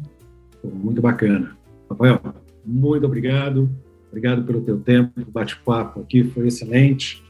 Muito 0.63 1.01
bacana. 1.01 1.55
Rafael, 1.89 2.19
muito 2.63 3.05
obrigado. 3.05 3.69
Obrigado 4.09 4.43
pelo 4.43 4.61
teu 4.61 4.79
tempo, 4.79 5.11
o 5.19 5.31
bate-papo 5.31 5.99
aqui 5.99 6.23
foi 6.23 6.47
excelente. 6.47 7.24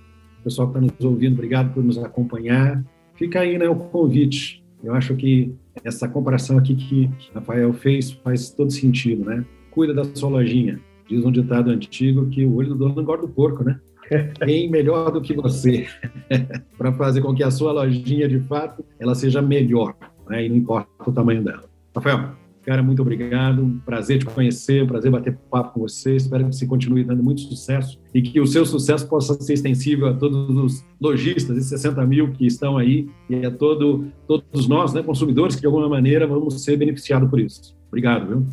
Pessoal 0.45 0.71
que 0.71 0.77
está 0.77 0.93
nos 0.93 1.03
ouvindo, 1.03 1.33
obrigado 1.33 1.73
por 1.73 1.83
nos 1.83 1.97
acompanhar. 1.97 2.85
Fica 3.15 3.39
aí 3.39 3.57
né, 3.57 3.67
o 3.67 3.75
convite. 3.75 4.63
Eu 4.83 4.93
acho 4.93 5.15
que 5.15 5.51
essa 5.83 6.07
comparação 6.07 6.59
aqui 6.59 6.75
que 6.75 7.09
Rafael 7.33 7.73
fez 7.73 8.11
faz 8.11 8.51
todo 8.51 8.69
sentido, 8.69 9.25
né? 9.25 9.43
Cuida 9.71 9.91
da 9.91 10.03
sua 10.13 10.29
lojinha. 10.29 10.79
Diz 11.09 11.25
um 11.25 11.31
ditado 11.31 11.71
antigo 11.71 12.29
que 12.29 12.45
o 12.45 12.53
olho 12.57 12.69
do 12.69 12.75
dono 12.75 12.93
não 12.93 13.01
engorda 13.01 13.25
o 13.25 13.27
porco, 13.27 13.63
né? 13.63 13.79
Quem 14.45 14.69
melhor 14.69 15.11
do 15.11 15.19
que 15.19 15.33
você 15.33 15.87
para 16.77 16.93
fazer 16.93 17.21
com 17.21 17.33
que 17.33 17.43
a 17.43 17.49
sua 17.49 17.71
lojinha, 17.71 18.29
de 18.29 18.39
fato, 18.41 18.85
ela 18.99 19.15
seja 19.15 19.41
melhor, 19.41 19.95
né? 20.29 20.45
E 20.45 20.49
não 20.49 20.57
importa 20.57 20.87
o 21.07 21.11
tamanho 21.11 21.43
dela. 21.43 21.63
Rafael, 21.95 22.35
cara, 22.65 22.81
muito 22.81 23.01
obrigado. 23.01 23.79
Prazer 23.85 24.19
te 24.19 24.25
conhecer, 24.25 24.85
prazer 24.87 25.11
bater 25.11 25.37
papo 25.49 25.73
com 25.73 25.79
você. 25.81 26.15
Espero 26.15 26.45
que 26.49 26.55
você 26.55 26.65
continue 26.65 27.03
dando 27.03 27.23
muito 27.23 27.41
sucesso 27.41 27.99
e 28.13 28.21
que 28.21 28.39
o 28.39 28.47
seu 28.47 28.65
sucesso 28.65 29.07
possa 29.07 29.33
ser 29.35 29.53
extensível 29.53 30.07
a 30.07 30.13
todos 30.13 30.49
os 30.57 30.85
lojistas, 30.99 31.55
esses 31.57 31.69
60 31.69 32.05
mil 32.05 32.31
que 32.31 32.45
estão 32.45 32.77
aí, 32.77 33.07
e 33.29 33.45
a 33.45 33.51
todo, 33.51 34.07
todos 34.27 34.67
nós, 34.67 34.93
né, 34.93 35.03
consumidores, 35.03 35.55
que 35.55 35.61
de 35.61 35.67
alguma 35.67 35.87
maneira 35.87 36.25
vamos 36.25 36.63
ser 36.63 36.75
beneficiados 36.77 37.29
por 37.29 37.39
isso. 37.39 37.77
Obrigado, 37.87 38.27
viu? 38.27 38.45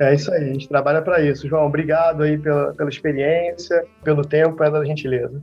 É 0.00 0.14
isso 0.14 0.32
aí, 0.32 0.44
a 0.44 0.52
gente 0.52 0.68
trabalha 0.68 1.02
para 1.02 1.20
isso. 1.20 1.48
João, 1.48 1.66
obrigado 1.66 2.22
aí 2.22 2.38
pela, 2.38 2.72
pela 2.72 2.88
experiência, 2.88 3.84
pelo 4.04 4.22
tempo, 4.22 4.56
pela 4.56 4.84
gentileza. 4.86 5.42